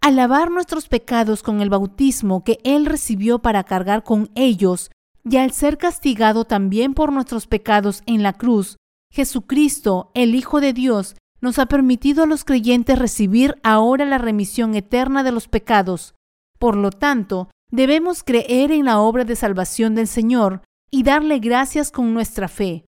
Al 0.00 0.16
lavar 0.16 0.50
nuestros 0.50 0.88
pecados 0.88 1.44
con 1.44 1.60
el 1.60 1.70
bautismo 1.70 2.42
que 2.42 2.58
Él 2.64 2.86
recibió 2.86 3.38
para 3.38 3.62
cargar 3.62 4.02
con 4.02 4.28
ellos, 4.34 4.90
y 5.22 5.36
al 5.36 5.52
ser 5.52 5.78
castigado 5.78 6.44
también 6.44 6.94
por 6.94 7.12
nuestros 7.12 7.46
pecados 7.46 8.02
en 8.06 8.24
la 8.24 8.32
cruz, 8.32 8.76
Jesucristo, 9.12 10.10
el 10.14 10.34
Hijo 10.34 10.60
de 10.60 10.72
Dios, 10.72 11.14
nos 11.40 11.60
ha 11.60 11.66
permitido 11.66 12.24
a 12.24 12.26
los 12.26 12.42
creyentes 12.42 12.98
recibir 12.98 13.54
ahora 13.62 14.04
la 14.04 14.18
remisión 14.18 14.74
eterna 14.74 15.22
de 15.22 15.30
los 15.30 15.46
pecados. 15.46 16.16
Por 16.58 16.74
lo 16.74 16.90
tanto, 16.90 17.50
debemos 17.74 18.22
creer 18.22 18.70
en 18.70 18.84
la 18.84 19.00
obra 19.00 19.24
de 19.24 19.34
salvación 19.34 19.96
del 19.96 20.06
Señor 20.06 20.62
y 20.92 21.02
darle 21.02 21.40
gracias 21.40 21.90
con 21.90 22.14
nuestra 22.14 22.46
fe. 22.46 22.86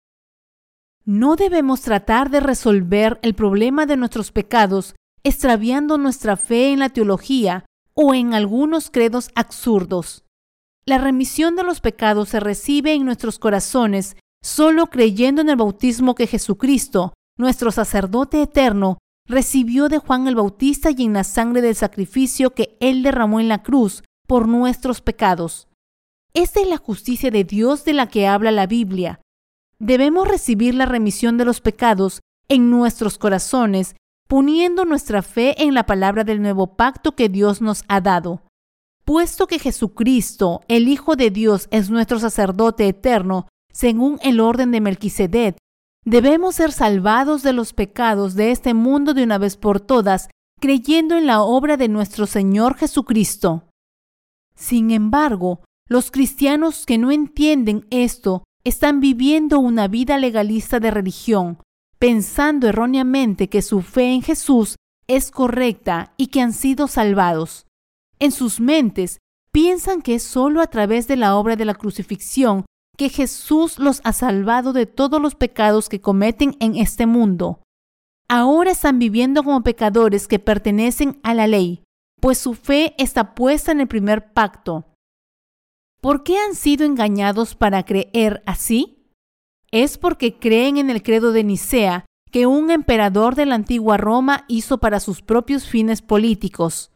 No 1.05 1.35
debemos 1.35 1.81
tratar 1.81 2.31
de 2.31 2.39
resolver 2.39 3.18
el 3.22 3.35
problema 3.35 3.87
de 3.87 3.97
nuestros 3.97 4.31
pecados 4.31 4.95
extraviando 5.24 5.99
nuestra 5.99 6.37
fe 6.37 6.72
en 6.72 6.79
la 6.79 6.91
teología 6.91 7.64
o 7.95 8.14
en 8.14 8.35
algunos 8.35 8.89
credos 8.91 9.31
absurdos. 9.35 10.24
La 10.87 10.99
remisión 10.99 11.57
de 11.57 11.64
los 11.64 11.81
pecados 11.81 12.29
se 12.29 12.39
recibe 12.39 12.93
en 12.95 13.05
nuestros 13.05 13.41
corazones 13.41 14.16
solo 14.45 14.87
creyendo 14.87 15.41
en 15.41 15.49
el 15.49 15.57
bautismo 15.57 16.14
que 16.14 16.29
Jesucristo, 16.29 17.14
nuestro 17.37 17.72
sacerdote 17.72 18.43
eterno, 18.43 18.99
recibió 19.26 19.89
de 19.89 19.99
Juan 19.99 20.29
el 20.29 20.37
Bautista 20.37 20.91
y 20.97 21.03
en 21.03 21.14
la 21.14 21.24
sangre 21.24 21.62
del 21.62 21.74
sacrificio 21.74 22.55
que 22.55 22.76
él 22.79 23.03
derramó 23.03 23.41
en 23.41 23.49
la 23.49 23.64
cruz 23.64 24.05
por 24.29 24.47
nuestros 24.47 25.01
pecados. 25.01 25.66
Esta 26.35 26.61
es 26.61 26.68
la 26.68 26.76
justicia 26.76 27.31
de 27.31 27.45
Dios 27.45 27.85
de 27.85 27.95
la 27.95 28.09
que 28.09 28.29
habla 28.29 28.53
la 28.53 28.66
Biblia. 28.66 29.20
Debemos 29.79 30.29
recibir 30.29 30.74
la 30.74 30.87
remisión 30.87 31.39
de 31.39 31.47
los 31.47 31.61
pecados 31.61 32.20
en 32.49 32.70
nuestros 32.70 33.16
corazones, 33.16 33.97
poniendo 34.29 34.85
nuestra 34.85 35.22
fe 35.22 35.62
en 35.64 35.72
la 35.72 35.87
palabra 35.87 36.24
del 36.24 36.43
nuevo 36.43 36.76
pacto 36.76 37.16
que 37.16 37.31
Dios 37.31 37.62
nos 37.62 37.85
ha 37.89 38.03
dado. 38.03 38.43
Puesto 39.07 39.47
que 39.47 39.59
Jesucristo, 39.59 40.61
el 40.68 40.89
Hijo 40.89 41.16
de 41.16 41.31
Dios, 41.31 41.66
es 41.70 41.89
nuestro 41.89 42.18
sacerdote 42.18 42.87
eterno, 42.87 43.49
según 43.72 44.18
el 44.22 44.41
orden 44.41 44.70
de 44.72 44.83
Melquisedec, 44.83 45.57
debemos 46.05 46.57
ser 46.57 46.72
salvados 46.72 47.43
de 47.43 47.55
los 47.55 47.72
pecados 47.72 48.35
de 48.35 48.51
este 48.51 48.74
mundo 48.74 49.14
de 49.14 49.22
una 49.22 49.39
vez 49.39 49.57
por 49.57 49.81
todas, 49.81 50.29
creyendo 50.61 51.16
en 51.16 51.26
la 51.26 51.41
obra 51.41 51.79
de 51.79 51.89
nuestro 51.89 52.26
Señor 52.26 52.76
Jesucristo. 52.76 53.67
Sin 54.59 54.90
embargo, 54.90 55.61
los 55.88 56.11
cristianos 56.11 56.84
que 56.84 56.98
no 56.98 57.12
entienden 57.12 57.86
esto 57.90 58.42
están 58.64 58.98
viviendo 58.98 59.61
una 59.61 59.86
vida 59.86 60.18
legalista 60.18 60.80
de 60.80 60.90
religión, 60.90 61.59
pensando 62.00 62.66
erróneamente 62.66 63.48
que 63.48 63.62
su 63.62 63.82
fe 63.82 64.12
en 64.12 64.22
Jesús 64.22 64.74
es 65.06 65.30
correcta 65.30 66.12
y 66.16 66.26
que 66.26 66.40
han 66.40 66.52
sido 66.52 66.88
salvados. 66.88 67.66
En 68.18 68.32
sus 68.32 68.59
mentes 68.59 69.18
piensan 69.52 70.02
que 70.02 70.16
es 70.16 70.24
solo 70.24 70.61
a 70.61 70.66
través 70.66 71.06
de 71.06 71.16
la 71.16 71.36
obra 71.36 71.54
de 71.54 71.64
la 71.64 71.74
crucifixión 71.74 72.66
que 72.96 73.11
Jesús 73.11 73.78
los 73.78 74.00
ha 74.02 74.12
salvado 74.12 74.72
de 74.72 74.86
todos 74.86 75.22
los 75.22 75.36
pecados 75.36 75.88
que 75.88 76.00
cometen 76.00 76.56
en 76.59 76.74
este 76.74 77.06
mundo. 77.06 77.62
Ahora 78.28 78.72
están 78.72 78.98
viviendo 78.98 79.44
como 79.44 79.62
pecadores 79.62 80.26
que 80.26 80.40
pertenecen 80.40 81.20
a 81.22 81.32
la 81.32 81.46
ley, 81.46 81.84
pues 82.20 82.38
su 82.38 82.54
fe 82.54 82.94
está 82.98 83.34
puesta 83.34 83.72
en 83.72 83.80
el 83.80 83.88
primer 83.88 84.32
pacto. 84.32 84.86
¿Por 86.00 86.22
qué 86.22 86.38
han 86.38 86.54
sido 86.54 86.84
engañados 86.84 87.54
para 87.54 87.84
creer 87.84 88.42
así? 88.46 89.04
Es 89.70 89.98
porque 89.98 90.38
creen 90.38 90.78
en 90.78 90.90
el 90.90 91.02
credo 91.02 91.32
de 91.32 91.44
Nicea 91.44 92.04
que 92.30 92.46
un 92.46 92.70
emperador 92.70 93.34
de 93.34 93.46
la 93.46 93.54
antigua 93.54 93.96
Roma 93.96 94.44
hizo 94.48 94.78
para 94.78 95.00
sus 95.00 95.22
propios 95.22 95.66
fines 95.68 96.02
políticos. 96.02 96.92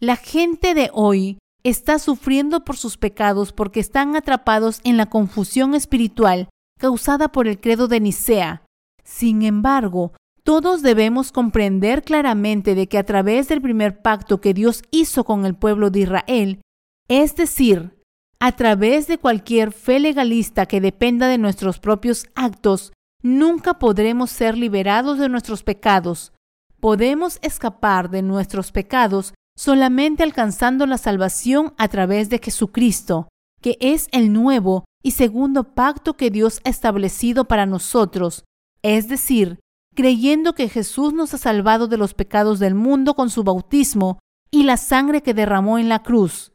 La 0.00 0.16
gente 0.16 0.74
de 0.74 0.90
hoy 0.92 1.38
está 1.64 1.98
sufriendo 1.98 2.64
por 2.64 2.76
sus 2.76 2.96
pecados 2.96 3.52
porque 3.52 3.80
están 3.80 4.16
atrapados 4.16 4.80
en 4.84 4.96
la 4.96 5.06
confusión 5.06 5.74
espiritual 5.74 6.48
causada 6.78 7.28
por 7.28 7.48
el 7.48 7.60
credo 7.60 7.88
de 7.88 8.00
Nicea. 8.00 8.62
Sin 9.04 9.42
embargo, 9.42 10.12
todos 10.46 10.80
debemos 10.80 11.32
comprender 11.32 12.04
claramente 12.04 12.76
de 12.76 12.86
que 12.86 12.98
a 12.98 13.04
través 13.04 13.48
del 13.48 13.60
primer 13.60 14.00
pacto 14.00 14.40
que 14.40 14.54
Dios 14.54 14.84
hizo 14.92 15.24
con 15.24 15.44
el 15.44 15.56
pueblo 15.56 15.90
de 15.90 15.98
Israel, 15.98 16.60
es 17.08 17.34
decir, 17.34 18.00
a 18.38 18.52
través 18.52 19.08
de 19.08 19.18
cualquier 19.18 19.72
fe 19.72 19.98
legalista 19.98 20.66
que 20.66 20.80
dependa 20.80 21.26
de 21.26 21.38
nuestros 21.38 21.80
propios 21.80 22.26
actos, 22.36 22.92
nunca 23.24 23.80
podremos 23.80 24.30
ser 24.30 24.56
liberados 24.56 25.18
de 25.18 25.28
nuestros 25.28 25.64
pecados. 25.64 26.32
Podemos 26.78 27.40
escapar 27.42 28.08
de 28.08 28.22
nuestros 28.22 28.70
pecados 28.70 29.34
solamente 29.58 30.22
alcanzando 30.22 30.86
la 30.86 30.98
salvación 30.98 31.74
a 31.76 31.88
través 31.88 32.30
de 32.30 32.38
Jesucristo, 32.38 33.26
que 33.60 33.78
es 33.80 34.06
el 34.12 34.32
nuevo 34.32 34.84
y 35.02 35.10
segundo 35.10 35.74
pacto 35.74 36.16
que 36.16 36.30
Dios 36.30 36.60
ha 36.64 36.68
establecido 36.68 37.46
para 37.46 37.66
nosotros, 37.66 38.44
es 38.82 39.08
decir, 39.08 39.58
creyendo 39.96 40.54
que 40.54 40.68
Jesús 40.68 41.12
nos 41.12 41.34
ha 41.34 41.38
salvado 41.38 41.88
de 41.88 41.96
los 41.96 42.14
pecados 42.14 42.60
del 42.60 42.76
mundo 42.76 43.14
con 43.14 43.30
su 43.30 43.42
bautismo 43.42 44.20
y 44.52 44.62
la 44.62 44.76
sangre 44.76 45.22
que 45.22 45.34
derramó 45.34 45.78
en 45.78 45.88
la 45.88 46.02
cruz. 46.04 46.52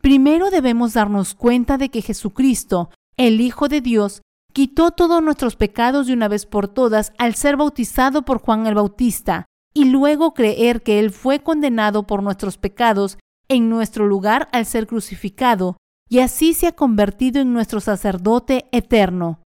Primero 0.00 0.50
debemos 0.50 0.94
darnos 0.94 1.34
cuenta 1.34 1.76
de 1.76 1.90
que 1.90 2.00
Jesucristo, 2.00 2.90
el 3.16 3.40
Hijo 3.40 3.68
de 3.68 3.80
Dios, 3.80 4.22
quitó 4.52 4.92
todos 4.92 5.22
nuestros 5.22 5.56
pecados 5.56 6.06
de 6.06 6.12
una 6.12 6.28
vez 6.28 6.46
por 6.46 6.68
todas 6.68 7.12
al 7.18 7.34
ser 7.34 7.56
bautizado 7.56 8.22
por 8.22 8.38
Juan 8.38 8.66
el 8.66 8.74
Bautista, 8.74 9.46
y 9.74 9.86
luego 9.86 10.32
creer 10.32 10.82
que 10.82 11.00
Él 11.00 11.10
fue 11.10 11.40
condenado 11.40 12.06
por 12.06 12.22
nuestros 12.22 12.56
pecados 12.56 13.18
en 13.48 13.68
nuestro 13.68 14.06
lugar 14.06 14.48
al 14.52 14.64
ser 14.64 14.86
crucificado, 14.86 15.76
y 16.08 16.20
así 16.20 16.54
se 16.54 16.68
ha 16.68 16.72
convertido 16.72 17.40
en 17.40 17.52
nuestro 17.52 17.80
sacerdote 17.80 18.66
eterno. 18.70 19.40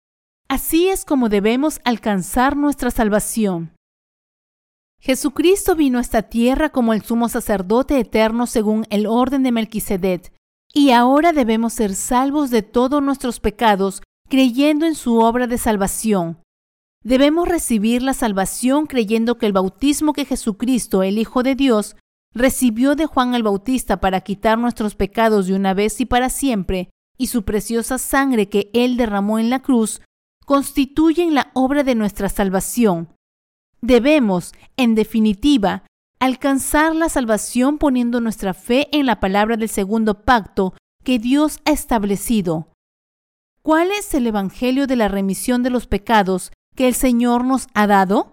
Así 0.49 0.89
es 0.89 1.05
como 1.05 1.29
debemos 1.29 1.81
alcanzar 1.85 2.57
nuestra 2.57 2.91
salvación. 2.93 3.73
Jesucristo 5.01 5.75
vino 5.75 5.99
a 5.99 6.01
esta 6.01 6.23
tierra 6.23 6.71
como 6.71 6.93
el 6.93 7.03
sumo 7.03 7.29
sacerdote 7.29 7.99
eterno 7.99 8.47
según 8.47 8.87
el 8.91 9.07
orden 9.07 9.43
de 9.43 9.53
Melquisedec, 9.53 10.33
y 10.73 10.91
ahora 10.91 11.33
debemos 11.33 11.73
ser 11.73 11.95
salvos 11.95 12.51
de 12.51 12.63
todos 12.63 13.03
nuestros 13.03 13.41
pecados 13.41 14.03
creyendo 14.29 14.87
en 14.87 14.95
su 14.95 15.19
obra 15.19 15.47
de 15.47 15.59
salvación. 15.59 16.39
Debemos 17.03 17.49
recibir 17.49 18.03
la 18.03 18.15
salvación 18.15 18.87
creyendo 18.87 19.39
que 19.39 19.47
el 19.47 19.53
bautismo 19.53 20.13
que 20.13 20.25
Jesucristo, 20.25 21.03
el 21.03 21.19
Hijo 21.19 21.43
de 21.43 21.55
Dios, 21.55 21.97
recibió 22.35 22.95
de 22.97 23.07
Juan 23.07 23.35
el 23.35 23.43
Bautista 23.43 24.01
para 24.01 24.21
quitar 24.21 24.59
nuestros 24.59 24.95
pecados 24.95 25.47
de 25.47 25.55
una 25.55 25.73
vez 25.73 26.01
y 26.01 26.07
para 26.07 26.31
siempre, 26.31 26.91
y 27.17 27.29
su 27.29 27.45
preciosa 27.45 27.99
sangre 27.99 28.49
que 28.49 28.71
Él 28.75 28.97
derramó 28.97 29.39
en 29.39 29.51
la 29.51 29.61
cruz, 29.61 30.03
constituyen 30.47 31.35
la 31.35 31.51
obra 31.53 31.83
de 31.83 31.95
nuestra 31.95 32.31
salvación. 32.31 33.09
Debemos, 33.83 34.55
en 34.77 34.95
definitiva, 34.95 35.83
alcanzar 36.19 36.97
la 36.97 37.09
salvación 37.11 37.79
poniendo 37.79 38.21
nuestra 38.21 38.55
fe 38.55 38.89
en 38.97 39.05
la 39.05 39.21
palabra 39.21 39.57
del 39.57 39.69
segundo 39.69 40.23
pacto 40.23 40.73
que 41.05 41.19
Dios 41.19 41.59
ha 41.67 41.73
establecido. 41.73 42.69
¿Cuál 43.63 43.91
es 43.91 44.15
el 44.15 44.27
Evangelio 44.27 44.87
de 44.87 44.97
la 44.97 45.09
remisión 45.09 45.63
de 45.63 45.71
los 45.71 45.87
pecados 45.87 46.53
que 46.75 46.87
el 46.87 46.95
Señor 46.95 47.45
nos 47.45 47.67
ha 47.75 47.89
dado? 47.89 48.33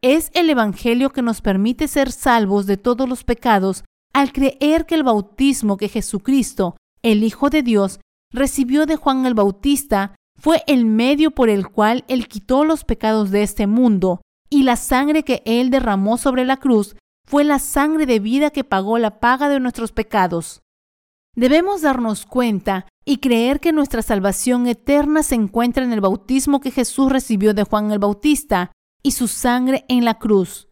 Es 0.00 0.30
el 0.34 0.48
Evangelio 0.48 1.10
que 1.10 1.22
nos 1.22 1.40
permite 1.40 1.88
ser 1.88 2.12
salvos 2.12 2.66
de 2.66 2.76
todos 2.76 3.08
los 3.08 3.24
pecados 3.24 3.84
al 4.14 4.32
creer 4.32 4.86
que 4.86 4.94
el 4.94 5.02
bautismo 5.02 5.76
que 5.76 5.88
Jesucristo, 5.88 6.76
el 7.02 7.24
Hijo 7.24 7.50
de 7.50 7.62
Dios, 7.62 7.98
recibió 8.32 8.86
de 8.86 8.96
Juan 8.96 9.26
el 9.26 9.34
Bautista 9.34 10.14
fue 10.38 10.62
el 10.66 10.86
medio 10.86 11.30
por 11.32 11.48
el 11.48 11.68
cual 11.68 12.04
Él 12.08 12.28
quitó 12.28 12.64
los 12.64 12.84
pecados 12.84 13.30
de 13.30 13.42
este 13.42 13.66
mundo, 13.66 14.22
y 14.48 14.62
la 14.62 14.76
sangre 14.76 15.24
que 15.24 15.42
Él 15.44 15.70
derramó 15.70 16.16
sobre 16.16 16.44
la 16.44 16.56
cruz 16.56 16.96
fue 17.26 17.44
la 17.44 17.58
sangre 17.58 18.06
de 18.06 18.20
vida 18.20 18.50
que 18.50 18.64
pagó 18.64 18.98
la 18.98 19.20
paga 19.20 19.48
de 19.48 19.60
nuestros 19.60 19.92
pecados. 19.92 20.62
Debemos 21.36 21.82
darnos 21.82 22.24
cuenta 22.24 22.86
y 23.04 23.18
creer 23.18 23.60
que 23.60 23.72
nuestra 23.72 24.02
salvación 24.02 24.66
eterna 24.66 25.22
se 25.22 25.34
encuentra 25.34 25.84
en 25.84 25.92
el 25.92 26.00
bautismo 26.00 26.60
que 26.60 26.70
Jesús 26.70 27.12
recibió 27.12 27.54
de 27.54 27.64
Juan 27.64 27.92
el 27.92 27.98
Bautista 27.98 28.72
y 29.02 29.12
su 29.12 29.28
sangre 29.28 29.84
en 29.88 30.04
la 30.04 30.18
cruz. 30.18 30.68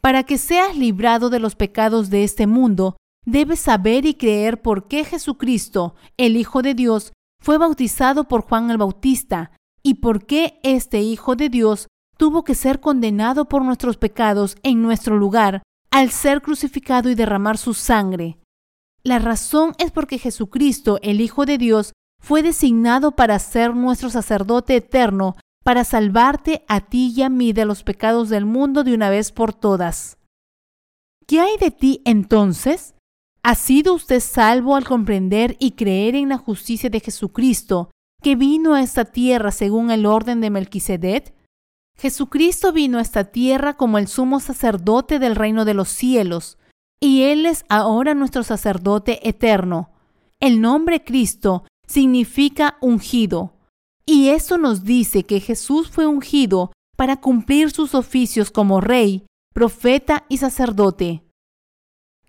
Para 0.00 0.24
que 0.24 0.38
seas 0.38 0.76
librado 0.76 1.30
de 1.30 1.38
los 1.38 1.54
pecados 1.54 2.10
de 2.10 2.24
este 2.24 2.46
mundo, 2.46 2.96
debes 3.26 3.60
saber 3.60 4.06
y 4.06 4.14
creer 4.14 4.62
por 4.62 4.88
qué 4.88 5.04
Jesucristo, 5.04 5.94
el 6.16 6.36
Hijo 6.36 6.62
de 6.62 6.74
Dios, 6.74 7.12
fue 7.40 7.58
bautizado 7.58 8.24
por 8.24 8.42
Juan 8.42 8.70
el 8.70 8.78
Bautista 8.78 9.52
y 9.82 9.94
por 9.94 10.26
qué 10.26 10.60
este 10.62 11.00
Hijo 11.00 11.36
de 11.36 11.48
Dios 11.48 11.88
tuvo 12.16 12.44
que 12.44 12.54
ser 12.54 12.80
condenado 12.80 13.48
por 13.48 13.64
nuestros 13.64 13.96
pecados 13.96 14.56
en 14.62 14.82
nuestro 14.82 15.16
lugar 15.16 15.62
al 15.90 16.10
ser 16.10 16.42
crucificado 16.42 17.08
y 17.08 17.14
derramar 17.14 17.56
su 17.56 17.74
sangre. 17.74 18.38
La 19.02 19.18
razón 19.18 19.72
es 19.78 19.90
porque 19.90 20.18
Jesucristo, 20.18 20.98
el 21.02 21.20
Hijo 21.20 21.46
de 21.46 21.58
Dios, 21.58 21.92
fue 22.20 22.42
designado 22.42 23.12
para 23.12 23.38
ser 23.38 23.74
nuestro 23.74 24.10
sacerdote 24.10 24.76
eterno, 24.76 25.36
para 25.64 25.84
salvarte 25.84 26.64
a 26.68 26.80
ti 26.80 27.12
y 27.16 27.22
a 27.22 27.28
mí 27.28 27.52
de 27.52 27.64
los 27.64 27.84
pecados 27.84 28.28
del 28.28 28.44
mundo 28.44 28.84
de 28.84 28.94
una 28.94 29.08
vez 29.08 29.32
por 29.32 29.54
todas. 29.54 30.18
¿Qué 31.26 31.40
hay 31.40 31.56
de 31.58 31.70
ti 31.70 32.02
entonces? 32.04 32.94
¿Ha 33.48 33.54
sido 33.54 33.94
usted 33.94 34.20
salvo 34.20 34.76
al 34.76 34.84
comprender 34.84 35.56
y 35.58 35.70
creer 35.70 36.14
en 36.14 36.28
la 36.28 36.36
justicia 36.36 36.90
de 36.90 37.00
Jesucristo, 37.00 37.90
que 38.22 38.36
vino 38.36 38.74
a 38.74 38.82
esta 38.82 39.06
tierra 39.06 39.52
según 39.52 39.90
el 39.90 40.04
orden 40.04 40.42
de 40.42 40.50
Melquisedec? 40.50 41.32
Jesucristo 41.96 42.74
vino 42.74 42.98
a 42.98 43.00
esta 43.00 43.24
tierra 43.24 43.78
como 43.78 43.96
el 43.96 44.06
sumo 44.06 44.40
sacerdote 44.40 45.18
del 45.18 45.34
reino 45.34 45.64
de 45.64 45.72
los 45.72 45.88
cielos, 45.88 46.58
y 47.00 47.22
Él 47.22 47.46
es 47.46 47.64
ahora 47.70 48.12
nuestro 48.12 48.42
sacerdote 48.42 49.26
eterno. 49.26 49.92
El 50.40 50.60
nombre 50.60 51.02
Cristo 51.02 51.64
significa 51.86 52.76
ungido, 52.82 53.54
y 54.04 54.28
eso 54.28 54.58
nos 54.58 54.84
dice 54.84 55.22
que 55.22 55.40
Jesús 55.40 55.88
fue 55.88 56.06
ungido 56.06 56.70
para 56.98 57.16
cumplir 57.16 57.70
sus 57.70 57.94
oficios 57.94 58.50
como 58.50 58.82
rey, 58.82 59.24
profeta 59.54 60.26
y 60.28 60.36
sacerdote. 60.36 61.22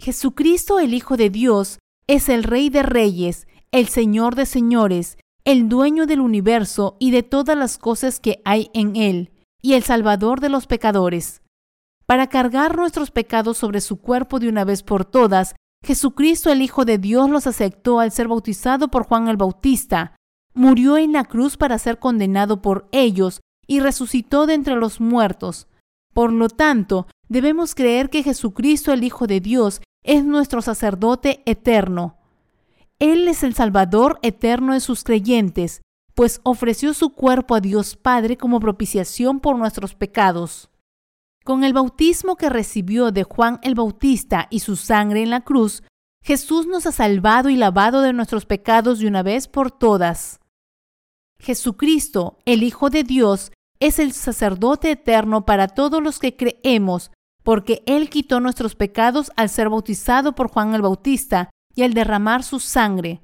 Jesucristo 0.02 0.80
el 0.80 0.94
Hijo 0.94 1.18
de 1.18 1.30
Dios 1.30 1.80
es 2.08 2.30
el 2.30 2.44
Rey 2.44 2.70
de 2.70 2.84
Reyes, 2.84 3.48
el 3.74 3.90
Señor 3.90 4.36
de 4.36 4.46
Señores, 4.46 5.18
el 5.44 5.68
dueño 5.68 6.06
del 6.06 6.22
universo 6.22 6.96
y 7.00 7.12
de 7.12 7.22
todas 7.22 7.58
las 7.58 7.78
cosas 7.78 8.22
que 8.22 8.42
hay 8.46 8.70
en 8.74 8.96
él, 8.96 9.32
y 9.62 9.74
el 9.74 9.84
Salvador 9.84 10.40
de 10.40 10.48
los 10.48 10.68
pecadores. 10.68 11.42
Para 12.06 12.28
cargar 12.28 12.78
nuestros 12.78 13.12
pecados 13.12 13.58
sobre 13.58 13.82
su 13.82 13.98
cuerpo 13.98 14.40
de 14.40 14.48
una 14.48 14.64
vez 14.64 14.84
por 14.84 15.04
todas, 15.04 15.54
Jesucristo 15.84 16.50
el 16.50 16.62
Hijo 16.62 16.86
de 16.86 16.98
Dios 16.98 17.30
los 17.30 17.46
aceptó 17.46 18.00
al 18.00 18.14
ser 18.14 18.30
bautizado 18.30 18.88
por 18.88 19.04
Juan 19.04 19.28
el 19.28 19.36
Bautista, 19.36 20.16
murió 20.54 20.98
en 20.98 21.12
la 21.12 21.26
cruz 21.26 21.58
para 21.58 21.78
ser 21.78 22.00
condenado 22.00 22.62
por 22.62 22.88
ellos 22.94 23.42
y 23.68 23.82
resucitó 23.82 24.48
de 24.48 24.54
entre 24.54 24.78
los 24.78 25.02
muertos. 25.02 25.68
Por 26.14 26.32
lo 26.32 26.48
tanto, 26.48 27.06
debemos 27.28 27.76
creer 27.76 28.10
que 28.10 28.24
Jesucristo 28.24 28.94
el 28.94 29.04
Hijo 29.04 29.28
de 29.28 29.42
Dios 29.42 29.82
es 30.04 30.24
nuestro 30.24 30.62
sacerdote 30.62 31.42
eterno. 31.46 32.18
Él 33.00 33.28
es 33.28 33.44
el 33.44 33.54
Salvador 33.54 34.20
eterno 34.22 34.74
de 34.74 34.80
sus 34.80 35.04
creyentes, 35.04 35.82
pues 36.14 36.42
ofreció 36.44 36.94
su 36.94 37.12
cuerpo 37.12 37.56
a 37.56 37.62
Dios 37.62 37.96
Padre 37.96 38.38
como 38.38 38.60
propiciación 38.60 39.40
por 39.40 39.58
nuestros 39.58 39.96
pecados. 39.96 40.70
Con 41.46 41.64
el 41.64 41.74
bautismo 41.74 42.36
que 42.36 42.50
recibió 42.50 43.12
de 43.12 43.24
Juan 43.24 43.60
el 43.64 43.76
Bautista 43.76 44.48
y 44.50 44.60
su 44.60 44.76
sangre 44.76 45.24
en 45.24 45.30
la 45.30 45.42
cruz, 45.42 45.84
Jesús 46.22 46.68
nos 46.68 46.86
ha 46.86 46.92
salvado 46.92 47.50
y 47.50 47.56
lavado 47.56 48.02
de 48.02 48.14
nuestros 48.14 48.46
pecados 48.46 49.00
de 49.00 49.08
una 49.08 49.24
vez 49.24 49.48
por 49.48 49.72
todas. 49.72 50.40
Jesucristo, 51.40 52.38
el 52.46 52.64
Hijo 52.64 52.90
de 52.90 53.04
Dios, 53.04 53.52
es 53.80 53.98
el 54.00 54.12
sacerdote 54.12 54.92
eterno 54.92 55.46
para 55.46 55.70
todos 55.70 56.04
los 56.04 56.20
que 56.20 56.36
creemos 56.36 57.12
porque 57.50 57.82
Él 57.88 58.12
quitó 58.12 58.40
nuestros 58.40 58.76
pecados 58.76 59.32
al 59.36 59.50
ser 59.50 59.70
bautizado 59.70 60.36
por 60.36 60.52
Juan 60.52 60.76
el 60.76 60.84
Bautista 60.84 61.50
y 61.74 61.82
al 61.82 61.96
derramar 61.96 62.44
su 62.44 62.60
sangre. 62.60 63.24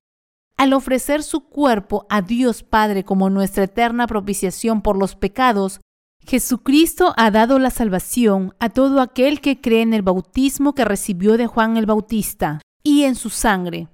Al 0.57 0.73
ofrecer 0.73 1.21
su 1.21 1.41
cuerpo 1.41 2.07
a 2.09 2.23
Dios 2.23 2.63
Padre 2.63 3.03
como 3.03 3.29
nuestra 3.29 3.65
eterna 3.65 4.07
propiciación 4.07 4.81
por 4.81 4.97
los 4.97 5.15
pecados, 5.15 5.79
Jesucristo 6.25 7.13
ha 7.17 7.29
dado 7.29 7.59
la 7.59 7.69
salvación 7.69 8.55
a 8.57 8.69
todo 8.69 8.99
aquel 8.99 9.41
que 9.41 9.61
cree 9.61 9.83
en 9.83 9.93
el 9.93 10.01
bautismo 10.01 10.73
que 10.73 10.85
recibió 10.85 11.37
de 11.37 11.45
Juan 11.45 11.77
el 11.77 11.85
Bautista 11.85 12.61
y 12.81 13.03
en 13.03 13.13
su 13.13 13.29
sangre. 13.29 13.89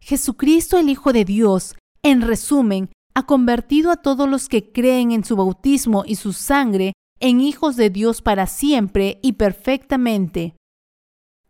Jesucristo 0.00 0.76
el 0.76 0.90
Hijo 0.90 1.14
de 1.14 1.24
Dios, 1.24 1.76
en 2.02 2.20
resumen, 2.20 2.90
ha 3.14 3.24
convertido 3.24 3.90
a 3.90 3.96
todos 3.96 4.28
los 4.28 4.50
que 4.50 4.70
creen 4.70 5.12
en 5.12 5.24
su 5.24 5.34
bautismo 5.34 6.04
y 6.06 6.16
su 6.16 6.34
sangre 6.34 6.92
en 7.20 7.40
hijos 7.40 7.76
de 7.76 7.90
Dios 7.90 8.22
para 8.22 8.46
siempre 8.46 9.18
y 9.22 9.32
perfectamente. 9.34 10.56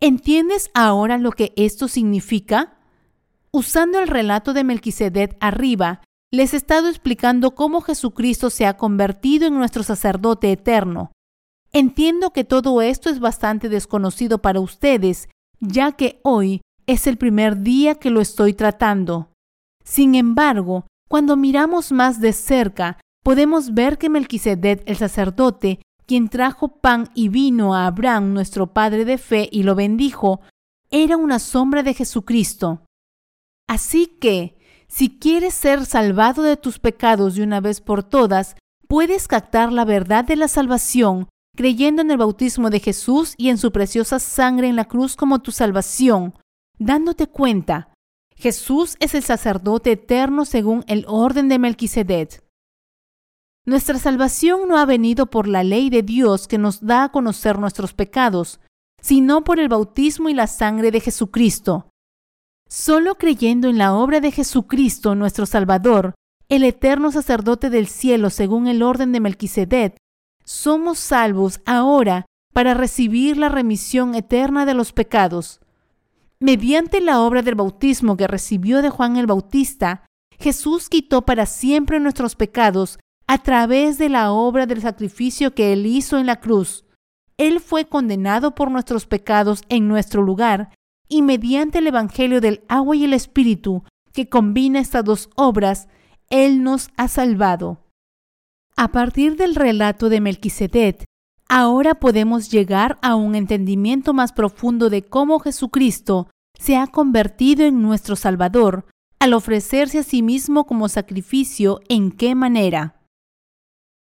¿Entiendes 0.01 0.71
ahora 0.75 1.19
lo 1.19 1.33
que 1.33 1.53
esto 1.57 1.89
significa? 1.89 2.79
Usando 3.51 3.99
el 3.99 4.09
relato 4.09 4.53
de 4.53 4.65
Melquisedec 4.65 5.37
arriba, 5.41 6.03
les 6.31 6.53
he 6.53 6.57
estado 6.59 6.89
explicando 6.89 7.55
cómo 7.55 7.81
Jesucristo 7.81 8.51
se 8.51 8.67
ha 8.67 8.77
convertido 8.77 9.47
en 9.47 9.55
nuestro 9.55 9.83
sacerdote 9.83 10.53
eterno. 10.53 11.13
Entiendo 11.73 12.33
que 12.33 12.45
todo 12.45 12.83
esto 12.83 13.11
es 13.11 13.21
bastante 13.21 13.69
desconocido 13.69 14.43
para 14.43 14.61
ustedes, 14.61 15.29
ya 15.61 15.93
que 15.93 16.21
hoy 16.23 16.61
es 16.87 17.07
el 17.07 17.17
primer 17.17 17.63
día 17.63 17.95
que 17.95 18.11
lo 18.11 18.21
estoy 18.21 18.55
tratando. 18.55 19.33
Sin 19.85 20.15
embargo, 20.15 20.87
cuando 21.09 21.37
miramos 21.37 21.93
más 21.93 22.21
de 22.21 22.33
cerca, 22.33 22.99
podemos 23.27 23.75
ver 23.75 23.99
que 23.99 24.09
Melquisedec, 24.09 24.85
el 24.87 24.99
sacerdote, 24.99 25.81
quien 26.07 26.29
trajo 26.29 26.69
pan 26.69 27.11
y 27.13 27.29
vino 27.29 27.75
a 27.75 27.89
Abraham, 27.89 28.33
nuestro 28.33 28.73
padre 28.73 29.05
de 29.05 29.19
fe, 29.19 29.49
y 29.51 29.65
lo 29.65 29.75
bendijo, 29.75 30.43
era 30.93 31.17
una 31.17 31.41
sombra 31.41 31.83
de 31.83 31.93
Jesucristo. 31.93 32.85
Así 33.67 34.07
que, 34.07 34.57
si 34.87 35.19
quieres 35.19 35.55
ser 35.55 35.87
salvado 35.87 36.45
de 36.45 36.57
tus 36.57 36.79
pecados 36.79 37.35
de 37.35 37.43
una 37.43 37.61
vez 37.61 37.81
por 37.81 38.05
todas, 38.05 38.55
puedes 38.87 39.27
captar 39.27 39.73
la 39.73 39.85
verdad 39.85 40.25
de 40.25 40.37
la 40.37 40.47
salvación 40.47 41.27
creyendo 41.57 42.03
en 42.03 42.13
el 42.13 42.19
bautismo 42.19 42.71
de 42.71 42.79
Jesús 42.79 43.35
y 43.37 43.49
en 43.49 43.59
su 43.59 43.73
preciosa 43.73 44.21
sangre 44.21 44.69
en 44.69 44.77
la 44.77 44.85
cruz 44.85 45.17
como 45.17 45.41
tu 45.41 45.51
salvación, 45.51 46.35
dándote 46.79 47.27
cuenta, 47.27 47.93
Jesús 48.37 48.97
es 49.01 49.17
el 49.17 49.25
sacerdote 49.25 49.91
eterno 49.91 50.45
según 50.45 50.85
el 50.87 51.05
orden 51.09 51.49
de 51.49 51.59
Melquisedec. 51.59 52.46
Nuestra 53.69 53.99
salvación 53.99 54.69
no 54.69 54.79
ha 54.79 54.87
venido 54.87 55.27
por 55.27 55.49
la 55.49 55.65
ley 55.65 55.91
de 55.91 56.05
Dios 56.05 56.47
que 56.47 56.57
nos 56.57 56.81
da 56.81 57.03
a 57.03 57.09
conocer 57.11 57.59
nuestros 57.59 57.95
pecados, 57.95 58.61
sino 59.03 59.43
por 59.43 59.59
el 59.59 59.69
bautismo 59.69 60.29
y 60.29 60.35
la 60.35 60.47
sangre 60.47 60.93
de 60.93 61.01
Jesucristo. 61.01 61.91
Solo 62.69 63.17
creyendo 63.17 63.69
en 63.69 63.77
la 63.77 63.93
obra 63.95 64.21
de 64.21 64.31
Jesucristo, 64.31 65.17
nuestro 65.17 65.47
Salvador, 65.47 66.15
el 66.49 66.63
eterno 66.63 67.11
sacerdote 67.11 67.69
del 67.69 67.89
cielo 67.89 68.31
según 68.31 68.69
el 68.69 68.85
orden 68.85 69.11
de 69.11 69.19
Melquisedec, 69.19 69.97
somos 70.45 71.01
salvos 71.01 71.61
ahora 71.67 72.27
para 72.53 72.73
recibir 72.73 73.37
la 73.37 73.49
remisión 73.49 74.15
eterna 74.15 74.65
de 74.65 74.75
los 74.75 74.93
pecados. 74.93 75.61
Mediante 76.39 77.01
la 77.01 77.21
obra 77.21 77.43
del 77.43 77.57
bautismo 77.57 78.17
que 78.17 78.29
recibió 78.29 78.81
de 78.81 78.91
Juan 78.91 79.17
el 79.17 79.27
Bautista, 79.27 80.07
Jesús 80.39 80.89
quitó 80.89 81.23
para 81.23 81.47
siempre 81.47 81.99
nuestros 81.99 82.37
pecados 82.37 83.01
a 83.27 83.39
través 83.39 83.99
de 83.99 84.09
la 84.09 84.33
obra 84.33 84.67
del 84.67 84.81
sacrificio 84.81 85.55
que 85.55 85.73
Él 85.73 85.87
hizo 85.87 86.19
en 86.19 86.27
la 86.27 86.41
cruz. 86.41 86.85
Él 87.39 87.61
fue 87.61 87.87
condenado 87.87 88.55
por 88.55 88.71
nuestros 88.71 89.07
pecados 89.07 89.63
en 89.69 89.89
nuestro 89.89 90.23
lugar 90.23 90.71
y 91.09 91.23
mediante 91.23 91.79
el 91.79 91.87
Evangelio 91.87 92.41
del 92.41 92.63
agua 92.69 92.97
y 92.97 93.05
el 93.05 93.13
Espíritu, 93.13 93.85
que 94.13 94.29
combina 94.29 94.81
estas 94.81 95.05
dos 95.05 95.29
obras, 95.37 95.89
Él 96.31 96.63
nos 96.63 96.89
ha 96.97 97.09
salvado. 97.09 97.85
A 98.77 98.89
partir 98.89 99.37
del 99.37 99.55
relato 99.55 100.09
de 100.09 100.21
Melquisedec, 100.21 101.05
ahora 101.49 101.95
podemos 101.95 102.51
llegar 102.51 102.99
a 103.03 103.15
un 103.15 103.35
entendimiento 103.35 104.13
más 104.15 104.33
profundo 104.33 104.91
de 104.91 105.03
cómo 105.03 105.39
Jesucristo 105.39 106.29
se 106.59 106.77
ha 106.77 106.87
convertido 106.87 107.65
en 107.65 107.83
nuestro 107.83 108.17
Salvador 108.17 108.87
al 109.19 109.35
ofrecerse 109.35 109.99
a 109.99 110.03
sí 110.03 110.23
mismo 110.23 110.67
como 110.67 110.89
sacrificio. 110.89 111.81
¿En 111.89 112.11
qué 112.11 112.35
manera? 112.35 112.96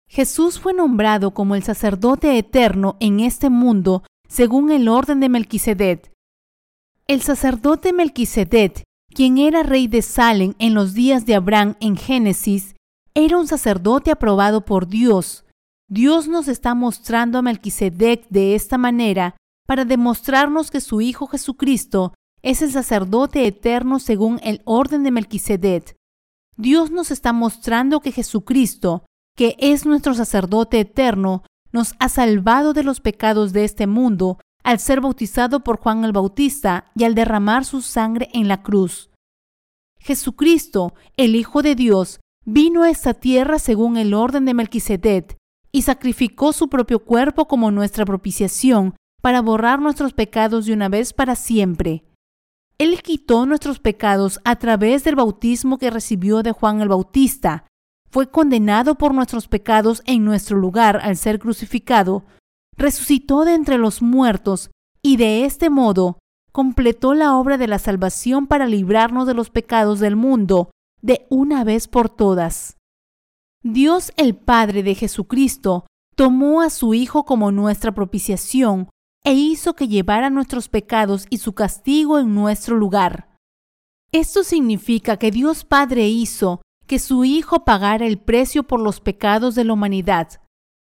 Jesús 0.07 0.59
fue 0.59 0.73
nombrado 0.73 1.31
como 1.31 1.55
el 1.55 1.63
sacerdote 1.63 2.37
eterno 2.37 2.97
en 2.99 3.19
este 3.19 3.49
mundo 3.49 4.03
según 4.27 4.71
el 4.71 4.87
orden 4.87 5.19
de 5.19 5.29
Melquisedec. 5.29 6.11
El 7.07 7.21
sacerdote 7.21 7.93
Melquisedec, 7.93 8.83
quien 9.13 9.37
era 9.37 9.63
rey 9.63 9.87
de 9.87 10.01
Salem 10.01 10.53
en 10.59 10.73
los 10.73 10.93
días 10.93 11.25
de 11.25 11.35
Abraham 11.35 11.75
en 11.79 11.95
Génesis, 11.95 12.75
era 13.13 13.37
un 13.37 13.47
sacerdote 13.47 14.11
aprobado 14.11 14.65
por 14.65 14.87
Dios. 14.87 15.45
Dios 15.87 16.27
nos 16.27 16.47
está 16.47 16.73
mostrando 16.73 17.37
a 17.37 17.41
Melquisedec 17.41 18.27
de 18.29 18.55
esta 18.55 18.77
manera 18.77 19.37
para 19.67 19.85
demostrarnos 19.85 20.71
que 20.71 20.81
su 20.81 21.01
Hijo 21.01 21.27
Jesucristo 21.27 22.13
es 22.41 22.61
el 22.61 22.71
sacerdote 22.71 23.45
eterno 23.47 23.99
según 23.99 24.39
el 24.43 24.61
orden 24.65 25.03
de 25.03 25.11
Melquisedec. 25.11 25.95
Dios 26.57 26.91
nos 26.91 27.11
está 27.11 27.33
mostrando 27.33 27.99
que 27.99 28.11
Jesucristo, 28.11 29.03
que 29.35 29.55
es 29.59 29.85
nuestro 29.85 30.13
sacerdote 30.13 30.79
eterno, 30.79 31.43
nos 31.71 31.93
ha 31.99 32.09
salvado 32.09 32.73
de 32.73 32.83
los 32.83 33.01
pecados 33.01 33.53
de 33.53 33.65
este 33.65 33.85
mundo 33.87 34.39
al 34.63 34.79
ser 34.79 35.01
bautizado 35.01 35.63
por 35.63 35.77
Juan 35.77 36.03
el 36.03 36.11
Bautista 36.11 36.91
y 36.95 37.03
al 37.03 37.13
derramar 37.13 37.65
su 37.65 37.81
sangre 37.81 38.29
en 38.33 38.47
la 38.47 38.63
cruz. 38.63 39.11
Jesucristo, 39.99 40.93
el 41.17 41.35
Hijo 41.35 41.61
de 41.61 41.75
Dios, 41.75 42.19
vino 42.45 42.83
a 42.83 42.89
esta 42.89 43.13
tierra 43.13 43.59
según 43.59 43.97
el 43.97 44.13
orden 44.13 44.45
de 44.45 44.53
Melquisedec 44.53 45.37
y 45.71 45.81
sacrificó 45.81 46.53
su 46.53 46.69
propio 46.69 47.03
cuerpo 47.03 47.47
como 47.47 47.71
nuestra 47.71 48.05
propiciación 48.05 48.95
para 49.21 49.41
borrar 49.41 49.81
nuestros 49.81 50.13
pecados 50.13 50.65
de 50.65 50.73
una 50.73 50.87
vez 50.87 51.11
para 51.11 51.35
siempre. 51.35 52.05
Él 52.77 53.01
quitó 53.01 53.45
nuestros 53.45 53.79
pecados 53.79 54.39
a 54.43 54.57
través 54.57 55.03
del 55.03 55.15
bautismo 55.15 55.77
que 55.77 55.89
recibió 55.89 56.43
de 56.43 56.51
Juan 56.51 56.81
el 56.81 56.89
Bautista. 56.89 57.65
Fue 58.15 58.29
condenado 58.29 58.95
por 58.95 59.13
nuestros 59.13 59.49
pecados 59.49 60.01
en 60.05 60.23
nuestro 60.23 60.55
lugar 60.55 61.01
al 61.03 61.17
ser 61.17 61.37
crucificado. 61.37 62.23
Resucitó 62.77 63.43
de 63.43 63.55
entre 63.55 63.77
los 63.77 64.01
muertos 64.01 64.71
y 65.01 65.17
de 65.17 65.43
este 65.43 65.69
modo 65.69 66.19
completó 66.53 67.13
la 67.13 67.35
obra 67.35 67.57
de 67.57 67.67
la 67.67 67.77
salvación 67.77 68.47
para 68.47 68.67
librarnos 68.67 69.27
de 69.27 69.33
los 69.33 69.49
pecados 69.49 69.99
del 69.99 70.15
mundo 70.15 70.71
de 71.01 71.27
una 71.29 71.65
vez 71.65 71.89
por 71.89 72.07
todas. 72.07 72.77
Dios 73.63 74.13
el 74.15 74.37
Padre 74.37 74.81
de 74.81 74.95
Jesucristo 74.95 75.85
tomó 76.15 76.61
a 76.61 76.69
su 76.69 76.93
Hijo 76.93 77.25
como 77.25 77.51
nuestra 77.51 77.93
propiciación 77.93 78.87
e 79.25 79.33
hizo 79.33 79.73
que 79.73 79.89
llevara 79.89 80.29
nuestros 80.29 80.69
pecados 80.69 81.25
y 81.29 81.39
su 81.39 81.51
castigo 81.51 82.17
en 82.17 82.33
nuestro 82.33 82.77
lugar. 82.77 83.35
Esto 84.13 84.45
significa 84.45 85.17
que 85.17 85.31
Dios 85.31 85.65
Padre 85.65 86.07
hizo 86.07 86.61
que 86.85 86.99
su 86.99 87.25
Hijo 87.25 87.65
pagara 87.65 88.05
el 88.05 88.17
precio 88.17 88.63
por 88.63 88.79
los 88.79 88.99
pecados 88.99 89.55
de 89.55 89.63
la 89.63 89.73
humanidad. 89.73 90.41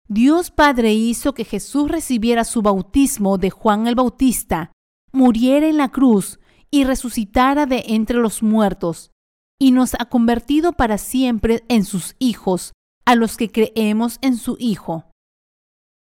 Dios 0.09 0.51
Padre 0.51 0.93
hizo 0.93 1.33
que 1.33 1.45
Jesús 1.45 1.91
recibiera 1.91 2.45
su 2.45 2.61
bautismo 2.61 3.39
de 3.39 3.51
Juan 3.51 3.87
el 3.87 3.95
Bautista, 3.95 4.73
muriera 5.13 5.67
en 5.67 5.79
la 5.79 5.89
cruz 5.89 6.39
y 6.71 6.85
resucitara 6.85 7.67
de 7.67 7.85
entre 7.89 8.19
los 8.19 8.43
muertos, 8.43 9.13
y 9.59 9.71
nos 9.71 9.95
ha 9.95 10.07
convertido 10.07 10.73
para 10.73 10.99
siempre 10.99 11.65
en 11.69 11.85
sus 11.85 12.17
hijos, 12.19 12.73
a 13.07 13.15
los 13.15 13.37
que 13.37 13.51
creemos 13.51 14.19
en 14.21 14.37
su 14.37 14.57
Hijo. 14.59 15.11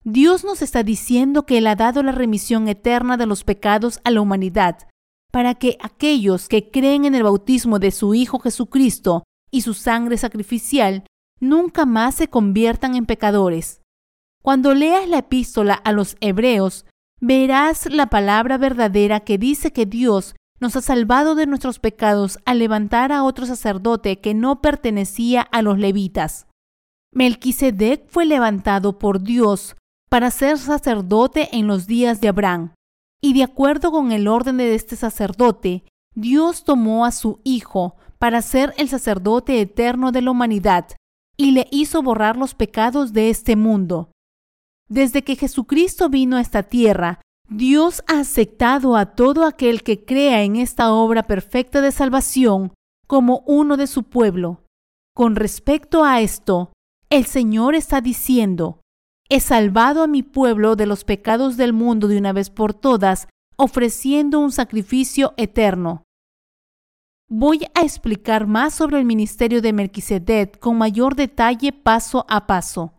Dios 0.05 0.45
nos 0.45 0.61
está 0.63 0.83
diciendo 0.83 1.47
que 1.47 1.59
Él 1.59 1.67
ha 1.67 1.77
dado 1.77 2.03
la 2.03 2.13
remisión 2.13 2.69
eterna 2.69 3.17
de 3.17 3.27
los 3.27 3.45
pecados 3.45 4.01
a 4.05 4.11
la 4.11 4.21
humanidad, 4.21 4.89
para 5.31 5.55
que 5.55 5.77
aquellos 5.81 6.49
que 6.49 6.71
creen 6.71 7.05
en 7.05 7.15
el 7.15 7.23
bautismo 7.23 7.79
de 7.79 7.91
su 7.91 8.15
Hijo 8.15 8.39
Jesucristo 8.39 9.25
y 9.55 9.61
su 9.61 9.73
sangre 9.73 10.19
sacrificial 10.19 11.05
nunca 11.39 11.87
más 11.87 12.17
se 12.17 12.27
conviertan 12.27 12.97
en 12.97 13.07
pecadores. 13.07 13.83
Cuando 14.43 14.75
leas 14.75 15.09
la 15.09 15.19
epístola 15.19 15.75
a 15.75 15.93
los 15.93 16.17
hebreos, 16.21 16.87
verás 17.21 17.87
la 17.87 18.07
palabra 18.07 18.59
verdadera 18.59 19.21
que 19.21 19.39
dice 19.39 19.73
que 19.73 19.87
Dios 19.87 20.35
nos 20.59 20.75
ha 20.75 20.81
salvado 20.81 21.37
de 21.37 21.47
nuestros 21.47 21.79
pecados 21.79 22.41
al 22.45 22.59
levantar 22.59 23.13
a 23.13 23.23
otro 23.23 23.47
sacerdote 23.47 24.21
que 24.21 24.35
no 24.35 24.61
pertenecía 24.61 25.43
a 25.43 25.63
los 25.63 25.79
levitas. 25.79 26.49
Melquisedec 27.13 28.09
fue 28.09 28.27
levantado 28.27 28.99
por 28.99 29.23
Dios 29.23 29.77
para 30.11 30.33
ser 30.33 30.59
sacerdote 30.59 31.57
en 31.57 31.69
los 31.69 31.87
días 31.87 32.21
de 32.21 32.27
Abraham. 32.27 32.75
Y 33.23 33.35
de 33.35 33.45
acuerdo 33.45 33.93
con 33.93 34.11
el 34.11 34.27
orden 34.27 34.57
de 34.57 34.75
este 34.75 34.97
sacerdote, 34.97 35.85
Dios 36.17 36.65
tomó 36.65 37.05
a 37.05 37.13
su 37.13 37.41
Hijo 37.45 37.95
para 38.25 38.41
ser 38.41 38.73
el 38.79 38.89
sacerdote 38.89 39.61
eterno 39.61 40.11
de 40.11 40.23
la 40.23 40.31
humanidad 40.31 40.87
y 41.37 41.51
le 41.51 41.67
hizo 41.71 42.03
borrar 42.03 42.39
los 42.39 42.55
pecados 42.55 43.13
de 43.13 43.29
este 43.29 43.55
mundo. 43.55 44.13
Desde 44.89 45.23
que 45.23 45.37
Jesucristo 45.37 46.09
vino 46.09 46.39
a 46.39 46.41
esta 46.41 46.63
tierra, 46.63 47.21
Dios 47.51 48.03
ha 48.07 48.21
aceptado 48.21 48.97
a 48.97 49.15
todo 49.15 49.45
aquel 49.45 49.83
que 49.83 50.07
crea 50.07 50.43
en 50.43 50.57
esta 50.57 50.91
obra 50.91 51.25
perfecta 51.25 51.83
de 51.83 51.93
salvación 51.93 52.73
como 53.07 53.43
uno 53.47 53.77
de 53.77 53.87
su 53.87 54.05
pueblo. 54.05 54.65
Con 55.15 55.37
respecto 55.37 56.03
a 56.03 56.23
esto, 56.23 56.73
el 57.11 57.27
Señor 57.27 57.75
está 57.75 58.01
diciendo, 58.01 58.81
He 59.29 59.41
salvado 59.41 60.03
a 60.03 60.07
mi 60.07 60.23
pueblo 60.23 60.77
de 60.77 60.87
los 60.87 61.05
pecados 61.05 61.59
del 61.59 61.75
mundo 61.75 62.09
de 62.09 62.17
una 62.17 62.33
vez 62.33 62.49
por 62.49 62.73
todas, 62.73 63.29
ofreciendo 63.59 64.39
un 64.41 64.51
sacrificio 64.51 65.35
eterno. 65.37 66.05
Voy 67.29 67.67
a 67.75 67.81
explicar 67.81 68.47
más 68.47 68.75
sobre 68.75 68.99
el 68.99 69.07
ministerio 69.07 69.63
de 69.63 69.73
Melquisedec 69.73 70.59
con 70.59 70.77
mayor 70.77 71.17
detalle 71.17 71.73
paso 71.73 72.27
a 72.29 72.47
paso. 72.47 72.93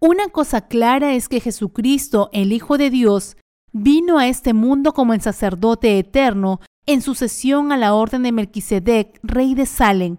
Una 0.00 0.28
cosa 0.28 0.66
clara 0.66 1.14
es 1.14 1.28
que 1.28 1.40
Jesucristo, 1.40 2.30
el 2.32 2.52
Hijo 2.52 2.78
de 2.78 2.90
Dios, 2.90 3.36
vino 3.72 4.18
a 4.18 4.26
este 4.26 4.54
mundo 4.54 4.92
como 4.92 5.14
el 5.14 5.20
sacerdote 5.20 5.98
eterno 5.98 6.60
en 6.86 7.00
sucesión 7.00 7.70
a 7.70 7.76
la 7.76 7.94
orden 7.94 8.24
de 8.24 8.32
Melquisedec, 8.32 9.20
rey 9.22 9.54
de 9.54 9.66
Salem, 9.66 10.16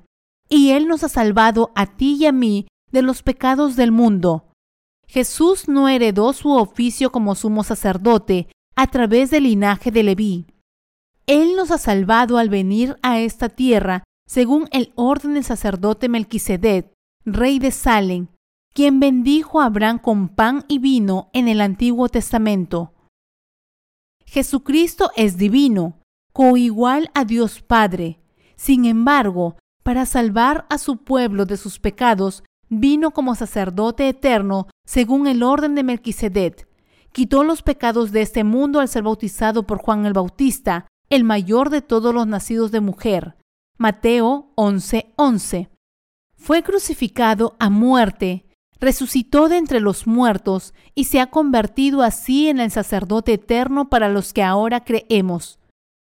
y 0.47 0.71
él 0.71 0.87
nos 0.87 1.03
ha 1.03 1.09
salvado 1.09 1.71
a 1.75 1.87
ti 1.87 2.15
y 2.19 2.27
a 2.27 2.31
mí 2.31 2.67
de 2.91 3.01
los 3.01 3.21
pecados 3.21 3.75
del 3.75 3.91
mundo. 3.91 4.45
Jesús 5.07 5.67
no 5.67 5.89
heredó 5.89 6.31
su 6.31 6.51
oficio 6.51 7.11
como 7.11 7.35
sumo 7.35 7.65
sacerdote 7.65 8.47
a 8.77 8.87
través 8.87 9.29
del 9.29 9.43
linaje 9.43 9.91
de 9.91 10.03
Leví. 10.03 10.45
Él 11.31 11.55
nos 11.55 11.71
ha 11.71 11.77
salvado 11.77 12.37
al 12.37 12.49
venir 12.49 12.97
a 13.03 13.21
esta 13.21 13.47
tierra 13.47 14.03
según 14.27 14.67
el 14.73 14.91
orden 14.95 15.35
del 15.35 15.45
sacerdote 15.45 16.09
Melquisedec, 16.09 16.91
rey 17.23 17.57
de 17.57 17.71
Salem, 17.71 18.27
quien 18.73 18.99
bendijo 18.99 19.61
a 19.61 19.67
Abraham 19.67 19.97
con 19.99 20.27
pan 20.27 20.65
y 20.67 20.79
vino 20.79 21.29
en 21.31 21.47
el 21.47 21.61
Antiguo 21.61 22.09
Testamento. 22.09 22.91
Jesucristo 24.25 25.09
es 25.15 25.37
divino, 25.37 26.01
coigual 26.33 27.09
a 27.13 27.23
Dios 27.23 27.61
Padre. 27.61 28.19
Sin 28.57 28.83
embargo, 28.83 29.55
para 29.83 30.05
salvar 30.05 30.65
a 30.69 30.77
su 30.77 30.97
pueblo 30.97 31.45
de 31.45 31.55
sus 31.55 31.79
pecados, 31.79 32.43
vino 32.67 33.11
como 33.11 33.35
sacerdote 33.35 34.09
eterno 34.09 34.67
según 34.85 35.27
el 35.27 35.43
orden 35.43 35.75
de 35.75 35.83
Melquisedec. 35.83 36.67
Quitó 37.13 37.45
los 37.45 37.61
pecados 37.61 38.11
de 38.11 38.21
este 38.21 38.43
mundo 38.43 38.81
al 38.81 38.89
ser 38.89 39.03
bautizado 39.03 39.65
por 39.65 39.77
Juan 39.77 40.05
el 40.05 40.11
Bautista, 40.11 40.87
el 41.11 41.25
mayor 41.25 41.69
de 41.69 41.81
todos 41.81 42.15
los 42.15 42.25
nacidos 42.25 42.71
de 42.71 42.79
mujer. 42.79 43.35
Mateo 43.77 44.53
11:11. 44.55 45.69
Fue 46.37 46.63
crucificado 46.63 47.57
a 47.59 47.69
muerte, 47.69 48.45
resucitó 48.79 49.49
de 49.49 49.57
entre 49.57 49.81
los 49.81 50.07
muertos 50.07 50.73
y 50.95 51.03
se 51.03 51.19
ha 51.19 51.29
convertido 51.29 52.01
así 52.01 52.47
en 52.47 52.61
el 52.61 52.71
sacerdote 52.71 53.33
eterno 53.33 53.89
para 53.89 54.07
los 54.07 54.31
que 54.31 54.41
ahora 54.41 54.85
creemos. 54.85 55.59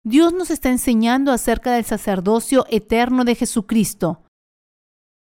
Dios 0.06 0.34
nos 0.34 0.49
está 0.49 0.70
enseñando 0.70 1.34
acerca 1.34 1.74
del 1.74 1.84
sacerdocio 1.84 2.66
eterno 2.70 3.26
de 3.26 3.36
Jesucristo. 3.36 4.24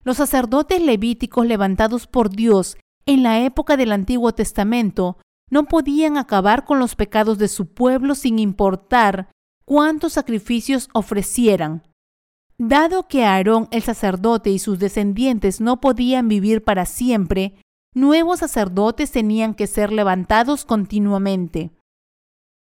Los 0.05 0.19
sacerdotes 0.19 0.81
levíticos 0.81 1.45
levantados 1.45 2.07
por 2.07 2.31
Dios 2.31 2.77
en 3.05 3.25
la 3.25 3.41
época 3.41 3.77
del 3.77 3.91
Antiguo 3.91 4.33
Testamento 4.33 5.19
no 5.51 5.65
podían 5.65 6.19
acabar 6.19 6.65
con 6.65 6.79
los 6.79 6.95
pecados 6.95 7.37
de 7.39 7.49
su 7.49 7.75
pueblo 7.75 8.15
sin 8.15 8.39
importar 8.39 9.32
cuántos 9.65 10.15
sacrificios 10.15 10.89
ofrecieran. 10.93 11.83
Dado 12.59 13.09
que 13.09 13.25
Aarón 13.25 13.69
el 13.71 13.83
sacerdote 13.83 14.51
y 14.51 14.59
sus 14.59 14.79
descendientes 14.79 15.61
no 15.61 15.81
podían 15.81 16.29
vivir 16.29 16.63
para 16.63 16.87
siempre, 16.87 17.55
nuevos 17.95 18.41
sacerdotes 18.41 19.11
tenían 19.11 19.55
que 19.55 19.67
ser 19.67 19.93
levantados 19.93 20.65
continuamente. 20.65 21.73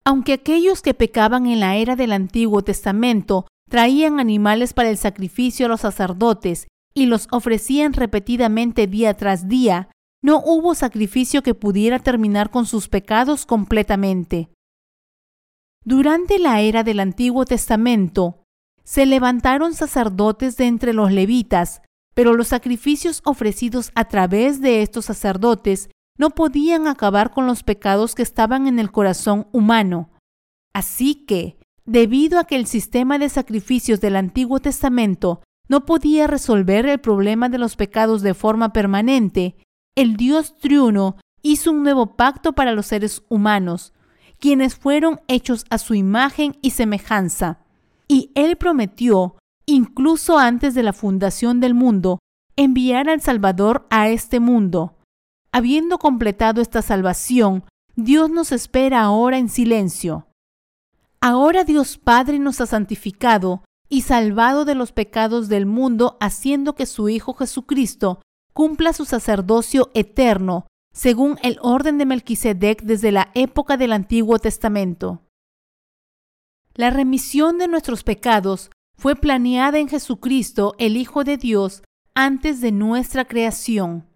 Aunque 0.04 0.32
aquellos 0.32 0.82
que 0.82 0.94
pecaban 0.94 1.46
en 1.46 1.60
la 1.60 1.76
era 1.76 1.96
del 1.96 2.12
Antiguo 2.12 2.62
Testamento 2.62 3.46
traían 3.68 4.18
animales 4.18 4.72
para 4.72 4.90
el 4.90 4.96
sacrificio 4.96 5.66
a 5.66 5.68
los 5.68 5.82
sacerdotes 5.82 6.66
y 6.94 7.06
los 7.06 7.28
ofrecían 7.30 7.92
repetidamente 7.92 8.86
día 8.86 9.14
tras 9.14 9.48
día, 9.48 9.90
no 10.22 10.42
hubo 10.44 10.74
sacrificio 10.74 11.42
que 11.42 11.54
pudiera 11.54 11.98
terminar 11.98 12.50
con 12.50 12.66
sus 12.66 12.88
pecados 12.88 13.46
completamente. 13.46 14.50
Durante 15.84 16.38
la 16.38 16.60
era 16.60 16.84
del 16.84 17.00
Antiguo 17.00 17.44
Testamento, 17.46 18.44
se 18.84 19.06
levantaron 19.06 19.74
sacerdotes 19.74 20.56
de 20.56 20.66
entre 20.66 20.92
los 20.92 21.10
levitas, 21.10 21.80
pero 22.14 22.34
los 22.34 22.48
sacrificios 22.48 23.22
ofrecidos 23.24 23.90
a 23.94 24.04
través 24.04 24.60
de 24.60 24.82
estos 24.82 25.06
sacerdotes 25.06 25.88
no 26.18 26.30
podían 26.30 26.86
acabar 26.86 27.30
con 27.30 27.46
los 27.46 27.62
pecados 27.62 28.14
que 28.14 28.22
estaban 28.22 28.66
en 28.66 28.78
el 28.78 28.90
corazón 28.90 29.48
humano. 29.52 30.10
Así 30.74 31.14
que, 31.14 31.56
debido 31.86 32.38
a 32.38 32.44
que 32.44 32.56
el 32.56 32.66
sistema 32.66 33.18
de 33.18 33.30
sacrificios 33.30 34.02
del 34.02 34.16
Antiguo 34.16 34.60
Testamento 34.60 35.40
no 35.66 35.86
podía 35.86 36.26
resolver 36.26 36.84
el 36.84 36.98
problema 36.98 37.48
de 37.48 37.56
los 37.56 37.76
pecados 37.76 38.20
de 38.20 38.34
forma 38.34 38.74
permanente, 38.74 39.56
el 39.96 40.16
Dios 40.16 40.58
triuno 40.58 41.16
hizo 41.42 41.70
un 41.70 41.82
nuevo 41.84 42.16
pacto 42.16 42.52
para 42.52 42.72
los 42.72 42.86
seres 42.86 43.22
humanos, 43.30 43.94
quienes 44.40 44.74
fueron 44.74 45.20
hechos 45.28 45.64
a 45.70 45.78
su 45.78 45.94
imagen 45.94 46.56
y 46.62 46.70
semejanza. 46.70 47.58
Y 48.08 48.32
Él 48.34 48.56
prometió, 48.56 49.36
incluso 49.66 50.38
antes 50.38 50.74
de 50.74 50.82
la 50.82 50.92
fundación 50.92 51.60
del 51.60 51.74
mundo, 51.74 52.18
enviar 52.56 53.08
al 53.08 53.20
Salvador 53.20 53.86
a 53.90 54.08
este 54.08 54.40
mundo. 54.40 54.96
Habiendo 55.52 55.98
completado 55.98 56.60
esta 56.60 56.82
salvación, 56.82 57.64
Dios 57.96 58.30
nos 58.30 58.50
espera 58.50 59.02
ahora 59.02 59.38
en 59.38 59.48
silencio. 59.48 60.26
Ahora 61.20 61.64
Dios 61.64 61.98
Padre 61.98 62.38
nos 62.38 62.60
ha 62.60 62.66
santificado 62.66 63.62
y 63.88 64.02
salvado 64.02 64.64
de 64.64 64.74
los 64.74 64.92
pecados 64.92 65.48
del 65.48 65.66
mundo, 65.66 66.16
haciendo 66.20 66.74
que 66.74 66.86
su 66.86 67.08
Hijo 67.08 67.34
Jesucristo 67.34 68.22
cumpla 68.54 68.92
su 68.92 69.04
sacerdocio 69.04 69.90
eterno 69.94 70.66
según 70.92 71.38
el 71.42 71.58
orden 71.62 71.98
de 71.98 72.06
Melquisedec 72.06 72.82
desde 72.82 73.12
la 73.12 73.30
época 73.34 73.76
del 73.76 73.92
Antiguo 73.92 74.38
Testamento. 74.38 75.22
La 76.74 76.90
remisión 76.90 77.58
de 77.58 77.68
nuestros 77.68 78.04
pecados 78.04 78.70
fue 78.96 79.16
planeada 79.16 79.78
en 79.78 79.88
Jesucristo, 79.88 80.74
el 80.78 80.96
Hijo 80.96 81.24
de 81.24 81.36
Dios, 81.36 81.82
antes 82.14 82.60
de 82.60 82.72
nuestra 82.72 83.24
creación. 83.24 84.06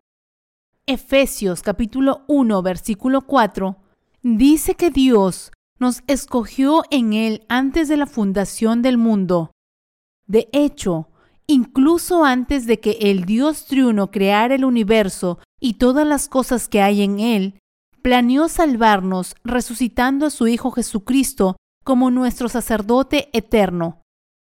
Efesios 0.86 1.62
capítulo 1.62 2.24
1 2.28 2.62
versículo 2.62 3.22
4 3.22 3.76
dice 4.22 4.74
que 4.74 4.90
Dios 4.90 5.52
nos 5.78 6.02
escogió 6.06 6.82
en 6.90 7.14
Él 7.14 7.44
antes 7.48 7.88
de 7.88 7.96
la 7.96 8.06
fundación 8.06 8.82
del 8.82 8.98
mundo. 8.98 9.52
De 10.26 10.48
hecho, 10.52 11.08
incluso 11.46 12.24
antes 12.24 12.66
de 12.66 12.80
que 12.80 12.98
el 13.00 13.24
Dios 13.24 13.66
triuno 13.66 14.10
creara 14.10 14.54
el 14.54 14.64
universo 14.64 15.38
y 15.64 15.74
todas 15.74 16.06
las 16.06 16.28
cosas 16.28 16.68
que 16.68 16.82
hay 16.82 17.00
en 17.00 17.20
él, 17.20 17.58
planeó 18.02 18.48
salvarnos 18.48 19.34
resucitando 19.44 20.26
a 20.26 20.30
su 20.30 20.46
Hijo 20.46 20.70
Jesucristo 20.70 21.56
como 21.86 22.10
nuestro 22.10 22.50
sacerdote 22.50 23.30
eterno. 23.32 24.02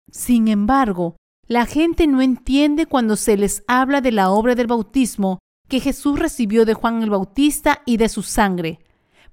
Sin 0.10 0.48
embargo, 0.48 1.18
la 1.50 1.66
gente 1.66 2.08
no 2.08 2.22
entiende 2.22 2.86
cuando 2.86 3.18
se 3.18 3.36
les 3.36 3.66
habla 3.68 4.00
de 4.00 4.14
la 4.14 4.30
obra 4.30 4.56
del 4.56 4.68
bautismo 4.68 5.40
que 5.68 5.82
Jesús 5.82 6.18
recibió 6.18 6.64
de 6.64 6.76
Juan 6.76 7.04
el 7.04 7.10
Bautista 7.10 7.82
y 7.86 7.98
de 7.98 8.08
su 8.08 8.24
sangre, 8.24 8.80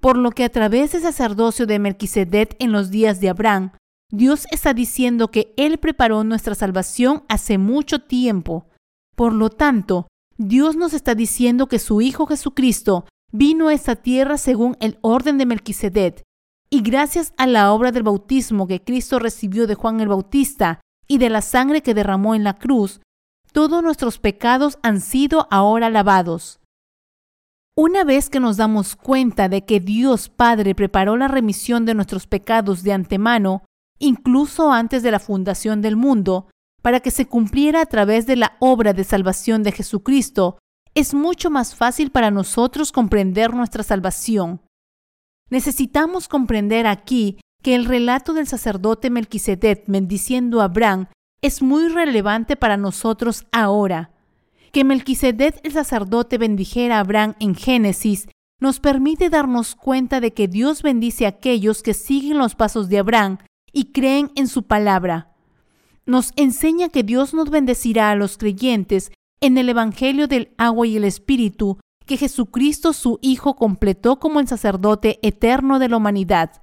por 0.00 0.18
lo 0.18 0.32
que 0.32 0.42
a 0.42 0.48
través 0.48 0.90
del 0.90 1.02
sacerdocio 1.02 1.64
de 1.64 1.78
Melquisedec 1.78 2.56
en 2.58 2.72
los 2.72 2.90
días 2.90 3.20
de 3.20 3.28
Abraham, 3.28 3.70
Dios 4.10 4.48
está 4.50 4.74
diciendo 4.74 5.30
que 5.30 5.54
Él 5.56 5.78
preparó 5.78 6.24
nuestra 6.24 6.56
salvación 6.56 7.22
hace 7.28 7.56
mucho 7.56 8.00
tiempo. 8.00 8.66
Por 9.14 9.32
lo 9.32 9.48
tanto, 9.48 10.08
Dios 10.38 10.76
nos 10.76 10.94
está 10.94 11.16
diciendo 11.16 11.66
que 11.66 11.80
su 11.80 12.00
Hijo 12.00 12.26
Jesucristo 12.26 13.06
vino 13.32 13.68
a 13.68 13.74
esta 13.74 13.96
tierra 13.96 14.38
según 14.38 14.76
el 14.78 14.98
orden 15.02 15.36
de 15.36 15.46
Melquisedec, 15.46 16.22
y 16.70 16.82
gracias 16.82 17.32
a 17.36 17.48
la 17.48 17.72
obra 17.72 17.90
del 17.90 18.04
bautismo 18.04 18.68
que 18.68 18.82
Cristo 18.82 19.18
recibió 19.18 19.66
de 19.66 19.74
Juan 19.74 20.00
el 20.00 20.08
Bautista 20.08 20.80
y 21.08 21.18
de 21.18 21.28
la 21.28 21.42
sangre 21.42 21.82
que 21.82 21.92
derramó 21.92 22.36
en 22.36 22.44
la 22.44 22.54
cruz, 22.54 23.00
todos 23.52 23.82
nuestros 23.82 24.20
pecados 24.20 24.78
han 24.82 25.00
sido 25.00 25.48
ahora 25.50 25.90
lavados. 25.90 26.60
Una 27.76 28.04
vez 28.04 28.30
que 28.30 28.38
nos 28.38 28.56
damos 28.56 28.94
cuenta 28.94 29.48
de 29.48 29.64
que 29.64 29.80
Dios 29.80 30.28
Padre 30.28 30.74
preparó 30.74 31.16
la 31.16 31.26
remisión 31.26 31.84
de 31.84 31.94
nuestros 31.94 32.26
pecados 32.28 32.84
de 32.84 32.92
antemano, 32.92 33.64
incluso 33.98 34.70
antes 34.70 35.02
de 35.02 35.10
la 35.10 35.18
fundación 35.18 35.80
del 35.80 35.96
mundo, 35.96 36.48
para 36.82 37.00
que 37.00 37.10
se 37.10 37.26
cumpliera 37.26 37.80
a 37.80 37.86
través 37.86 38.26
de 38.26 38.36
la 38.36 38.56
obra 38.60 38.92
de 38.92 39.04
salvación 39.04 39.62
de 39.62 39.72
Jesucristo, 39.72 40.58
es 40.94 41.14
mucho 41.14 41.50
más 41.50 41.74
fácil 41.74 42.10
para 42.10 42.30
nosotros 42.30 42.92
comprender 42.92 43.54
nuestra 43.54 43.82
salvación. 43.82 44.62
Necesitamos 45.50 46.28
comprender 46.28 46.86
aquí 46.86 47.38
que 47.62 47.74
el 47.74 47.84
relato 47.84 48.34
del 48.34 48.46
sacerdote 48.46 49.10
Melquisedec 49.10 49.84
bendiciendo 49.86 50.60
a 50.60 50.64
Abraham 50.64 51.06
es 51.42 51.62
muy 51.62 51.88
relevante 51.88 52.56
para 52.56 52.76
nosotros 52.76 53.46
ahora. 53.52 54.10
Que 54.72 54.84
Melquisedec 54.84 55.60
el 55.64 55.72
sacerdote 55.72 56.38
bendijera 56.38 56.96
a 56.96 57.00
Abraham 57.00 57.34
en 57.40 57.54
Génesis 57.54 58.28
nos 58.60 58.80
permite 58.80 59.30
darnos 59.30 59.74
cuenta 59.74 60.20
de 60.20 60.32
que 60.32 60.48
Dios 60.48 60.82
bendice 60.82 61.26
a 61.26 61.30
aquellos 61.30 61.82
que 61.82 61.94
siguen 61.94 62.38
los 62.38 62.54
pasos 62.54 62.88
de 62.88 62.98
Abraham 62.98 63.38
y 63.72 63.92
creen 63.92 64.32
en 64.34 64.48
su 64.48 64.64
palabra 64.64 65.37
nos 66.08 66.32
enseña 66.36 66.88
que 66.88 67.02
Dios 67.02 67.34
nos 67.34 67.50
bendecirá 67.50 68.10
a 68.10 68.16
los 68.16 68.38
creyentes 68.38 69.12
en 69.40 69.58
el 69.58 69.68
Evangelio 69.68 70.26
del 70.26 70.54
agua 70.56 70.86
y 70.86 70.96
el 70.96 71.04
Espíritu 71.04 71.78
que 72.06 72.16
Jesucristo 72.16 72.94
su 72.94 73.18
Hijo 73.20 73.54
completó 73.54 74.18
como 74.18 74.40
el 74.40 74.48
sacerdote 74.48 75.18
eterno 75.22 75.78
de 75.78 75.90
la 75.90 75.98
humanidad. 75.98 76.62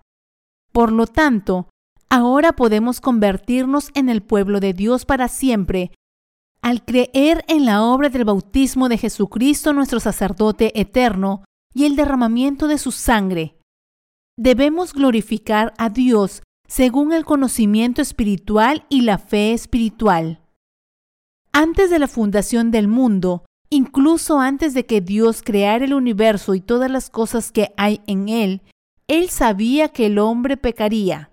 Por 0.72 0.92
lo 0.92 1.06
tanto, 1.06 1.70
ahora 2.10 2.54
podemos 2.54 3.00
convertirnos 3.00 3.92
en 3.94 4.10
el 4.10 4.24
pueblo 4.24 4.60
de 4.60 4.74
Dios 4.74 5.06
para 5.06 5.28
siempre 5.28 5.92
al 6.64 6.84
creer 6.84 7.46
en 7.48 7.66
la 7.66 7.84
obra 7.84 8.10
del 8.10 8.26
bautismo 8.26 8.90
de 8.90 8.98
Jesucristo 8.98 9.72
nuestro 9.72 10.00
sacerdote 10.00 10.80
eterno 10.82 11.44
y 11.76 11.86
el 11.86 11.96
derramamiento 11.96 12.68
de 12.68 12.80
su 12.80 12.92
sangre. 12.92 13.60
Debemos 14.36 14.92
glorificar 14.92 15.76
a 15.78 15.90
Dios 15.90 16.42
según 16.68 17.14
el 17.14 17.26
conocimiento 17.26 18.02
espiritual 18.02 18.86
y 18.90 19.02
la 19.02 19.18
fe 19.18 19.54
espiritual. 19.54 20.42
Antes 21.52 21.90
de 21.90 22.00
la 22.00 22.08
fundación 22.08 22.72
del 22.72 22.88
mundo, 22.88 23.46
incluso 23.70 24.40
antes 24.40 24.74
de 24.74 24.86
que 24.86 25.02
Dios 25.02 25.42
creara 25.42 25.86
el 25.86 25.94
universo 25.94 26.54
y 26.56 26.62
todas 26.62 26.92
las 26.92 27.10
cosas 27.10 27.52
que 27.52 27.74
hay 27.78 28.02
en 28.08 28.30
él, 28.30 28.62
Él 29.08 29.30
sabía 29.30 29.90
que 29.90 30.08
el 30.08 30.20
hombre 30.20 30.58
pecaría. 30.58 31.32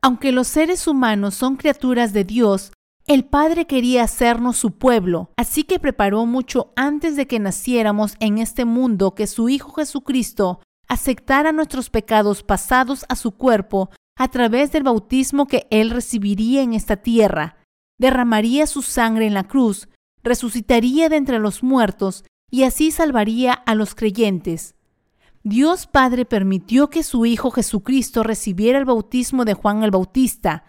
Aunque 0.00 0.32
los 0.32 0.48
seres 0.48 0.86
humanos 0.86 1.34
son 1.34 1.56
criaturas 1.56 2.12
de 2.12 2.24
Dios, 2.24 2.72
el 3.06 3.24
Padre 3.24 3.66
quería 3.66 4.04
hacernos 4.04 4.56
su 4.56 4.72
pueblo, 4.78 5.30
así 5.36 5.64
que 5.64 5.78
preparó 5.78 6.24
mucho 6.26 6.72
antes 6.74 7.16
de 7.16 7.26
que 7.26 7.38
naciéramos 7.38 8.14
en 8.20 8.38
este 8.38 8.64
mundo 8.64 9.14
que 9.14 9.26
su 9.26 9.48
Hijo 9.48 9.72
Jesucristo 9.72 10.60
aceptara 10.88 11.52
nuestros 11.52 11.90
pecados 11.90 12.42
pasados 12.42 13.04
a 13.08 13.16
su 13.16 13.32
cuerpo 13.32 13.90
a 14.16 14.28
través 14.28 14.72
del 14.72 14.82
bautismo 14.82 15.46
que 15.46 15.66
Él 15.70 15.90
recibiría 15.90 16.62
en 16.62 16.72
esta 16.72 16.96
tierra, 16.96 17.56
derramaría 17.98 18.66
su 18.66 18.82
sangre 18.82 19.26
en 19.26 19.34
la 19.34 19.44
cruz, 19.44 19.88
resucitaría 20.22 21.08
de 21.08 21.16
entre 21.16 21.38
los 21.38 21.62
muertos 21.62 22.24
y 22.50 22.62
así 22.62 22.90
salvaría 22.90 23.52
a 23.52 23.74
los 23.74 23.94
creyentes. 23.94 24.74
Dios 25.42 25.86
Padre 25.86 26.24
permitió 26.24 26.88
que 26.88 27.02
su 27.02 27.26
Hijo 27.26 27.50
Jesucristo 27.50 28.22
recibiera 28.22 28.78
el 28.78 28.84
bautismo 28.84 29.44
de 29.44 29.54
Juan 29.54 29.82
el 29.82 29.90
Bautista, 29.90 30.66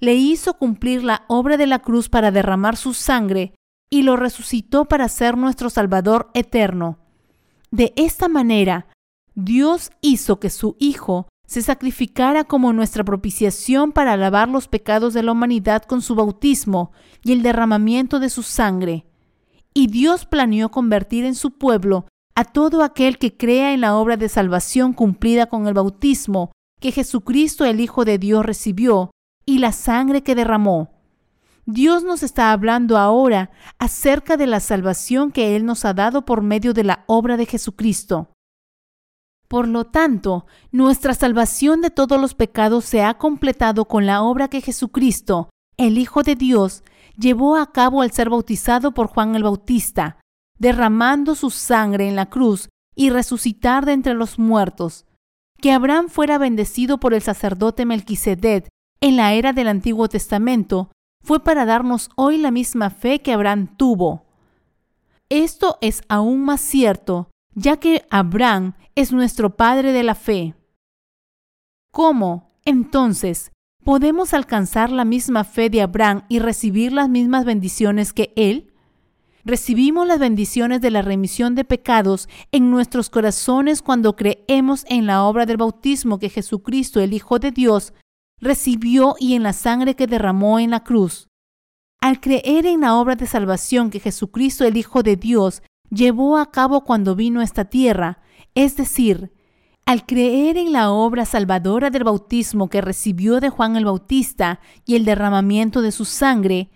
le 0.00 0.14
hizo 0.14 0.54
cumplir 0.54 1.04
la 1.04 1.24
obra 1.28 1.56
de 1.56 1.66
la 1.66 1.80
cruz 1.80 2.08
para 2.08 2.30
derramar 2.30 2.76
su 2.76 2.94
sangre 2.94 3.54
y 3.90 4.02
lo 4.02 4.16
resucitó 4.16 4.86
para 4.86 5.08
ser 5.08 5.36
nuestro 5.36 5.70
Salvador 5.70 6.30
eterno. 6.34 6.98
De 7.70 7.92
esta 7.96 8.28
manera, 8.28 8.86
Dios 9.34 9.90
hizo 10.00 10.40
que 10.40 10.50
su 10.50 10.76
Hijo 10.78 11.28
se 11.48 11.62
sacrificara 11.62 12.44
como 12.44 12.74
nuestra 12.74 13.02
propiciación 13.02 13.90
para 13.92 14.18
lavar 14.18 14.50
los 14.50 14.68
pecados 14.68 15.14
de 15.14 15.22
la 15.22 15.32
humanidad 15.32 15.82
con 15.82 16.02
su 16.02 16.14
bautismo 16.14 16.92
y 17.24 17.32
el 17.32 17.42
derramamiento 17.42 18.20
de 18.20 18.28
su 18.28 18.42
sangre. 18.42 19.06
Y 19.72 19.86
Dios 19.86 20.26
planeó 20.26 20.70
convertir 20.70 21.24
en 21.24 21.34
su 21.34 21.52
pueblo 21.52 22.06
a 22.34 22.44
todo 22.44 22.82
aquel 22.82 23.16
que 23.16 23.34
crea 23.34 23.72
en 23.72 23.80
la 23.80 23.96
obra 23.96 24.18
de 24.18 24.28
salvación 24.28 24.92
cumplida 24.92 25.46
con 25.46 25.66
el 25.66 25.72
bautismo 25.72 26.52
que 26.80 26.92
Jesucristo 26.92 27.64
el 27.64 27.80
Hijo 27.80 28.04
de 28.04 28.18
Dios 28.18 28.44
recibió 28.44 29.10
y 29.46 29.58
la 29.58 29.72
sangre 29.72 30.22
que 30.22 30.34
derramó. 30.34 30.90
Dios 31.64 32.04
nos 32.04 32.22
está 32.22 32.52
hablando 32.52 32.98
ahora 32.98 33.50
acerca 33.78 34.36
de 34.36 34.46
la 34.46 34.60
salvación 34.60 35.32
que 35.32 35.56
Él 35.56 35.64
nos 35.64 35.86
ha 35.86 35.94
dado 35.94 36.26
por 36.26 36.42
medio 36.42 36.74
de 36.74 36.84
la 36.84 37.04
obra 37.06 37.38
de 37.38 37.46
Jesucristo. 37.46 38.32
Por 39.48 39.66
lo 39.66 39.86
tanto, 39.86 40.46
nuestra 40.72 41.14
salvación 41.14 41.80
de 41.80 41.90
todos 41.90 42.20
los 42.20 42.34
pecados 42.34 42.84
se 42.84 43.02
ha 43.02 43.14
completado 43.14 43.86
con 43.86 44.04
la 44.04 44.22
obra 44.22 44.48
que 44.48 44.60
Jesucristo, 44.60 45.48
el 45.78 45.96
Hijo 45.96 46.22
de 46.22 46.34
Dios, 46.34 46.84
llevó 47.16 47.56
a 47.56 47.72
cabo 47.72 48.02
al 48.02 48.12
ser 48.12 48.28
bautizado 48.28 48.92
por 48.92 49.06
Juan 49.06 49.34
el 49.34 49.42
Bautista, 49.42 50.18
derramando 50.58 51.34
su 51.34 51.50
sangre 51.50 52.08
en 52.08 52.16
la 52.16 52.26
cruz 52.26 52.68
y 52.94 53.10
resucitar 53.10 53.86
de 53.86 53.92
entre 53.92 54.14
los 54.14 54.38
muertos. 54.38 55.06
que 55.60 55.72
Abraham 55.72 56.08
fuera 56.08 56.38
bendecido 56.38 56.98
por 56.98 57.14
el 57.14 57.22
sacerdote 57.22 57.84
Melquisedec 57.84 58.68
en 59.00 59.16
la 59.16 59.32
era 59.32 59.52
del 59.52 59.68
Antiguo 59.68 60.08
Testamento 60.08 60.90
fue 61.24 61.42
para 61.42 61.64
darnos 61.64 62.10
hoy 62.16 62.38
la 62.38 62.50
misma 62.50 62.90
fe 62.90 63.20
que 63.20 63.32
Abraham 63.32 63.76
tuvo. 63.76 64.24
Esto 65.28 65.78
es 65.80 66.02
aún 66.08 66.44
más 66.44 66.60
cierto, 66.60 67.28
ya 67.54 67.76
que 67.78 68.06
Abraham 68.08 68.74
es 68.98 69.12
nuestro 69.12 69.54
padre 69.54 69.92
de 69.92 70.02
la 70.02 70.16
fe. 70.16 70.56
¿Cómo, 71.92 72.50
entonces, 72.64 73.52
podemos 73.84 74.34
alcanzar 74.34 74.90
la 74.90 75.04
misma 75.04 75.44
fe 75.44 75.70
de 75.70 75.82
Abraham 75.82 76.24
y 76.28 76.40
recibir 76.40 76.92
las 76.92 77.08
mismas 77.08 77.44
bendiciones 77.44 78.12
que 78.12 78.32
él? 78.34 78.74
Recibimos 79.44 80.08
las 80.08 80.18
bendiciones 80.18 80.80
de 80.80 80.90
la 80.90 81.02
remisión 81.02 81.54
de 81.54 81.62
pecados 81.62 82.28
en 82.50 82.72
nuestros 82.72 83.08
corazones 83.08 83.82
cuando 83.82 84.16
creemos 84.16 84.84
en 84.88 85.06
la 85.06 85.22
obra 85.22 85.46
del 85.46 85.58
bautismo 85.58 86.18
que 86.18 86.28
Jesucristo, 86.28 87.00
el 87.00 87.12
Hijo 87.12 87.38
de 87.38 87.52
Dios, 87.52 87.92
recibió 88.40 89.14
y 89.20 89.34
en 89.34 89.44
la 89.44 89.52
sangre 89.52 89.94
que 89.94 90.08
derramó 90.08 90.58
en 90.58 90.70
la 90.72 90.82
cruz. 90.82 91.28
Al 92.00 92.20
creer 92.20 92.66
en 92.66 92.80
la 92.80 92.96
obra 92.96 93.14
de 93.14 93.26
salvación 93.26 93.90
que 93.90 94.00
Jesucristo, 94.00 94.64
el 94.64 94.76
Hijo 94.76 95.04
de 95.04 95.14
Dios, 95.14 95.62
llevó 95.88 96.36
a 96.36 96.50
cabo 96.50 96.82
cuando 96.82 97.14
vino 97.14 97.38
a 97.38 97.44
esta 97.44 97.66
tierra, 97.66 98.22
es 98.58 98.74
decir, 98.74 99.30
al 99.86 100.04
creer 100.04 100.56
en 100.56 100.72
la 100.72 100.90
obra 100.90 101.24
salvadora 101.26 101.90
del 101.90 102.02
bautismo 102.02 102.68
que 102.68 102.80
recibió 102.80 103.38
de 103.38 103.50
Juan 103.50 103.76
el 103.76 103.84
Bautista 103.84 104.58
y 104.84 104.96
el 104.96 105.04
derramamiento 105.04 105.80
de 105.80 105.92
su 105.92 106.04
sangre, 106.04 106.68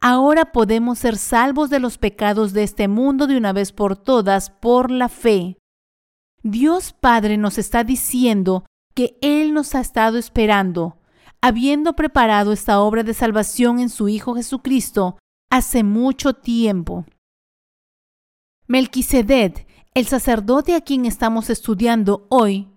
ahora 0.00 0.52
podemos 0.52 1.00
ser 1.00 1.16
salvos 1.16 1.70
de 1.70 1.80
los 1.80 1.98
pecados 1.98 2.52
de 2.52 2.62
este 2.62 2.86
mundo 2.86 3.26
de 3.26 3.36
una 3.36 3.52
vez 3.52 3.72
por 3.72 3.96
todas 3.96 4.50
por 4.50 4.92
la 4.92 5.08
fe. 5.08 5.58
Dios 6.44 6.92
Padre 6.92 7.36
nos 7.36 7.58
está 7.58 7.82
diciendo 7.82 8.64
que 8.94 9.18
Él 9.20 9.54
nos 9.54 9.74
ha 9.74 9.80
estado 9.80 10.18
esperando, 10.18 10.98
habiendo 11.40 11.96
preparado 11.96 12.52
esta 12.52 12.80
obra 12.80 13.02
de 13.02 13.12
salvación 13.12 13.80
en 13.80 13.88
su 13.88 14.08
Hijo 14.08 14.36
Jesucristo 14.36 15.18
hace 15.50 15.82
mucho 15.82 16.32
tiempo. 16.32 17.04
Melquisedec, 18.68 19.66
el 19.94 20.06
sacerdote 20.06 20.74
a 20.74 20.80
quien 20.80 21.06
estamos 21.06 21.50
estudiando 21.50 22.26
hoy, 22.28 22.68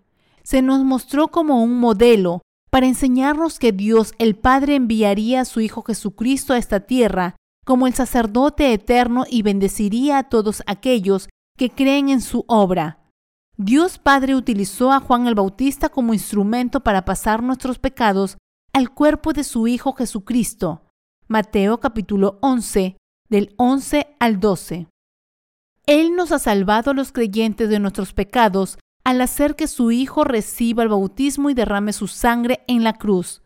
se 0.43 0.61
nos 0.61 0.83
mostró 0.83 1.29
como 1.29 1.63
un 1.63 1.79
modelo 1.79 2.41
para 2.69 2.85
enseñarnos 2.85 3.57
que 3.57 3.71
Dios 3.71 4.13
el 4.19 4.35
Padre 4.35 4.75
enviaría 4.75 5.41
a 5.41 5.45
su 5.45 5.59
Hijo 5.59 5.81
Jesucristo 5.81 6.53
a 6.53 6.59
esta 6.59 6.81
tierra 6.81 7.35
como 7.65 7.87
el 7.87 7.95
sacerdote 7.95 8.71
eterno 8.71 9.25
y 9.29 9.41
bendeciría 9.41 10.19
a 10.19 10.29
todos 10.29 10.61
aquellos 10.67 11.27
que 11.57 11.71
creen 11.71 12.09
en 12.09 12.21
su 12.21 12.45
obra. 12.47 12.99
Dios 13.57 13.97
Padre 13.97 14.35
utilizó 14.35 14.91
a 14.91 14.99
Juan 14.99 15.25
el 15.25 15.33
Bautista 15.33 15.89
como 15.89 16.13
instrumento 16.13 16.81
para 16.81 17.03
pasar 17.03 17.41
nuestros 17.41 17.79
pecados 17.79 18.37
al 18.73 18.93
cuerpo 18.93 19.33
de 19.33 19.43
su 19.43 19.67
Hijo 19.67 19.93
Jesucristo. 19.93 20.83
Mateo 21.27 21.79
capítulo 21.79 22.37
11, 22.41 22.95
del 23.27 23.55
11 23.57 24.15
al 24.19 24.39
12. 24.39 24.87
Él 25.87 26.15
nos 26.15 26.33
ha 26.33 26.39
salvado 26.39 26.91
a 26.91 26.93
los 26.93 27.13
creyentes 27.13 27.69
de 27.69 27.79
nuestros 27.79 28.13
pecados 28.13 28.77
al 29.05 29.21
hacer 29.21 29.55
que 29.55 29.67
su 29.67 29.91
Hijo 29.91 30.25
reciba 30.25 30.83
el 30.83 30.89
bautismo 30.89 31.49
y 31.49 31.53
derrame 31.53 31.93
su 31.93 32.07
sangre 32.07 32.59
en 32.67 32.83
la 32.83 32.93
cruz. 32.93 33.41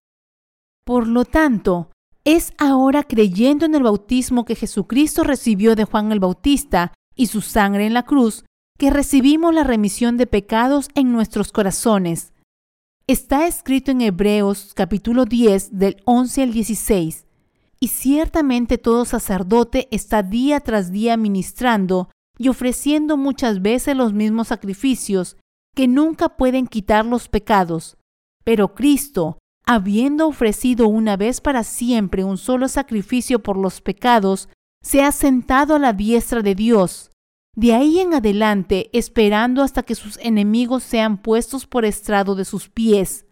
Por 0.84 1.08
lo 1.08 1.24
tanto, 1.24 1.92
es 2.26 2.54
ahora 2.58 3.04
creyendo 3.04 3.66
en 3.68 3.76
el 3.76 3.84
bautismo 3.84 4.44
que 4.44 4.56
Jesucristo 4.56 5.24
recibió 5.24 5.76
de 5.76 5.86
Juan 5.86 6.12
el 6.12 6.20
Bautista 6.20 6.94
y 7.16 7.28
su 7.28 7.42
sangre 7.42 7.86
en 7.86 7.94
la 7.94 8.04
cruz 8.04 8.44
que 8.80 8.90
recibimos 8.90 9.54
la 9.54 9.64
remisión 9.64 10.18
de 10.18 10.26
pecados 10.26 10.90
en 10.96 11.12
nuestros 11.12 11.52
corazones. 11.52 12.34
Está 13.06 13.46
escrito 13.46 13.92
en 13.92 14.02
Hebreos 14.02 14.72
capítulo 14.74 15.26
10 15.26 15.78
del 15.78 16.02
11 16.06 16.42
al 16.42 16.54
16. 16.54 17.26
Y 17.80 17.88
ciertamente 17.90 18.80
todo 18.80 19.06
sacerdote 19.06 19.88
está 19.92 20.24
día 20.24 20.60
tras 20.60 20.92
día 20.92 21.18
ministrando 21.18 22.10
y 22.42 22.50
ofreciendo 22.50 23.18
muchas 23.18 23.62
veces 23.62 23.96
los 23.96 24.14
mismos 24.14 24.48
sacrificios 24.48 25.38
que 25.76 25.88
nunca 25.88 26.38
pueden 26.38 26.66
quitar 26.66 27.06
los 27.06 27.30
pecados. 27.30 27.98
Pero 28.44 28.74
Cristo, 28.74 29.38
habiendo 29.64 30.28
ofrecido 30.28 30.88
una 30.88 31.18
vez 31.18 31.40
para 31.40 31.64
siempre 31.64 32.24
un 32.24 32.40
solo 32.40 32.68
sacrificio 32.68 33.44
por 33.44 33.58
los 33.58 33.80
pecados, 33.80 34.50
se 34.82 35.04
ha 35.04 35.12
sentado 35.12 35.76
a 35.76 35.80
la 35.80 35.94
diestra 35.94 36.42
de 36.42 36.56
Dios. 36.56 37.12
De 37.56 37.76
ahí 37.76 38.00
en 38.00 38.16
adelante, 38.16 38.90
esperando 38.92 39.62
hasta 39.62 39.84
que 39.84 39.94
sus 39.94 40.18
enemigos 40.18 40.82
sean 40.82 41.22
puestos 41.22 41.68
por 41.68 41.86
estrado 41.86 42.34
de 42.34 42.46
sus 42.46 42.70
pies, 42.70 43.28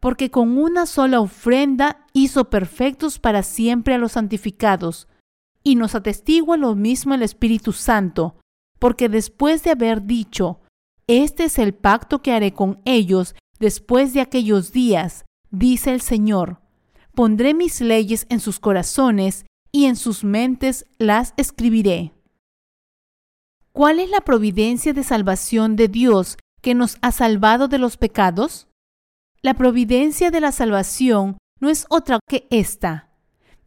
porque 0.00 0.32
con 0.32 0.58
una 0.58 0.86
sola 0.86 1.20
ofrenda 1.20 2.04
hizo 2.12 2.50
perfectos 2.50 3.20
para 3.20 3.44
siempre 3.44 3.94
a 3.94 3.98
los 3.98 4.12
santificados, 4.12 5.06
y 5.62 5.76
nos 5.76 5.94
atestigua 5.94 6.56
lo 6.56 6.74
mismo 6.74 7.14
el 7.14 7.22
Espíritu 7.22 7.72
Santo, 7.72 8.34
porque 8.78 9.08
después 9.08 9.62
de 9.62 9.70
haber 9.70 10.04
dicho, 10.04 10.60
Este 11.06 11.44
es 11.44 11.58
el 11.58 11.72
pacto 11.74 12.20
que 12.20 12.32
haré 12.32 12.52
con 12.52 12.80
ellos 12.84 13.34
después 13.58 14.12
de 14.12 14.20
aquellos 14.20 14.72
días, 14.72 15.24
dice 15.50 15.92
el 15.92 16.02
Señor, 16.02 16.60
pondré 17.14 17.54
mis 17.54 17.80
leyes 17.80 18.26
en 18.28 18.40
sus 18.40 18.60
corazones 18.60 19.46
y 19.72 19.86
en 19.86 19.96
sus 19.96 20.22
mentes 20.22 20.86
las 20.98 21.34
escribiré. 21.36 22.12
¿Cuál 23.72 24.00
es 24.00 24.10
la 24.10 24.20
providencia 24.20 24.92
de 24.92 25.04
salvación 25.04 25.76
de 25.76 25.88
Dios 25.88 26.36
que 26.60 26.74
nos 26.74 26.98
ha 27.00 27.12
salvado 27.12 27.68
de 27.68 27.78
los 27.78 27.96
pecados? 27.96 28.68
La 29.40 29.54
providencia 29.54 30.30
de 30.30 30.40
la 30.40 30.52
salvación 30.52 31.38
no 31.60 31.70
es 31.70 31.86
otra 31.88 32.18
que 32.28 32.46
esta. 32.50 33.12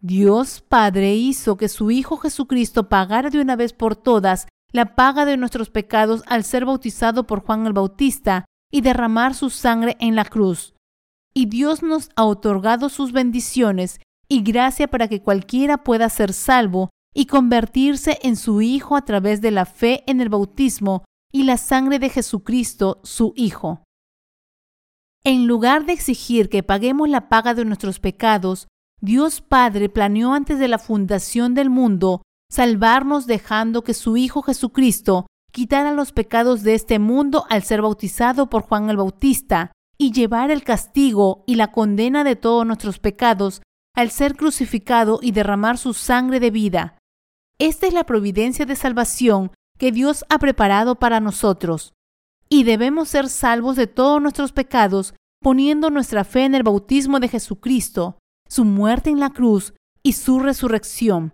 Dios 0.02 0.61
Padre 0.61 1.15
hizo 1.15 1.57
que 1.57 1.69
su 1.69 1.91
Hijo 1.91 2.18
Jesucristo 2.18 2.90
pagara 2.90 3.30
de 3.30 3.40
una 3.40 3.56
vez 3.56 3.72
por 3.73 3.95
todas 3.95 4.48
la 4.72 4.95
paga 4.95 5.26
de 5.26 5.38
nuestros 5.38 5.69
pecados 5.69 6.23
al 6.27 6.43
ser 6.43 6.65
bautizado 6.65 7.27
por 7.27 7.41
Juan 7.41 7.65
el 7.65 7.73
Bautista 7.73 8.45
y 8.72 8.81
derramar 8.81 9.34
su 9.34 9.49
sangre 9.49 9.98
en 9.99 10.15
la 10.15 10.26
cruz. 10.26 10.73
Y 11.34 11.48
Dios 11.48 11.84
nos 11.84 12.10
ha 12.15 12.26
otorgado 12.26 12.89
sus 12.89 13.11
bendiciones 13.11 13.99
y 14.27 14.43
gracia 14.43 14.88
para 14.88 15.07
que 15.07 15.22
cualquiera 15.22 15.84
pueda 15.84 16.10
ser 16.10 16.34
salvo 16.34 16.89
y 17.14 17.26
convertirse 17.26 18.19
en 18.22 18.38
su 18.38 18.61
Hijo 18.61 18.95
a 18.95 19.03
través 19.03 19.41
de 19.41 19.52
la 19.52 19.65
fe 19.65 20.03
en 20.07 20.22
el 20.22 20.30
bautismo 20.30 21.03
y 21.31 21.43
la 21.43 21.57
sangre 21.57 21.99
de 21.99 22.10
Jesucristo, 22.10 23.02
su 23.03 23.34
Hijo. 23.35 23.84
En 25.23 25.48
lugar 25.48 25.85
de 25.85 25.93
exigir 25.93 26.49
que 26.49 26.64
paguemos 26.64 27.10
la 27.10 27.30
paga 27.30 27.53
de 27.53 27.65
nuestros 27.65 27.99
pecados, 27.99 28.68
Dios 29.02 29.41
Padre 29.41 29.89
planeó 29.89 30.34
antes 30.34 30.60
de 30.60 30.68
la 30.68 30.80
fundación 30.80 31.53
del 31.53 31.69
mundo 31.69 32.22
salvarnos 32.52 33.28
dejando 33.28 33.84
que 33.84 33.94
su 33.94 34.18
Hijo 34.18 34.41
Jesucristo 34.41 35.26
quitara 35.52 35.94
los 35.94 36.11
pecados 36.11 36.64
de 36.64 36.76
este 36.76 36.99
mundo 36.99 37.45
al 37.49 37.64
ser 37.64 37.82
bautizado 37.82 38.49
por 38.49 38.64
Juan 38.64 38.90
el 38.90 38.98
Bautista 38.98 39.72
y 39.98 40.11
llevar 40.11 40.52
el 40.52 40.64
castigo 40.64 41.44
y 41.48 41.56
la 41.56 41.72
condena 41.72 42.23
de 42.23 42.36
todos 42.36 42.65
nuestros 42.65 42.99
pecados 42.99 43.61
al 43.95 44.11
ser 44.11 44.36
crucificado 44.36 45.19
y 45.22 45.32
derramar 45.32 45.78
su 45.78 45.94
sangre 45.94 46.40
de 46.40 46.52
vida. 46.52 46.98
Esta 47.57 47.88
es 47.88 47.94
la 47.94 48.06
providencia 48.06 48.65
de 48.65 48.76
salvación 48.76 49.52
que 49.78 49.91
Dios 49.91 50.26
ha 50.30 50.40
preparado 50.40 50.95
para 50.95 51.19
nosotros. 51.19 51.94
Y 52.49 52.64
debemos 52.64 53.10
ser 53.10 53.30
salvos 53.30 53.78
de 53.78 53.88
todos 53.88 54.22
nuestros 54.22 54.52
pecados 54.52 55.14
poniendo 55.41 55.90
nuestra 55.90 56.23
fe 56.23 56.44
en 56.44 56.56
el 56.56 56.64
bautismo 56.64 57.19
de 57.19 57.30
Jesucristo, 57.30 58.18
su 58.49 58.65
muerte 58.65 59.10
en 59.10 59.19
la 59.19 59.30
cruz 59.30 59.73
y 60.03 60.14
su 60.14 60.40
resurrección. 60.40 61.34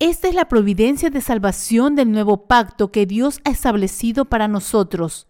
Esta 0.00 0.28
es 0.28 0.34
la 0.34 0.44
providencia 0.44 1.10
de 1.10 1.20
salvación 1.20 1.96
del 1.96 2.12
nuevo 2.12 2.46
pacto 2.46 2.92
que 2.92 3.04
Dios 3.04 3.40
ha 3.44 3.50
establecido 3.50 4.26
para 4.26 4.46
nosotros. 4.46 5.26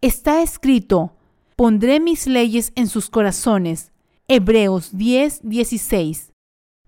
Está 0.00 0.42
escrito, 0.42 1.12
pondré 1.54 2.00
mis 2.00 2.26
leyes 2.26 2.72
en 2.74 2.88
sus 2.88 3.08
corazones. 3.10 3.92
Hebreos 4.26 4.96
10, 4.96 5.48
16. 5.48 6.32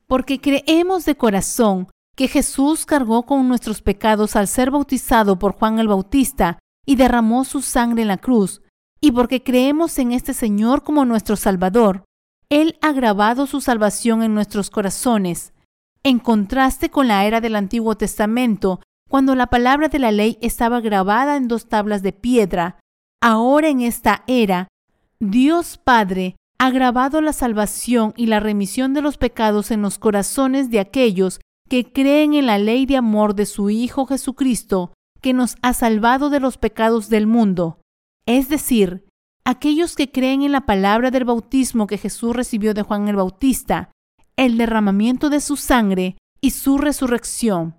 Porque 0.08 0.40
creemos 0.40 1.04
de 1.04 1.14
corazón 1.14 1.86
que 2.16 2.26
Jesús 2.26 2.84
cargó 2.84 3.26
con 3.26 3.46
nuestros 3.46 3.80
pecados 3.80 4.34
al 4.34 4.48
ser 4.48 4.72
bautizado 4.72 5.38
por 5.38 5.52
Juan 5.52 5.78
el 5.78 5.86
Bautista 5.86 6.58
y 6.84 6.96
derramó 6.96 7.44
su 7.44 7.62
sangre 7.62 8.02
en 8.02 8.08
la 8.08 8.16
cruz, 8.16 8.60
y 9.00 9.12
porque 9.12 9.44
creemos 9.44 9.96
en 10.00 10.10
este 10.10 10.34
Señor 10.34 10.82
como 10.82 11.04
nuestro 11.04 11.36
Salvador, 11.36 12.02
Él 12.48 12.76
ha 12.82 12.90
grabado 12.90 13.46
su 13.46 13.60
salvación 13.60 14.24
en 14.24 14.34
nuestros 14.34 14.68
corazones 14.68 15.52
en 16.08 16.18
contraste 16.18 16.90
con 16.90 17.06
la 17.06 17.26
era 17.26 17.40
del 17.40 17.54
Antiguo 17.54 17.96
Testamento, 17.96 18.80
cuando 19.08 19.34
la 19.34 19.48
palabra 19.48 19.88
de 19.88 19.98
la 19.98 20.10
ley 20.10 20.38
estaba 20.40 20.80
grabada 20.80 21.36
en 21.36 21.48
dos 21.48 21.68
tablas 21.68 22.02
de 22.02 22.12
piedra, 22.12 22.80
ahora 23.22 23.68
en 23.68 23.80
esta 23.80 24.24
era, 24.26 24.68
Dios 25.20 25.78
Padre 25.78 26.36
ha 26.58 26.70
grabado 26.70 27.20
la 27.20 27.32
salvación 27.32 28.14
y 28.16 28.26
la 28.26 28.40
remisión 28.40 28.94
de 28.94 29.02
los 29.02 29.16
pecados 29.18 29.70
en 29.70 29.82
los 29.82 29.98
corazones 29.98 30.70
de 30.70 30.80
aquellos 30.80 31.40
que 31.68 31.92
creen 31.92 32.34
en 32.34 32.46
la 32.46 32.58
ley 32.58 32.86
de 32.86 32.96
amor 32.96 33.34
de 33.34 33.46
su 33.46 33.70
Hijo 33.70 34.06
Jesucristo, 34.06 34.92
que 35.20 35.32
nos 35.32 35.56
ha 35.62 35.72
salvado 35.72 36.30
de 36.30 36.40
los 36.40 36.56
pecados 36.56 37.08
del 37.08 37.26
mundo. 37.26 37.80
Es 38.26 38.48
decir, 38.48 39.04
aquellos 39.44 39.94
que 39.94 40.10
creen 40.10 40.42
en 40.42 40.52
la 40.52 40.66
palabra 40.66 41.10
del 41.10 41.24
bautismo 41.24 41.86
que 41.86 41.98
Jesús 41.98 42.34
recibió 42.34 42.74
de 42.74 42.82
Juan 42.82 43.08
el 43.08 43.16
Bautista, 43.16 43.90
el 44.38 44.56
derramamiento 44.56 45.28
de 45.28 45.40
su 45.40 45.56
sangre 45.56 46.16
y 46.40 46.52
su 46.52 46.78
resurrección. 46.78 47.74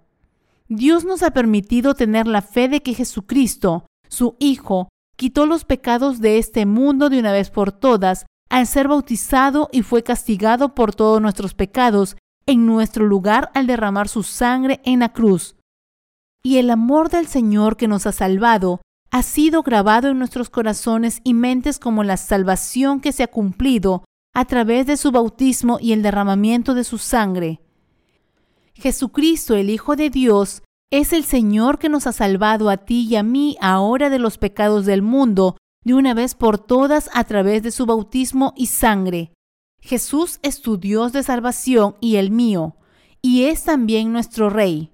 Dios 0.68 1.06
nos 1.06 1.24
ha 1.24 1.32
permitido 1.32 1.96
tener 1.96 2.28
la 2.28 2.44
fe 2.44 2.68
de 2.68 2.84
que 2.84 2.94
Jesucristo, 2.94 3.86
su 4.10 4.36
Hijo, 4.40 4.90
quitó 5.16 5.46
los 5.46 5.64
pecados 5.64 6.20
de 6.20 6.38
este 6.38 6.66
mundo 6.66 7.10
de 7.10 7.20
una 7.20 7.32
vez 7.32 7.50
por 7.50 7.72
todas 7.72 8.26
al 8.50 8.68
ser 8.68 8.90
bautizado 8.90 9.70
y 9.72 9.84
fue 9.84 10.04
castigado 10.04 10.76
por 10.76 10.94
todos 10.94 11.22
nuestros 11.22 11.54
pecados 11.54 12.18
en 12.46 12.66
nuestro 12.66 13.06
lugar 13.06 13.52
al 13.54 13.66
derramar 13.66 14.10
su 14.10 14.24
sangre 14.24 14.82
en 14.84 15.00
la 15.00 15.14
cruz. 15.14 15.56
Y 16.44 16.58
el 16.58 16.70
amor 16.70 17.10
del 17.10 17.28
Señor 17.28 17.78
que 17.78 17.88
nos 17.88 18.06
ha 18.06 18.12
salvado 18.12 18.82
ha 19.12 19.24
sido 19.24 19.64
grabado 19.64 20.10
en 20.10 20.20
nuestros 20.20 20.50
corazones 20.50 21.22
y 21.24 21.34
mentes 21.34 21.80
como 21.80 22.04
la 22.04 22.18
salvación 22.18 23.00
que 23.00 23.12
se 23.12 23.24
ha 23.24 23.28
cumplido 23.28 24.04
a 24.40 24.46
través 24.46 24.88
de 24.88 24.96
su 24.96 25.12
bautismo 25.12 25.80
y 25.82 25.92
el 25.92 26.02
derramamiento 26.02 26.74
de 26.74 26.86
su 26.86 26.98
sangre. 26.98 27.60
Jesucristo, 28.74 29.54
el 29.58 29.70
Hijo 29.70 29.98
de 29.98 30.10
Dios, 30.10 30.64
es 30.94 31.12
el 31.12 31.26
Señor 31.26 31.78
que 31.78 31.90
nos 31.90 32.08
ha 32.08 32.14
salvado 32.14 32.70
a 32.70 32.78
ti 32.78 33.06
y 33.10 33.18
a 33.18 33.24
mí 33.24 33.58
ahora 33.60 34.10
de 34.10 34.18
los 34.18 34.38
pecados 34.38 34.86
del 34.86 35.02
mundo, 35.02 35.58
de 35.84 35.94
una 35.94 36.14
vez 36.14 36.36
por 36.36 36.58
todas 36.58 37.10
a 37.14 37.26
través 37.26 37.64
de 37.64 37.72
su 37.72 37.86
bautismo 37.86 38.54
y 38.56 38.68
sangre. 38.68 39.34
Jesús 39.82 40.40
es 40.42 40.62
tu 40.62 40.78
Dios 40.78 41.12
de 41.12 41.24
salvación 41.24 41.98
y 42.00 42.16
el 42.16 42.32
mío, 42.32 42.78
y 43.22 43.44
es 43.44 43.66
también 43.66 44.14
nuestro 44.14 44.50
Rey. 44.50 44.94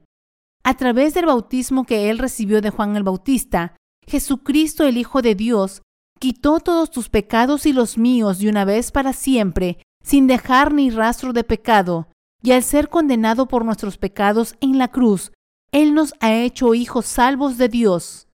A 0.64 0.76
través 0.76 1.14
del 1.14 1.28
bautismo 1.28 1.86
que 1.86 2.10
él 2.10 2.18
recibió 2.18 2.62
de 2.62 2.72
Juan 2.72 2.96
el 2.96 3.04
Bautista, 3.04 3.76
Jesucristo 4.08 4.88
el 4.88 4.98
Hijo 4.98 5.22
de 5.22 5.36
Dios 5.36 5.84
quitó 6.20 6.60
todos 6.60 6.92
tus 6.92 7.10
pecados 7.10 7.66
y 7.66 7.74
los 7.74 7.98
míos 7.98 8.40
de 8.40 8.50
una 8.50 8.66
vez 8.66 8.92
para 8.92 9.14
siempre, 9.14 9.80
sin 10.04 10.28
dejar 10.28 10.74
ni 10.74 10.90
rastro 10.90 11.34
de 11.34 11.44
pecado, 11.44 12.08
y 12.42 12.52
al 12.52 12.64
ser 12.64 12.90
condenado 12.90 13.48
por 13.48 13.66
nuestros 13.66 13.98
pecados 13.98 14.56
en 14.62 14.78
la 14.78 14.90
cruz, 14.90 15.32
Él 15.72 15.94
nos 15.94 16.14
ha 16.20 16.34
hecho 16.34 16.76
hijos 16.76 17.06
salvos 17.06 17.58
de 17.58 17.70
Dios. 17.70 18.28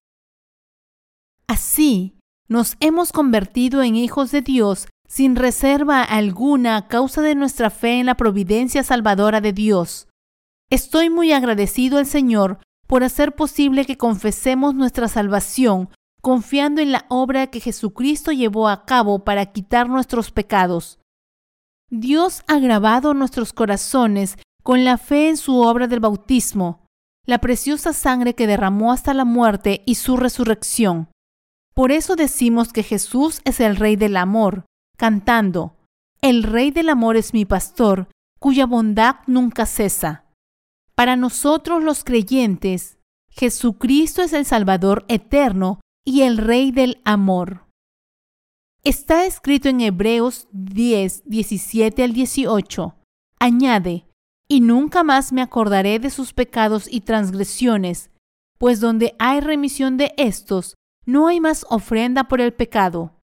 Así, 1.46 2.18
nos 2.48 2.76
hemos 2.80 3.12
convertido 3.12 3.82
en 3.82 3.96
hijos 3.96 4.30
de 4.30 4.42
Dios 4.42 4.88
sin 5.08 5.36
reserva 5.36 6.02
alguna 6.02 6.76
a 6.76 6.88
causa 6.88 7.20
de 7.20 7.34
nuestra 7.34 7.68
fe 7.68 8.00
en 8.00 8.06
la 8.06 8.14
providencia 8.14 8.82
salvadora 8.82 9.40
de 9.42 9.52
Dios. 9.52 10.08
Estoy 10.70 11.10
muy 11.10 11.32
agradecido 11.32 11.98
al 11.98 12.06
Señor 12.06 12.58
por 12.86 13.04
hacer 13.04 13.34
posible 13.34 13.84
que 13.84 13.98
confesemos 13.98 14.74
nuestra 14.74 15.08
salvación, 15.08 15.90
confiando 16.22 16.80
en 16.80 16.92
la 16.92 17.04
obra 17.08 17.48
que 17.48 17.60
Jesucristo 17.60 18.30
llevó 18.30 18.68
a 18.68 18.86
cabo 18.86 19.24
para 19.24 19.46
quitar 19.46 19.88
nuestros 19.88 20.30
pecados. 20.30 21.00
Dios 21.90 22.42
ha 22.46 22.58
grabado 22.60 23.12
nuestros 23.12 23.52
corazones 23.52 24.38
con 24.62 24.84
la 24.84 24.96
fe 24.98 25.28
en 25.28 25.36
su 25.36 25.60
obra 25.60 25.88
del 25.88 26.00
bautismo, 26.00 26.86
la 27.26 27.38
preciosa 27.38 27.92
sangre 27.92 28.34
que 28.34 28.46
derramó 28.46 28.92
hasta 28.92 29.14
la 29.14 29.24
muerte 29.24 29.82
y 29.84 29.96
su 29.96 30.16
resurrección. 30.16 31.08
Por 31.74 31.90
eso 31.90 32.14
decimos 32.14 32.72
que 32.72 32.84
Jesús 32.84 33.40
es 33.44 33.58
el 33.58 33.76
Rey 33.76 33.96
del 33.96 34.16
Amor, 34.16 34.64
cantando, 34.96 35.76
El 36.20 36.44
Rey 36.44 36.70
del 36.70 36.88
Amor 36.88 37.16
es 37.16 37.34
mi 37.34 37.44
pastor, 37.44 38.08
cuya 38.38 38.66
bondad 38.66 39.16
nunca 39.26 39.66
cesa. 39.66 40.24
Para 40.94 41.16
nosotros 41.16 41.82
los 41.82 42.04
creyentes, 42.04 42.98
Jesucristo 43.30 44.22
es 44.22 44.32
el 44.32 44.44
Salvador 44.44 45.04
eterno 45.08 45.80
y 46.04 46.22
el 46.22 46.38
Rey 46.38 46.72
del 46.72 47.00
amor. 47.04 47.66
Está 48.84 49.26
escrito 49.26 49.68
en 49.68 49.80
Hebreos 49.80 50.48
10, 50.52 51.22
17 51.26 52.02
al 52.02 52.12
18. 52.12 52.94
Añade, 53.38 54.06
y 54.48 54.60
nunca 54.60 55.04
más 55.04 55.32
me 55.32 55.42
acordaré 55.42 55.98
de 55.98 56.10
sus 56.10 56.32
pecados 56.32 56.86
y 56.90 57.02
transgresiones, 57.02 58.10
pues 58.58 58.80
donde 58.80 59.14
hay 59.18 59.40
remisión 59.40 59.96
de 59.96 60.12
estos, 60.16 60.74
no 61.06 61.28
hay 61.28 61.40
más 61.40 61.64
ofrenda 61.70 62.24
por 62.24 62.40
el 62.40 62.52
pecado. 62.52 63.18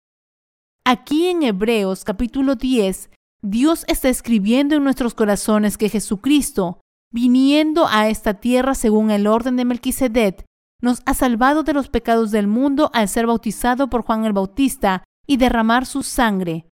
Aquí 0.86 1.28
en 1.28 1.44
Hebreos 1.44 2.04
capítulo 2.04 2.56
10, 2.56 3.10
Dios 3.42 3.86
está 3.88 4.10
escribiendo 4.10 4.76
en 4.76 4.84
nuestros 4.84 5.14
corazones 5.14 5.78
que 5.78 5.90
Jesucristo, 5.90 6.82
viniendo 7.12 7.88
a 7.88 8.10
esta 8.10 8.36
tierra 8.36 8.76
según 8.76 9.12
el 9.12 9.28
orden 9.28 9.56
de 9.56 9.66
Melquisedec, 9.66 10.46
nos 10.82 11.02
ha 11.06 11.14
salvado 11.14 11.64
de 11.64 11.74
los 11.74 11.90
pecados 11.90 12.32
del 12.32 12.48
mundo 12.48 12.90
al 12.94 13.10
ser 13.10 13.28
bautizado 13.28 13.90
por 13.90 14.04
Juan 14.04 14.26
el 14.26 14.34
Bautista 14.34 15.04
y 15.28 15.38
derramar 15.38 15.86
su 15.86 16.04
sangre. 16.04 16.68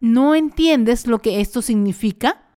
¿No 0.00 0.34
entiendes 0.34 1.06
lo 1.06 1.20
que 1.20 1.40
esto 1.40 1.62
significa? 1.62 2.52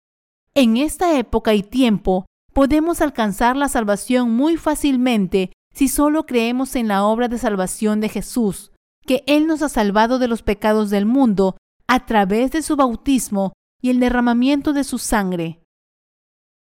En 0.55 0.77
esta 0.77 1.17
época 1.17 1.53
y 1.53 1.63
tiempo 1.63 2.25
podemos 2.53 3.01
alcanzar 3.01 3.55
la 3.55 3.69
salvación 3.69 4.31
muy 4.31 4.57
fácilmente 4.57 5.51
si 5.73 5.87
solo 5.87 6.25
creemos 6.25 6.75
en 6.75 6.87
la 6.87 7.03
obra 7.03 7.27
de 7.27 7.37
salvación 7.37 8.01
de 8.01 8.09
Jesús, 8.09 8.71
que 9.05 9.23
Él 9.27 9.47
nos 9.47 9.61
ha 9.61 9.69
salvado 9.69 10.19
de 10.19 10.27
los 10.27 10.43
pecados 10.43 10.89
del 10.89 11.05
mundo 11.05 11.57
a 11.87 12.05
través 12.05 12.51
de 12.51 12.61
su 12.61 12.75
bautismo 12.75 13.53
y 13.81 13.89
el 13.89 13.99
derramamiento 13.99 14.73
de 14.73 14.83
su 14.83 14.97
sangre. 14.97 15.61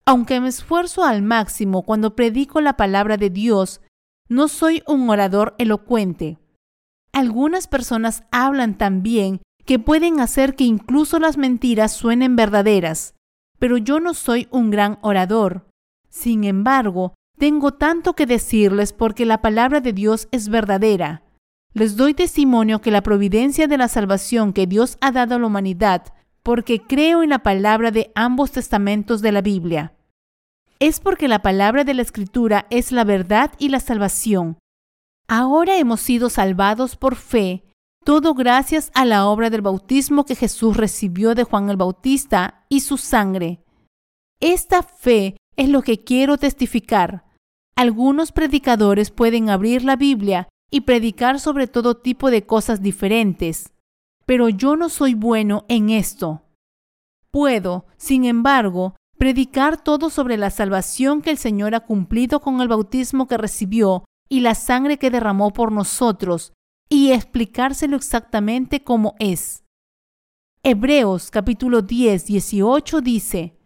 Aunque 0.06 0.40
me 0.40 0.48
esfuerzo 0.48 1.04
al 1.04 1.22
máximo 1.22 1.82
cuando 1.82 2.14
predico 2.14 2.60
la 2.60 2.76
palabra 2.76 3.16
de 3.16 3.30
Dios, 3.30 3.80
no 4.28 4.48
soy 4.48 4.82
un 4.86 5.08
orador 5.10 5.54
elocuente. 5.58 6.38
Algunas 7.12 7.68
personas 7.68 8.24
hablan 8.30 8.76
tan 8.76 9.02
bien 9.02 9.40
que 9.64 9.78
pueden 9.78 10.20
hacer 10.20 10.56
que 10.56 10.64
incluso 10.64 11.18
las 11.18 11.36
mentiras 11.36 11.92
suenen 11.92 12.36
verdaderas, 12.36 13.14
pero 13.58 13.76
yo 13.76 14.00
no 14.00 14.14
soy 14.14 14.48
un 14.50 14.70
gran 14.70 14.98
orador. 15.02 15.66
Sin 16.08 16.44
embargo, 16.44 17.14
tengo 17.38 17.72
tanto 17.72 18.14
que 18.14 18.26
decirles 18.26 18.92
porque 18.92 19.26
la 19.26 19.40
palabra 19.42 19.80
de 19.80 19.92
Dios 19.92 20.28
es 20.30 20.48
verdadera. 20.48 21.22
Les 21.72 21.96
doy 21.96 22.14
testimonio 22.14 22.80
que 22.80 22.90
la 22.90 23.02
providencia 23.02 23.66
de 23.66 23.78
la 23.78 23.88
salvación 23.88 24.52
que 24.52 24.66
Dios 24.66 24.96
ha 25.00 25.10
dado 25.10 25.34
a 25.34 25.38
la 25.38 25.46
humanidad 25.46 26.12
porque 26.44 26.80
creo 26.80 27.22
en 27.22 27.30
la 27.30 27.40
palabra 27.40 27.90
de 27.90 28.12
ambos 28.14 28.52
testamentos 28.52 29.22
de 29.22 29.32
la 29.32 29.40
Biblia. 29.40 29.94
Es 30.84 31.00
porque 31.00 31.28
la 31.28 31.40
palabra 31.40 31.84
de 31.84 31.94
la 31.94 32.02
Escritura 32.02 32.66
es 32.68 32.92
la 32.92 33.04
verdad 33.04 33.52
y 33.58 33.70
la 33.70 33.80
salvación. 33.80 34.58
Ahora 35.26 35.78
hemos 35.78 36.02
sido 36.02 36.28
salvados 36.28 36.96
por 36.96 37.16
fe, 37.16 37.64
todo 38.04 38.34
gracias 38.34 38.90
a 38.92 39.06
la 39.06 39.26
obra 39.26 39.48
del 39.48 39.62
bautismo 39.62 40.26
que 40.26 40.34
Jesús 40.34 40.76
recibió 40.76 41.34
de 41.34 41.44
Juan 41.44 41.70
el 41.70 41.78
Bautista 41.78 42.66
y 42.68 42.80
su 42.80 42.98
sangre. 42.98 43.64
Esta 44.40 44.82
fe 44.82 45.38
es 45.56 45.70
lo 45.70 45.80
que 45.80 46.04
quiero 46.04 46.36
testificar. 46.36 47.24
Algunos 47.76 48.30
predicadores 48.30 49.10
pueden 49.10 49.48
abrir 49.48 49.84
la 49.84 49.96
Biblia 49.96 50.50
y 50.70 50.82
predicar 50.82 51.40
sobre 51.40 51.66
todo 51.66 51.96
tipo 51.96 52.30
de 52.30 52.44
cosas 52.44 52.82
diferentes 52.82 53.72
pero 54.26 54.48
yo 54.48 54.76
no 54.76 54.88
soy 54.88 55.14
bueno 55.14 55.64
en 55.68 55.90
esto. 55.90 56.42
Puedo, 57.30 57.86
sin 57.96 58.24
embargo, 58.24 58.94
predicar 59.18 59.82
todo 59.82 60.10
sobre 60.10 60.36
la 60.36 60.50
salvación 60.50 61.22
que 61.22 61.30
el 61.30 61.38
Señor 61.38 61.74
ha 61.74 61.80
cumplido 61.80 62.40
con 62.40 62.60
el 62.60 62.68
bautismo 62.68 63.26
que 63.28 63.38
recibió 63.38 64.04
y 64.28 64.40
la 64.40 64.54
sangre 64.54 64.98
que 64.98 65.10
derramó 65.10 65.52
por 65.52 65.70
nosotros, 65.70 66.52
y 66.88 67.12
explicárselo 67.12 67.96
exactamente 67.96 68.82
como 68.82 69.14
es. 69.18 69.64
Hebreos 70.62 71.30
capítulo 71.30 71.82
10, 71.82 72.26
18 72.26 73.00
dice, 73.00 73.58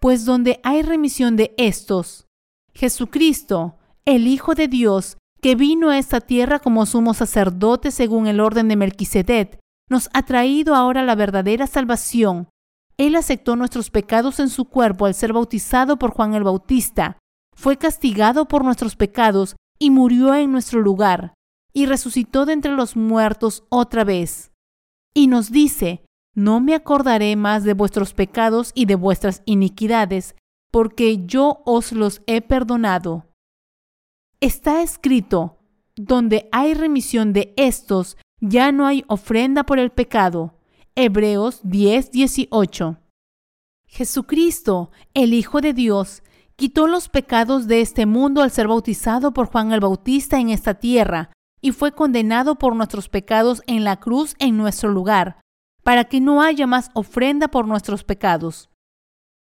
Pues 0.00 0.24
donde 0.24 0.60
hay 0.62 0.82
remisión 0.82 1.36
de 1.36 1.54
estos, 1.58 2.26
Jesucristo, 2.74 3.76
el 4.04 4.26
Hijo 4.26 4.54
de 4.54 4.68
Dios, 4.68 5.18
que 5.40 5.54
vino 5.54 5.90
a 5.90 5.98
esta 5.98 6.20
tierra 6.20 6.58
como 6.58 6.86
sumo 6.86 7.14
sacerdote 7.14 7.90
según 7.90 8.26
el 8.26 8.40
orden 8.40 8.68
de 8.68 8.76
Melquisedec, 8.76 9.58
nos 9.90 10.08
ha 10.12 10.22
traído 10.24 10.74
ahora 10.74 11.02
la 11.02 11.14
verdadera 11.14 11.66
salvación. 11.66 12.48
Él 12.98 13.14
aceptó 13.14 13.54
nuestros 13.54 13.90
pecados 13.90 14.40
en 14.40 14.48
su 14.48 14.64
cuerpo 14.64 15.06
al 15.06 15.14
ser 15.14 15.32
bautizado 15.32 15.98
por 15.98 16.10
Juan 16.10 16.34
el 16.34 16.42
Bautista, 16.42 17.18
fue 17.54 17.76
castigado 17.76 18.46
por 18.46 18.64
nuestros 18.64 18.96
pecados 18.96 19.56
y 19.78 19.90
murió 19.90 20.34
en 20.34 20.50
nuestro 20.50 20.80
lugar, 20.80 21.34
y 21.72 21.86
resucitó 21.86 22.44
de 22.44 22.54
entre 22.54 22.72
los 22.72 22.96
muertos 22.96 23.64
otra 23.68 24.02
vez. 24.02 24.50
Y 25.14 25.28
nos 25.28 25.50
dice, 25.50 26.04
no 26.34 26.60
me 26.60 26.74
acordaré 26.74 27.34
más 27.36 27.64
de 27.64 27.74
vuestros 27.74 28.14
pecados 28.14 28.72
y 28.74 28.86
de 28.86 28.96
vuestras 28.96 29.42
iniquidades, 29.44 30.34
porque 30.70 31.24
yo 31.24 31.62
os 31.64 31.92
los 31.92 32.22
he 32.26 32.40
perdonado. 32.40 33.26
Está 34.40 34.82
escrito, 34.82 35.58
donde 35.96 36.48
hay 36.52 36.74
remisión 36.74 37.32
de 37.32 37.54
estos, 37.56 38.16
ya 38.40 38.70
no 38.70 38.86
hay 38.86 39.04
ofrenda 39.08 39.64
por 39.64 39.78
el 39.78 39.90
pecado. 39.90 40.57
Hebreos 41.00 41.60
10, 41.62 42.10
18. 42.10 42.96
Jesucristo, 43.86 44.90
el 45.14 45.32
Hijo 45.32 45.60
de 45.60 45.72
Dios, 45.72 46.24
quitó 46.56 46.88
los 46.88 47.08
pecados 47.08 47.68
de 47.68 47.82
este 47.82 48.04
mundo 48.04 48.42
al 48.42 48.50
ser 48.50 48.66
bautizado 48.66 49.32
por 49.32 49.46
Juan 49.46 49.70
el 49.70 49.78
Bautista 49.78 50.40
en 50.40 50.50
esta 50.50 50.74
tierra, 50.74 51.30
y 51.60 51.70
fue 51.70 51.92
condenado 51.92 52.56
por 52.56 52.74
nuestros 52.74 53.08
pecados 53.08 53.62
en 53.68 53.84
la 53.84 54.00
cruz 54.00 54.34
en 54.40 54.56
nuestro 54.56 54.88
lugar, 54.88 55.40
para 55.84 56.06
que 56.06 56.20
no 56.20 56.42
haya 56.42 56.66
más 56.66 56.90
ofrenda 56.94 57.46
por 57.46 57.68
nuestros 57.68 58.02
pecados. 58.02 58.68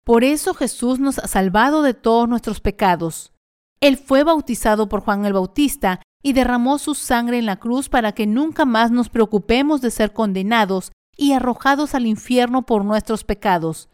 Por 0.04 0.24
eso 0.24 0.56
Jesús 0.56 0.98
nos 0.98 1.20
ha 1.20 1.28
salvado 1.28 1.84
de 1.84 1.94
todos 1.94 2.28
nuestros 2.28 2.60
pecados. 2.60 3.34
Él 3.82 3.98
fue 3.98 4.24
bautizado 4.24 4.90
por 4.90 5.02
Juan 5.02 5.28
el 5.28 5.34
Bautista 5.34 6.02
y 6.24 6.34
derramó 6.34 6.80
su 6.80 6.96
sangre 6.96 7.38
en 7.38 7.46
la 7.46 7.58
cruz 7.58 7.88
para 7.88 8.14
que 8.14 8.26
nunca 8.26 8.66
más 8.66 8.90
nos 8.90 9.10
preocupemos 9.10 9.82
de 9.82 9.92
ser 9.92 10.12
condenados 10.12 10.92
y 11.16 11.34
arrojados 11.34 11.96
al 11.96 12.06
infierno 12.06 12.66
por 12.66 12.86
nuestros 12.86 13.24
pecados. 13.24 13.90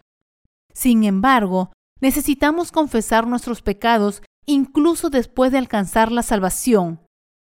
Sin 0.73 1.03
embargo, 1.03 1.71
necesitamos 1.99 2.71
confesar 2.71 3.27
nuestros 3.27 3.61
pecados 3.61 4.21
incluso 4.45 5.09
después 5.09 5.51
de 5.51 5.59
alcanzar 5.59 6.11
la 6.11 6.23
salvación, 6.23 6.99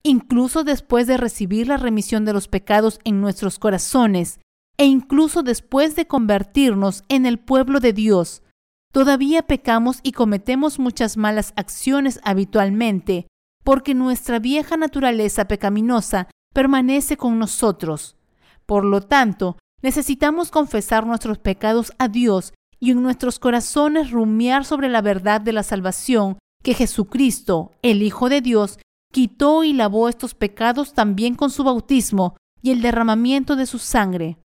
incluso 0.04 0.64
después 0.64 1.08
de 1.08 1.18
recibir 1.18 1.68
la 1.68 1.78
remisión 1.78 2.26
de 2.26 2.34
los 2.34 2.48
pecados 2.48 3.00
en 3.04 3.22
nuestros 3.22 3.60
corazones, 3.60 4.40
e 4.78 4.86
incluso 4.86 5.44
después 5.44 5.96
de 5.96 6.08
convertirnos 6.08 7.04
en 7.10 7.26
el 7.26 7.40
pueblo 7.40 7.80
de 7.80 7.94
Dios. 7.94 8.44
Todavía 8.92 9.44
pecamos 9.44 10.00
y 10.04 10.12
cometemos 10.12 10.78
muchas 10.80 11.18
malas 11.18 11.54
acciones 11.56 12.20
habitualmente, 12.24 13.28
porque 13.64 13.96
nuestra 13.96 14.40
vieja 14.40 14.78
naturaleza 14.78 15.48
pecaminosa 15.48 16.28
permanece 16.54 17.18
con 17.18 17.40
nosotros. 17.40 18.18
Por 18.66 18.86
lo 18.86 19.02
tanto, 19.02 19.58
necesitamos 19.84 20.50
confesar 20.50 21.06
nuestros 21.06 21.38
pecados 21.38 21.92
a 22.00 22.08
Dios 22.08 22.54
y 22.80 22.92
en 22.92 23.04
nuestros 23.04 23.38
corazones 23.38 24.12
rumiar 24.12 24.66
sobre 24.66 24.90
la 24.90 25.02
verdad 25.02 25.42
de 25.42 25.54
la 25.54 25.62
salvación 25.62 26.40
que 26.64 26.74
Jesucristo, 26.74 27.74
el 27.82 28.02
Hijo 28.02 28.30
de 28.30 28.42
Dios, 28.42 28.80
quitó 29.12 29.64
y 29.64 29.74
lavó 29.74 30.10
estos 30.10 30.34
pecados 30.34 30.94
también 30.94 31.36
con 31.36 31.52
su 31.52 31.64
bautismo 31.64 32.36
y 32.62 32.72
el 32.72 32.82
derramamiento 32.82 33.56
de 33.56 33.66
su 33.66 33.78
sangre. 33.78 34.40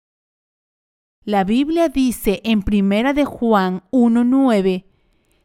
La 1.25 1.45
Biblia 1.45 1.89
dice 1.89 2.41
en 2.45 2.63
Primera 2.63 3.13
de 3.13 3.25
Juan 3.25 3.85
1:9, 3.91 4.87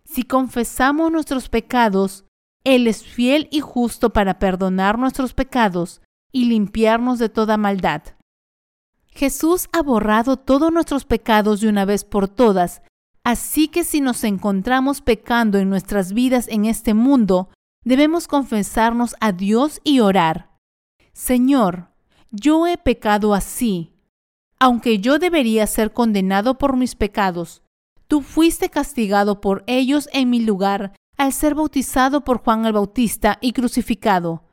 si 0.06 0.24
confesamos 0.24 1.12
nuestros 1.12 1.50
pecados, 1.50 2.26
él 2.64 2.88
es 2.88 3.04
fiel 3.04 3.48
y 3.52 3.60
justo 3.60 4.12
para 4.12 4.40
perdonar 4.40 4.98
nuestros 4.98 5.34
pecados 5.34 6.02
y 6.32 6.46
limpiarnos 6.46 7.20
de 7.20 7.30
toda 7.30 7.58
maldad. 7.58 8.04
Jesús 9.12 9.68
ha 9.72 9.82
borrado 9.82 10.38
todos 10.38 10.72
nuestros 10.72 11.06
pecados 11.06 11.62
de 11.62 11.68
una 11.68 11.86
vez 11.86 12.04
por 12.04 12.28
todas, 12.28 12.82
así 13.24 13.68
que 13.68 13.84
si 13.84 14.02
nos 14.02 14.24
encontramos 14.24 15.02
pecando 15.02 15.60
en 15.60 15.70
nuestras 15.70 16.14
vidas 16.14 16.48
en 16.48 16.66
este 16.66 16.94
mundo, 16.94 17.50
debemos 17.84 18.28
confesarnos 18.28 19.16
a 19.20 19.32
Dios 19.32 19.82
y 19.84 20.00
orar. 20.00 20.52
Señor, 21.14 21.90
yo 22.32 22.66
he 22.68 22.78
pecado 22.78 23.34
así. 23.34 23.94
Aunque 24.60 25.00
yo 25.00 25.20
debería 25.20 25.68
ser 25.68 25.92
condenado 25.92 26.58
por 26.58 26.78
mis 26.78 26.96
pecados, 26.96 27.62
tú 28.08 28.22
fuiste 28.22 28.70
castigado 28.70 29.42
por 29.42 29.64
ellos 29.68 30.08
en 30.14 30.30
mi 30.30 30.40
lugar 30.40 30.94
al 31.18 31.34
ser 31.34 31.56
bautizado 31.56 32.24
por 32.24 32.44
Juan 32.44 32.66
el 32.66 32.74
Bautista 32.74 33.38
y 33.42 33.54
crucificado. 33.54 34.44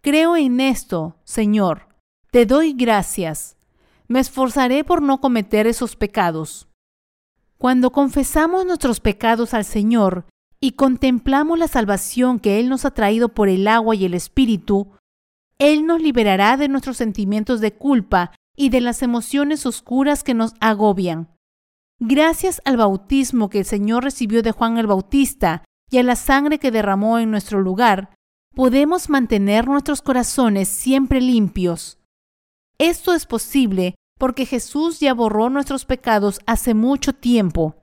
Creo 0.00 0.36
en 0.36 0.60
esto, 0.60 1.16
Señor. 1.24 1.88
Te 2.30 2.44
doy 2.44 2.72
gracias. 2.72 3.56
Me 4.12 4.20
esforzaré 4.20 4.84
por 4.84 5.00
no 5.00 5.22
cometer 5.22 5.66
esos 5.66 5.96
pecados. 5.96 6.68
Cuando 7.56 7.92
confesamos 7.92 8.66
nuestros 8.66 9.00
pecados 9.00 9.54
al 9.54 9.64
Señor 9.64 10.26
y 10.60 10.72
contemplamos 10.72 11.58
la 11.58 11.66
salvación 11.66 12.38
que 12.38 12.60
Él 12.60 12.68
nos 12.68 12.84
ha 12.84 12.90
traído 12.90 13.30
por 13.30 13.48
el 13.48 13.66
agua 13.66 13.94
y 13.94 14.04
el 14.04 14.12
Espíritu, 14.12 14.92
Él 15.58 15.86
nos 15.86 16.02
liberará 16.02 16.58
de 16.58 16.68
nuestros 16.68 16.98
sentimientos 16.98 17.62
de 17.62 17.72
culpa 17.72 18.32
y 18.54 18.68
de 18.68 18.82
las 18.82 19.02
emociones 19.02 19.64
oscuras 19.64 20.22
que 20.22 20.34
nos 20.34 20.52
agobian. 20.60 21.34
Gracias 21.98 22.60
al 22.66 22.76
bautismo 22.76 23.48
que 23.48 23.60
el 23.60 23.64
Señor 23.64 24.04
recibió 24.04 24.42
de 24.42 24.52
Juan 24.52 24.76
el 24.76 24.88
Bautista 24.88 25.64
y 25.90 25.96
a 25.96 26.02
la 26.02 26.16
sangre 26.16 26.58
que 26.58 26.70
derramó 26.70 27.18
en 27.18 27.30
nuestro 27.30 27.62
lugar, 27.62 28.14
podemos 28.54 29.08
mantener 29.08 29.68
nuestros 29.68 30.02
corazones 30.02 30.68
siempre 30.68 31.22
limpios. 31.22 31.98
Esto 32.76 33.14
es 33.14 33.24
posible 33.24 33.94
porque 34.22 34.46
Jesús 34.46 35.00
ya 35.00 35.14
borró 35.14 35.50
nuestros 35.50 35.84
pecados 35.84 36.38
hace 36.46 36.74
mucho 36.74 37.12
tiempo. 37.12 37.74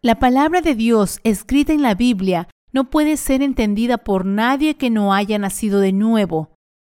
La 0.00 0.20
palabra 0.20 0.60
de 0.60 0.76
Dios 0.76 1.18
escrita 1.24 1.72
en 1.72 1.82
la 1.82 1.96
Biblia 1.96 2.48
no 2.70 2.88
puede 2.88 3.16
ser 3.16 3.42
entendida 3.42 3.98
por 3.98 4.24
nadie 4.24 4.76
que 4.76 4.90
no 4.90 5.12
haya 5.12 5.40
nacido 5.40 5.80
de 5.80 5.90
nuevo. 5.90 6.54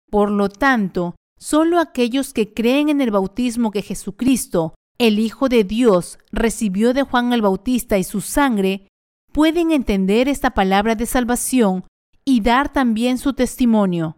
Por 0.09 0.31
lo 0.31 0.47
tanto, 0.47 1.17
solo 1.37 1.81
aquellos 1.81 2.31
que 2.31 2.53
creen 2.53 2.87
en 2.87 3.01
el 3.01 3.11
bautismo 3.11 3.71
que 3.71 3.81
Jesucristo, 3.81 4.75
el 4.97 5.19
Hijo 5.19 5.49
de 5.49 5.65
Dios, 5.65 6.17
recibió 6.31 6.93
de 6.93 7.03
Juan 7.03 7.33
el 7.33 7.41
Bautista 7.41 7.97
y 7.97 8.05
su 8.05 8.21
sangre, 8.21 8.87
pueden 9.33 9.71
entender 9.71 10.29
esta 10.29 10.51
palabra 10.51 10.95
de 10.95 11.07
salvación 11.07 11.83
y 12.23 12.39
dar 12.39 12.71
también 12.71 13.17
su 13.17 13.33
testimonio. 13.33 14.15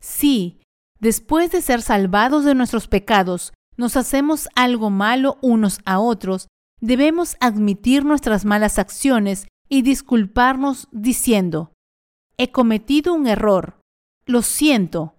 Sí, 0.00 0.61
Después 1.02 1.50
de 1.50 1.62
ser 1.62 1.82
salvados 1.82 2.44
de 2.44 2.54
nuestros 2.54 2.86
pecados, 2.86 3.52
nos 3.76 3.96
hacemos 3.96 4.48
algo 4.54 4.88
malo 4.88 5.36
unos 5.42 5.80
a 5.84 5.98
otros, 5.98 6.46
debemos 6.80 7.36
admitir 7.40 8.04
nuestras 8.04 8.44
malas 8.44 8.78
acciones 8.78 9.48
y 9.68 9.82
disculparnos 9.82 10.86
diciendo, 10.92 11.72
he 12.36 12.52
cometido 12.52 13.14
un 13.14 13.26
error, 13.26 13.80
lo 14.26 14.42
siento. 14.42 15.16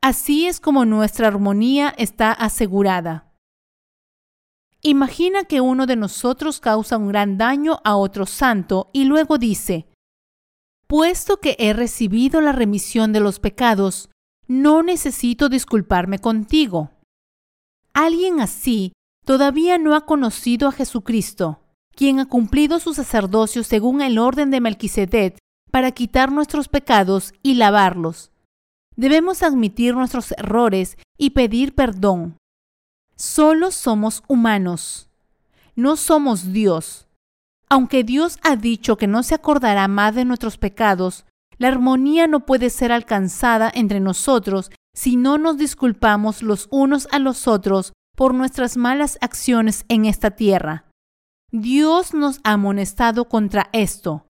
Así 0.00 0.48
es 0.48 0.58
como 0.58 0.84
nuestra 0.86 1.28
armonía 1.28 1.94
está 1.96 2.32
asegurada. 2.32 3.32
Imagina 4.80 5.44
que 5.44 5.60
uno 5.60 5.86
de 5.86 5.94
nosotros 5.94 6.58
causa 6.58 6.96
un 6.96 7.06
gran 7.06 7.38
daño 7.38 7.80
a 7.84 7.94
otro 7.94 8.26
santo 8.26 8.90
y 8.92 9.04
luego 9.04 9.38
dice, 9.38 9.86
puesto 10.88 11.36
que 11.36 11.54
he 11.60 11.72
recibido 11.74 12.40
la 12.40 12.50
remisión 12.50 13.12
de 13.12 13.20
los 13.20 13.38
pecados, 13.38 14.08
no 14.46 14.82
necesito 14.82 15.48
disculparme 15.48 16.18
contigo. 16.18 16.90
Alguien 17.94 18.40
así 18.40 18.92
todavía 19.24 19.78
no 19.78 19.94
ha 19.94 20.06
conocido 20.06 20.68
a 20.68 20.72
Jesucristo, 20.72 21.60
quien 21.94 22.18
ha 22.18 22.26
cumplido 22.26 22.78
su 22.80 22.94
sacerdocio 22.94 23.64
según 23.64 24.00
el 24.00 24.18
orden 24.18 24.50
de 24.50 24.60
Melquisedec 24.60 25.38
para 25.70 25.92
quitar 25.92 26.32
nuestros 26.32 26.68
pecados 26.68 27.32
y 27.42 27.54
lavarlos. 27.54 28.30
Debemos 28.96 29.42
admitir 29.42 29.94
nuestros 29.94 30.32
errores 30.32 30.98
y 31.16 31.30
pedir 31.30 31.74
perdón. 31.74 32.36
Solo 33.16 33.70
somos 33.70 34.22
humanos. 34.28 35.08
No 35.74 35.96
somos 35.96 36.52
Dios. 36.52 37.06
Aunque 37.70 38.04
Dios 38.04 38.38
ha 38.42 38.56
dicho 38.56 38.96
que 38.96 39.06
no 39.06 39.22
se 39.22 39.34
acordará 39.34 39.88
más 39.88 40.14
de 40.14 40.26
nuestros 40.26 40.58
pecados, 40.58 41.24
la 41.62 41.68
armonía 41.68 42.26
no 42.26 42.44
puede 42.44 42.70
ser 42.70 42.90
alcanzada 42.90 43.70
entre 43.72 44.00
nosotros 44.00 44.72
si 44.96 45.14
no 45.14 45.38
nos 45.38 45.58
disculpamos 45.58 46.42
los 46.42 46.66
unos 46.72 47.06
a 47.12 47.20
los 47.20 47.46
otros 47.46 47.92
por 48.16 48.34
nuestras 48.34 48.76
malas 48.76 49.16
acciones 49.20 49.84
en 49.88 50.04
esta 50.04 50.32
tierra. 50.32 50.86
Dios 51.52 52.14
nos 52.14 52.40
ha 52.42 52.54
amonestado 52.54 53.28
contra 53.28 53.70
esto. 53.72 54.26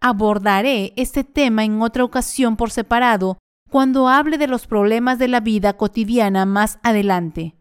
Abordaré 0.00 0.94
este 0.96 1.24
tema 1.24 1.62
en 1.62 1.82
otra 1.82 2.04
ocasión 2.04 2.56
por 2.56 2.70
separado 2.70 3.36
cuando 3.70 4.08
hable 4.08 4.38
de 4.38 4.46
los 4.46 4.66
problemas 4.66 5.18
de 5.18 5.28
la 5.28 5.40
vida 5.40 5.76
cotidiana 5.76 6.46
más 6.46 6.78
adelante. 6.82 7.54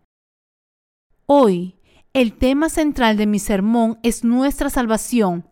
Hoy, 1.26 1.76
el 2.14 2.38
tema 2.38 2.70
central 2.70 3.18
de 3.18 3.28
mi 3.28 3.40
sermón 3.40 4.00
es 4.04 4.24
nuestra 4.24 4.70
salvación. 4.70 5.50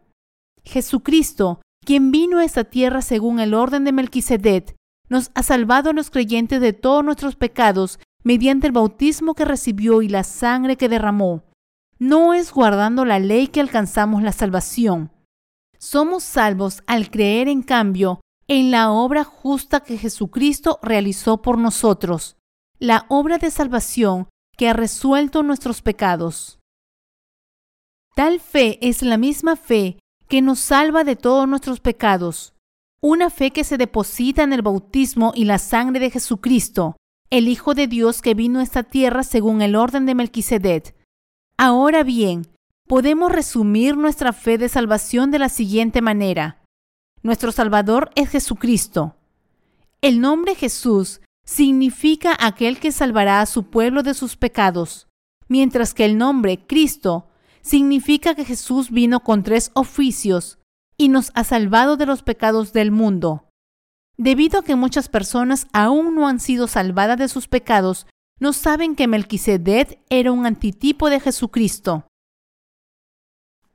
Jesucristo 0.63 1.59
quien 1.85 2.11
vino 2.11 2.39
a 2.39 2.45
esta 2.45 2.63
tierra 2.63 3.01
según 3.01 3.39
el 3.39 3.53
orden 3.53 3.83
de 3.83 3.91
Melquisedec, 3.91 4.75
nos 5.09 5.31
ha 5.33 5.43
salvado 5.43 5.89
a 5.89 5.93
los 5.93 6.11
creyentes 6.11 6.61
de 6.61 6.73
todos 6.73 7.03
nuestros 7.03 7.35
pecados 7.35 7.99
mediante 8.23 8.67
el 8.67 8.73
bautismo 8.73 9.33
que 9.33 9.45
recibió 9.45 10.01
y 10.01 10.09
la 10.09 10.23
sangre 10.23 10.77
que 10.77 10.89
derramó. 10.89 11.43
No 11.97 12.33
es 12.33 12.51
guardando 12.51 13.05
la 13.05 13.19
ley 13.19 13.47
que 13.47 13.59
alcanzamos 13.59 14.23
la 14.23 14.31
salvación. 14.31 15.11
Somos 15.77 16.23
salvos 16.23 16.83
al 16.87 17.09
creer, 17.09 17.47
en 17.47 17.63
cambio, 17.63 18.21
en 18.47 18.71
la 18.71 18.91
obra 18.91 19.23
justa 19.23 19.81
que 19.81 19.97
Jesucristo 19.97 20.79
realizó 20.81 21.41
por 21.41 21.57
nosotros, 21.57 22.37
la 22.79 23.05
obra 23.09 23.37
de 23.37 23.51
salvación 23.51 24.27
que 24.57 24.69
ha 24.69 24.73
resuelto 24.73 25.43
nuestros 25.43 25.81
pecados. 25.81 26.59
Tal 28.15 28.39
fe 28.39 28.77
es 28.81 29.01
la 29.01 29.17
misma 29.17 29.55
fe 29.55 29.99
que 30.29 30.41
nos 30.41 30.59
salva 30.59 31.03
de 31.03 31.15
todos 31.15 31.47
nuestros 31.47 31.79
pecados. 31.79 32.53
Una 33.01 33.29
fe 33.29 33.51
que 33.51 33.63
se 33.63 33.77
deposita 33.77 34.43
en 34.43 34.53
el 34.53 34.61
bautismo 34.61 35.33
y 35.35 35.45
la 35.45 35.57
sangre 35.57 35.99
de 35.99 36.11
Jesucristo, 36.11 36.95
el 37.31 37.47
Hijo 37.47 37.73
de 37.73 37.87
Dios 37.87 38.21
que 38.21 38.35
vino 38.35 38.59
a 38.59 38.63
esta 38.63 38.83
tierra 38.83 39.23
según 39.23 39.61
el 39.61 39.75
orden 39.75 40.05
de 40.05 40.15
Melquisedec. 40.15 40.95
Ahora 41.57 42.03
bien, 42.03 42.47
podemos 42.87 43.31
resumir 43.31 43.97
nuestra 43.97 44.31
fe 44.31 44.57
de 44.57 44.69
salvación 44.69 45.31
de 45.31 45.39
la 45.39 45.49
siguiente 45.49 46.01
manera. 46.01 46.61
Nuestro 47.23 47.51
Salvador 47.51 48.11
es 48.15 48.29
Jesucristo. 48.29 49.15
El 50.01 50.21
nombre 50.21 50.55
Jesús 50.55 51.21
significa 51.43 52.37
aquel 52.39 52.79
que 52.79 52.91
salvará 52.91 53.41
a 53.41 53.45
su 53.47 53.63
pueblo 53.63 54.03
de 54.03 54.13
sus 54.13 54.37
pecados, 54.37 55.07
mientras 55.47 55.93
que 55.93 56.05
el 56.05 56.17
nombre 56.17 56.65
Cristo 56.67 57.28
significa 57.61 58.35
que 58.35 58.45
Jesús 58.45 58.91
vino 58.91 59.21
con 59.21 59.43
tres 59.43 59.71
oficios 59.73 60.59
y 60.97 61.09
nos 61.09 61.31
ha 61.33 61.43
salvado 61.43 61.97
de 61.97 62.05
los 62.05 62.23
pecados 62.23 62.73
del 62.73 62.91
mundo. 62.91 63.49
Debido 64.17 64.59
a 64.59 64.63
que 64.63 64.75
muchas 64.75 65.07
personas 65.07 65.67
aún 65.71 66.15
no 66.15 66.27
han 66.27 66.39
sido 66.39 66.67
salvadas 66.67 67.17
de 67.17 67.29
sus 67.29 67.47
pecados, 67.47 68.05
no 68.39 68.53
saben 68.53 68.95
que 68.95 69.07
Melquisedec 69.07 69.99
era 70.09 70.31
un 70.31 70.45
antitipo 70.45 71.09
de 71.09 71.19
Jesucristo. 71.19 72.05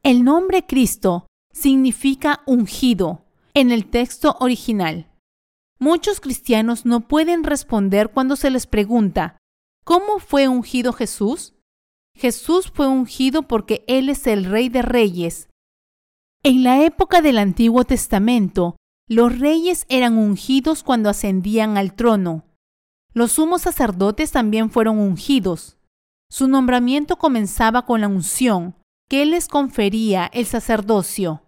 El 0.03 0.23
nombre 0.23 0.67
Cristo 0.67 1.27
significa 1.51 2.43
ungido 2.47 3.25
en 3.55 3.71
el 3.71 3.89
texto 3.89 4.37
original. 4.41 5.11
Muchos 5.79 6.21
cristianos 6.21 6.85
no 6.85 7.09
pueden 7.09 7.45
responder 7.45 8.11
cuando 8.11 8.37
se 8.37 8.51
les 8.51 8.67
pregunta, 8.67 9.39
¿cómo 9.85 10.19
fue 10.19 10.49
ungido 10.49 10.93
Jesús? 10.93 11.55
Jesús 12.17 12.71
fue 12.73 12.87
ungido 12.87 13.43
porque 13.43 13.85
Él 13.87 14.09
es 14.09 14.27
el 14.27 14.45
Rey 14.45 14.69
de 14.69 14.83
Reyes. 14.83 15.49
En 16.43 16.63
la 16.63 16.83
época 16.85 17.23
del 17.23 17.39
Antiguo 17.39 17.85
Testamento, 17.85 18.77
los 19.09 19.39
reyes 19.39 19.85
eran 19.89 20.17
ungidos 20.17 20.83
cuando 20.83 21.11
ascendían 21.11 21.77
al 21.77 21.95
trono. 21.95 22.45
Los 23.13 23.33
sumos 23.33 23.63
sacerdotes 23.63 24.33
también 24.33 24.71
fueron 24.71 24.99
ungidos. 24.99 25.79
Su 26.31 26.49
nombramiento 26.49 27.17
comenzaba 27.17 27.85
con 27.85 28.01
la 28.01 28.09
unción, 28.09 28.75
que 29.09 29.27
les 29.27 29.49
confería 29.49 30.27
el 30.33 30.47
sacerdocio. 30.47 31.43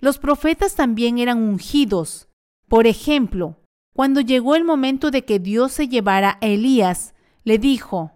Los 0.00 0.18
profetas 0.18 0.74
también 0.74 1.18
eran 1.18 1.38
ungidos. 1.38 2.28
Por 2.68 2.86
ejemplo, 2.86 3.56
cuando 3.94 4.20
llegó 4.20 4.54
el 4.54 4.64
momento 4.64 5.10
de 5.10 5.24
que 5.24 5.38
Dios 5.38 5.72
se 5.72 5.88
llevara 5.88 6.38
a 6.40 6.46
Elías, 6.46 7.14
le 7.44 7.58
dijo, 7.58 8.12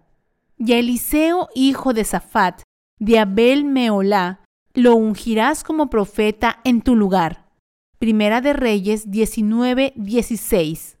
y 0.59 0.73
a 0.73 0.77
Eliseo, 0.77 1.49
hijo 1.55 1.93
de 1.93 2.03
Safat, 2.03 2.61
de 2.99 3.17
Abel 3.17 3.65
Meolá, 3.65 4.43
lo 4.75 4.95
ungirás 4.95 5.63
como 5.63 5.89
profeta 5.89 6.59
en 6.63 6.81
tu 6.81 6.95
lugar. 6.95 7.49
Primera 7.97 8.41
de 8.41 8.53
Reyes 8.53 9.09
19, 9.09 9.93
16. 9.95 10.99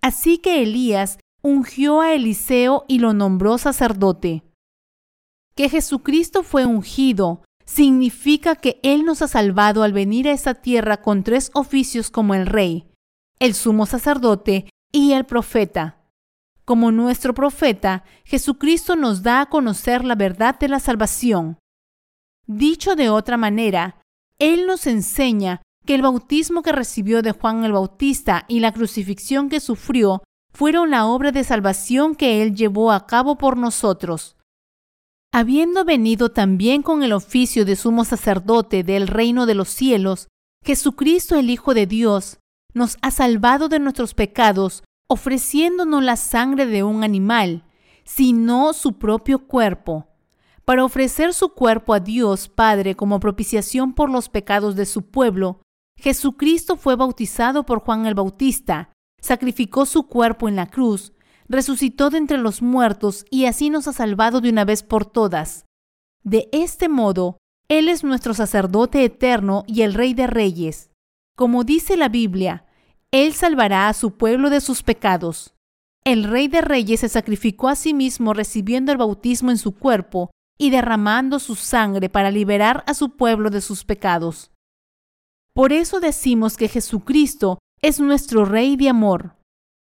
Así 0.00 0.38
que 0.38 0.62
Elías 0.62 1.18
ungió 1.42 2.00
a 2.00 2.12
Eliseo 2.12 2.84
y 2.88 2.98
lo 2.98 3.12
nombró 3.12 3.58
sacerdote 3.58 4.42
que 5.58 5.68
Jesucristo 5.68 6.44
fue 6.44 6.64
ungido 6.66 7.42
significa 7.64 8.54
que 8.54 8.78
Él 8.84 9.04
nos 9.04 9.22
ha 9.22 9.26
salvado 9.26 9.82
al 9.82 9.92
venir 9.92 10.28
a 10.28 10.32
esa 10.32 10.54
tierra 10.54 11.02
con 11.02 11.24
tres 11.24 11.50
oficios 11.52 12.12
como 12.12 12.36
el 12.36 12.46
rey, 12.46 12.86
el 13.40 13.54
sumo 13.54 13.84
sacerdote 13.84 14.70
y 14.92 15.14
el 15.14 15.26
profeta. 15.26 15.97
Como 16.68 16.92
nuestro 16.92 17.32
profeta, 17.32 18.04
Jesucristo 18.26 18.94
nos 18.94 19.22
da 19.22 19.40
a 19.40 19.46
conocer 19.46 20.04
la 20.04 20.14
verdad 20.16 20.58
de 20.58 20.68
la 20.68 20.80
salvación. 20.80 21.56
Dicho 22.46 22.94
de 22.94 23.08
otra 23.08 23.38
manera, 23.38 24.02
Él 24.38 24.66
nos 24.66 24.86
enseña 24.86 25.62
que 25.86 25.94
el 25.94 26.02
bautismo 26.02 26.62
que 26.62 26.72
recibió 26.72 27.22
de 27.22 27.32
Juan 27.32 27.64
el 27.64 27.72
Bautista 27.72 28.44
y 28.48 28.60
la 28.60 28.72
crucifixión 28.72 29.48
que 29.48 29.60
sufrió 29.60 30.22
fueron 30.52 30.90
la 30.90 31.06
obra 31.06 31.32
de 31.32 31.42
salvación 31.42 32.14
que 32.14 32.42
Él 32.42 32.54
llevó 32.54 32.92
a 32.92 33.06
cabo 33.06 33.38
por 33.38 33.56
nosotros. 33.56 34.36
Habiendo 35.32 35.86
venido 35.86 36.32
también 36.32 36.82
con 36.82 37.02
el 37.02 37.14
oficio 37.14 37.64
de 37.64 37.76
sumo 37.76 38.04
sacerdote 38.04 38.82
del 38.82 39.08
reino 39.08 39.46
de 39.46 39.54
los 39.54 39.70
cielos, 39.70 40.28
Jesucristo 40.62 41.34
el 41.34 41.48
Hijo 41.48 41.72
de 41.72 41.86
Dios 41.86 42.40
nos 42.74 42.98
ha 43.00 43.10
salvado 43.10 43.70
de 43.70 43.78
nuestros 43.78 44.12
pecados, 44.12 44.82
ofreciéndonos 45.08 46.02
la 46.02 46.16
sangre 46.16 46.66
de 46.66 46.82
un 46.82 47.02
animal, 47.02 47.64
sino 48.04 48.72
su 48.74 48.98
propio 48.98 49.46
cuerpo, 49.46 50.06
para 50.64 50.84
ofrecer 50.84 51.32
su 51.32 51.54
cuerpo 51.54 51.94
a 51.94 52.00
Dios 52.00 52.48
Padre 52.48 52.94
como 52.94 53.20
propiciación 53.20 53.94
por 53.94 54.10
los 54.10 54.28
pecados 54.28 54.76
de 54.76 54.86
su 54.86 55.10
pueblo. 55.10 55.62
Jesucristo 55.96 56.76
fue 56.76 56.94
bautizado 56.94 57.64
por 57.64 57.80
Juan 57.80 58.06
el 58.06 58.14
Bautista, 58.14 58.90
sacrificó 59.20 59.86
su 59.86 60.06
cuerpo 60.06 60.46
en 60.46 60.56
la 60.56 60.66
cruz, 60.66 61.12
resucitó 61.48 62.10
de 62.10 62.18
entre 62.18 62.38
los 62.38 62.60
muertos 62.60 63.24
y 63.30 63.46
así 63.46 63.70
nos 63.70 63.88
ha 63.88 63.92
salvado 63.94 64.40
de 64.42 64.50
una 64.50 64.64
vez 64.64 64.82
por 64.82 65.06
todas. 65.06 65.64
De 66.22 66.50
este 66.52 66.90
modo, 66.90 67.38
Él 67.68 67.88
es 67.88 68.04
nuestro 68.04 68.34
sacerdote 68.34 69.04
eterno 69.04 69.64
y 69.66 69.82
el 69.82 69.94
Rey 69.94 70.12
de 70.12 70.26
Reyes. 70.26 70.90
Como 71.34 71.64
dice 71.64 71.96
la 71.96 72.08
Biblia, 72.08 72.66
Él 73.10 73.32
salvará 73.32 73.88
a 73.88 73.94
su 73.94 74.16
pueblo 74.16 74.50
de 74.50 74.60
sus 74.60 74.82
pecados. 74.82 75.54
El 76.04 76.24
Rey 76.24 76.48
de 76.48 76.60
Reyes 76.60 77.00
se 77.00 77.08
sacrificó 77.08 77.68
a 77.68 77.76
sí 77.76 77.94
mismo 77.94 78.34
recibiendo 78.34 78.92
el 78.92 78.98
bautismo 78.98 79.50
en 79.50 79.58
su 79.58 79.74
cuerpo 79.74 80.30
y 80.58 80.70
derramando 80.70 81.38
su 81.38 81.54
sangre 81.54 82.08
para 82.08 82.30
liberar 82.30 82.84
a 82.86 82.94
su 82.94 83.16
pueblo 83.16 83.50
de 83.50 83.60
sus 83.60 83.84
pecados. 83.84 84.50
Por 85.54 85.72
eso 85.72 86.00
decimos 86.00 86.56
que 86.56 86.68
Jesucristo 86.68 87.58
es 87.80 88.00
nuestro 88.00 88.44
Rey 88.44 88.76
de 88.76 88.88
amor. 88.88 89.36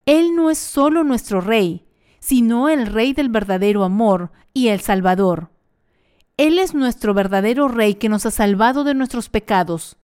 Él 0.06 0.34
no 0.34 0.51
es 0.51 0.59
solo 0.59 1.05
nuestro 1.05 1.40
Rey, 1.40 1.86
sino 2.20 2.68
el 2.68 2.86
Rey 2.86 3.12
del 3.12 3.28
verdadero 3.28 3.84
amor 3.84 4.32
y 4.55 4.68
el 4.68 4.80
Salvador. 4.80 5.51
Él 6.36 6.59
es 6.59 6.74
nuestro 6.74 7.14
verdadero 7.14 7.68
Rey 7.68 7.94
que 7.94 8.09
nos 8.09 8.26
ha 8.26 8.30
salvado 8.30 8.84
de 8.84 8.94
nuestros 8.94 9.28
pecados. 9.28 9.98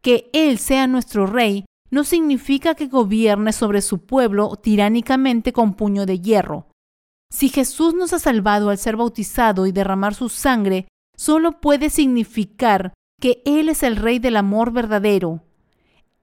Que 0.00 0.30
Él 0.32 0.58
sea 0.58 0.86
nuestro 0.86 1.26
Rey 1.26 1.64
no 1.90 2.04
significa 2.04 2.74
que 2.74 2.86
gobierne 2.86 3.52
sobre 3.52 3.82
su 3.82 4.04
pueblo 4.04 4.56
tiránicamente 4.56 5.52
con 5.52 5.74
puño 5.74 6.06
de 6.06 6.20
hierro. 6.20 6.68
Si 7.32 7.48
Jesús 7.48 7.94
nos 7.94 8.12
ha 8.12 8.18
salvado 8.18 8.70
al 8.70 8.78
ser 8.78 8.96
bautizado 8.96 9.66
y 9.66 9.72
derramar 9.72 10.14
su 10.14 10.28
sangre, 10.28 10.88
solo 11.16 11.60
puede 11.60 11.90
significar 11.90 12.92
que 13.20 13.42
Él 13.44 13.68
es 13.68 13.82
el 13.82 13.96
Rey 13.96 14.18
del 14.18 14.36
amor 14.36 14.72
verdadero. 14.72 15.44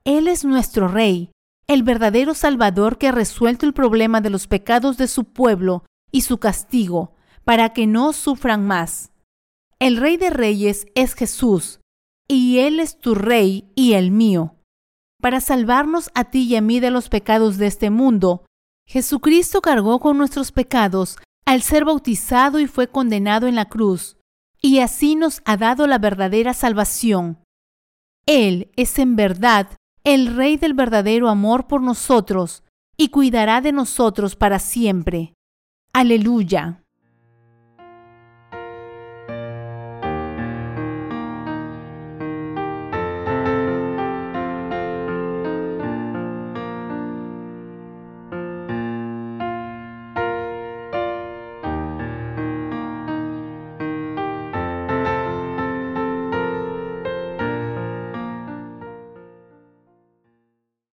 Él 0.04 0.28
es 0.28 0.44
nuestro 0.44 0.88
Rey, 0.88 1.32
el 1.68 1.84
verdadero 1.84 2.34
Salvador 2.34 2.98
que 2.98 3.10
ha 3.10 3.12
resuelto 3.12 3.66
el 3.66 3.74
problema 3.74 4.22
de 4.22 4.30
los 4.30 4.48
pecados 4.48 4.98
de 4.98 5.08
su 5.08 5.26
pueblo 5.26 5.84
y 6.12 6.22
su 6.22 6.40
castigo, 6.40 7.14
para 7.44 7.74
que 7.74 7.88
no 7.88 8.14
sufran 8.14 8.66
más. 8.66 9.12
El 9.80 9.98
Rey 9.98 10.18
de 10.18 10.30
Reyes 10.30 10.88
es 10.96 11.14
Jesús, 11.14 11.80
y 12.28 12.60
Él 12.60 12.80
es 12.80 13.00
tu 13.00 13.16
Rey 13.16 13.70
y 13.76 13.94
el 13.94 14.12
mío. 14.12 14.57
Para 15.22 15.42
salvarnos 15.42 16.12
a 16.14 16.26
ti 16.26 16.44
y 16.44 16.56
a 16.56 16.62
mí 16.62 16.80
de 16.80 16.92
los 16.92 17.10
pecados 17.10 17.58
de 17.58 17.68
este 17.68 17.90
mundo, 17.90 18.46
Jesucristo 18.86 19.62
cargó 19.62 20.00
con 20.00 20.18
nuestros 20.18 20.52
pecados 20.52 21.18
al 21.46 21.62
ser 21.62 21.86
bautizado 21.86 22.60
y 22.60 22.68
fue 22.68 22.88
condenado 22.88 23.48
en 23.48 23.56
la 23.56 23.66
cruz, 23.66 24.18
y 24.62 24.80
así 24.80 25.16
nos 25.16 25.42
ha 25.46 25.58
dado 25.58 25.88
la 25.88 25.98
verdadera 25.98 26.54
salvación. 26.54 27.40
Él 28.26 28.72
es 28.76 29.00
en 29.00 29.16
verdad 29.16 29.68
el 30.04 30.36
Rey 30.36 30.58
del 30.58 30.74
verdadero 30.74 31.30
amor 31.30 31.68
por 31.68 31.82
nosotros, 31.82 32.64
y 32.96 33.10
cuidará 33.10 33.62
de 33.62 33.72
nosotros 33.72 34.36
para 34.36 34.60
siempre. 34.60 35.34
Aleluya. 35.94 36.84